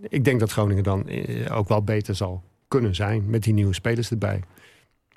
ik 0.08 0.24
denk 0.24 0.40
dat 0.40 0.52
Groningen 0.52 0.82
dan 0.82 1.08
eh, 1.08 1.56
ook 1.56 1.68
wel 1.68 1.82
beter 1.82 2.14
zal 2.14 2.42
kunnen 2.68 2.94
zijn 2.94 3.30
met 3.30 3.42
die 3.42 3.52
nieuwe 3.52 3.74
spelers 3.74 4.10
erbij. 4.10 4.42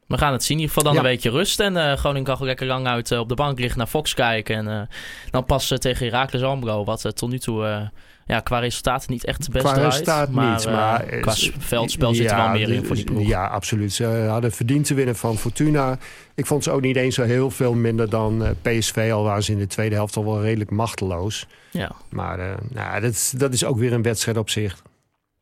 We 0.08 0.18
gaan 0.18 0.32
het 0.32 0.44
zien. 0.44 0.58
In 0.58 0.62
ieder 0.64 0.76
geval 0.76 0.94
dan 0.94 1.02
Ja. 1.04 1.08
een 1.10 1.14
weekje 1.16 1.30
rust. 1.38 1.60
En 1.60 1.78
eh 1.78 1.94
Groningen 1.98 2.24
kan 2.24 2.34
gewoon 2.34 2.48
lekker 2.48 2.68
lang 2.68 2.88
uit 2.88 3.12
op 3.12 3.30
de 3.30 3.36
bank 3.36 3.60
liggen 3.60 3.78
naar 3.78 3.88
Fox 3.88 4.14
kijken. 4.14 4.68
En 4.68 4.90
dan 5.30 5.46
pas 5.46 5.68
tegen 5.78 6.06
Heracles 6.06 6.42
Almelo. 6.42 6.84
Wat 6.84 7.16
tot 7.18 7.30
nu 7.30 7.40
toe 7.40 7.92
ja, 8.32 8.40
qua 8.40 8.60
resultaten 8.60 9.12
niet 9.12 9.26
echt 9.26 9.44
het 9.44 9.52
best 9.52 9.66
Qua 9.66 9.74
draait. 9.74 9.92
resultaat 9.92 10.30
maar, 10.30 10.52
niet, 10.52 10.66
eh, 10.66 10.74
maar, 10.74 11.04
qua 11.04 11.34
veldspel 11.58 12.14
zit 12.14 12.32
er 12.32 12.38
wel 12.38 12.50
meer 12.50 12.70
in 12.70 12.86
voor 12.86 12.96
die 12.96 13.06
ploeg. 13.06 13.28
Ja, 13.28 13.48
absoluut. 13.48 13.94
Ze 13.94 14.06
hadden 14.06 14.52
verdiend 14.52 14.86
te 14.86 14.94
winnen 14.94 15.16
van 15.16 15.38
Fortuna. 15.38 15.98
Ik 16.36 16.46
vond 16.46 16.64
ze 16.64 16.72
ook 16.72 16.82
niet 16.82 16.96
eens 16.96 17.16
zo 17.16 17.24
heel 17.24 17.50
veel 17.50 17.74
minder 17.74 18.10
dan 18.10 18.46
eh, 18.46 18.52
PSV. 18.62 19.10
Al 19.14 19.24
waren 19.24 19.44
ze 19.44 19.52
in 19.52 19.58
de 19.58 19.68
tweede 19.68 19.96
helft 19.96 20.16
al 20.16 20.26
wel 20.26 20.42
redelijk 20.42 20.70
machteloos. 20.70 21.48
Ja, 21.72 21.92
Maar 22.10 22.40
eh, 22.40 22.58
nou, 22.70 23.02
dat, 23.02 23.12
is, 23.12 23.30
dat 23.30 23.54
is 23.54 23.64
ook 23.64 23.78
weer 23.78 23.94
een 23.94 24.02
wedstrijd 24.02 24.38
op 24.38 24.50
zich. 24.50 24.82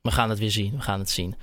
we 0.01 0.11
gaan 0.11 0.29
het 0.29 0.39
weer 0.39 0.51
zien. 0.51 0.73
We 0.75 0.81
gaan 0.81 0.99
het 0.99 1.09
zien. 1.09 1.35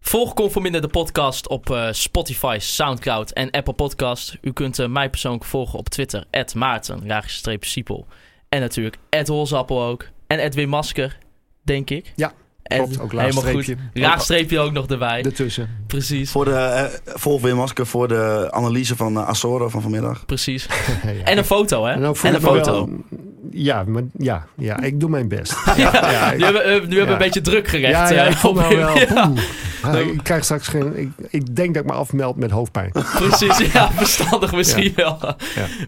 Volg 0.00 0.34
Conforminder 0.34 0.80
de 0.80 0.88
podcast 0.88 1.48
op 1.48 1.88
Spotify, 1.90 2.56
Soundcloud 2.60 3.30
en 3.30 3.50
Apple 3.50 3.72
Podcast. 3.72 4.36
U 4.40 4.52
kunt 4.52 4.88
mij 4.88 5.10
persoonlijk 5.10 5.44
volgen 5.44 5.78
op 5.78 5.88
Twitter, 5.88 6.24
Maarten, 6.54 7.24
Siepel. 7.60 8.06
En 8.48 8.60
natuurlijk 8.60 8.98
Holzappel 9.26 9.82
ook. 9.82 10.14
En 10.26 10.38
Edwin 10.38 10.68
Masker, 10.68 11.18
denk 11.62 11.90
ik. 11.90 12.12
Ja, 12.16 12.32
En 12.66 12.78
klopt. 12.78 13.00
Ook 13.00 13.12
helemaal 13.12 13.42
goed. 13.52 13.74
Laagstreepje 13.92 14.58
ook 14.58 14.72
nog 14.72 14.86
erbij. 14.86 15.22
Ertussen. 15.22 15.68
Precies, 15.86 16.30
Voor 16.30 16.44
de, 16.44 16.50
eh, 16.50 16.84
volg 17.04 17.42
Wim 17.42 17.56
Masker 17.56 17.86
voor 17.86 18.08
de 18.08 18.48
analyse 18.50 18.96
van 18.96 19.16
uh, 19.16 19.28
Azora 19.28 19.68
van 19.68 19.82
vanmiddag. 19.82 20.26
precies. 20.26 20.66
Ja. 21.04 21.22
En 21.24 21.38
een 21.38 21.44
foto, 21.44 21.84
hè? 21.84 21.92
En 21.92 22.16
voor 22.16 22.28
een 22.28 22.34
de- 22.34 22.40
foto. 22.40 22.88
Ja, 23.50 23.84
maar, 23.86 24.02
ja, 24.18 24.46
ja, 24.56 24.80
ik 24.82 25.00
doe 25.00 25.10
mijn 25.10 25.28
best. 25.28 25.54
Ja, 25.76 26.10
Ja, 26.10 26.30
nu 26.30 26.36
ik- 26.36 26.42
hebben, 26.44 26.62
nu 26.64 26.70
hebben 26.72 26.88
we 26.90 26.96
ja. 27.04 27.10
een 27.12 27.18
beetje 27.18 27.40
druk 27.40 27.68
gerecht. 27.68 27.92
ja, 27.92 28.10
ja, 28.10 28.24
eh, 28.24 28.30
ik 28.30 28.36
voel 28.36 28.52
nou 28.54 28.76
wel. 28.76 28.96
Ja, 28.98 29.28
poeh. 29.28 29.38
Ja, 29.82 29.98
ik 30.12 30.20
krijg 30.22 30.44
straks 30.44 30.68
geen. 30.68 30.96
Ik, 30.98 31.08
ik 31.30 31.56
denk 31.56 31.74
dat 31.74 31.84
ik 31.84 31.90
me 31.90 31.96
afmeld 31.96 32.36
met 32.36 32.50
hoofdpijn. 32.50 32.90
precies, 33.14 33.72
ja, 33.72 33.90
verstandig 33.92 34.52
misschien 34.52 34.92
wel. 34.96 35.18
Ja. 35.20 35.36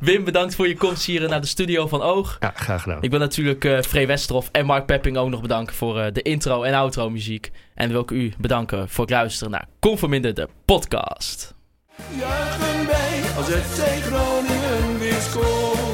Wim, 0.01 0.25
bedankt 0.25 0.55
voor 0.55 0.69
je 0.69 0.77
komst 0.77 1.05
hier 1.07 1.29
naar 1.29 1.41
de 1.41 1.47
studio 1.47 1.87
van 1.87 2.03
Oog. 2.03 2.37
Ja, 2.41 2.53
graag 2.57 2.83
gedaan. 2.83 2.99
Ik 3.03 3.11
wil 3.11 3.19
natuurlijk 3.19 3.65
eh 3.65 3.81
Free 3.81 4.07
Westerhof 4.07 4.49
en 4.53 4.67
Mark 4.67 4.87
Pepping 4.87 5.17
ook 5.17 5.29
nog 5.29 5.41
bedanken 5.41 5.75
voor 5.75 5.99
eh, 5.99 6.13
de 6.13 6.23
intro 6.23 6.63
en 6.69 6.75
outro 6.75 7.11
muziek. 7.11 7.51
En 7.75 7.89
wil 7.91 8.01
ik 8.01 8.11
u 8.11 8.33
bedanken 8.39 8.89
voor 8.89 9.05
het 9.05 9.13
luisteren 9.13 9.51
naar 9.51 9.69
Conforminder 9.81 10.35
de 10.35 10.49
podcast. 10.65 11.55
Als 13.37 13.47
scoort. 15.21 15.88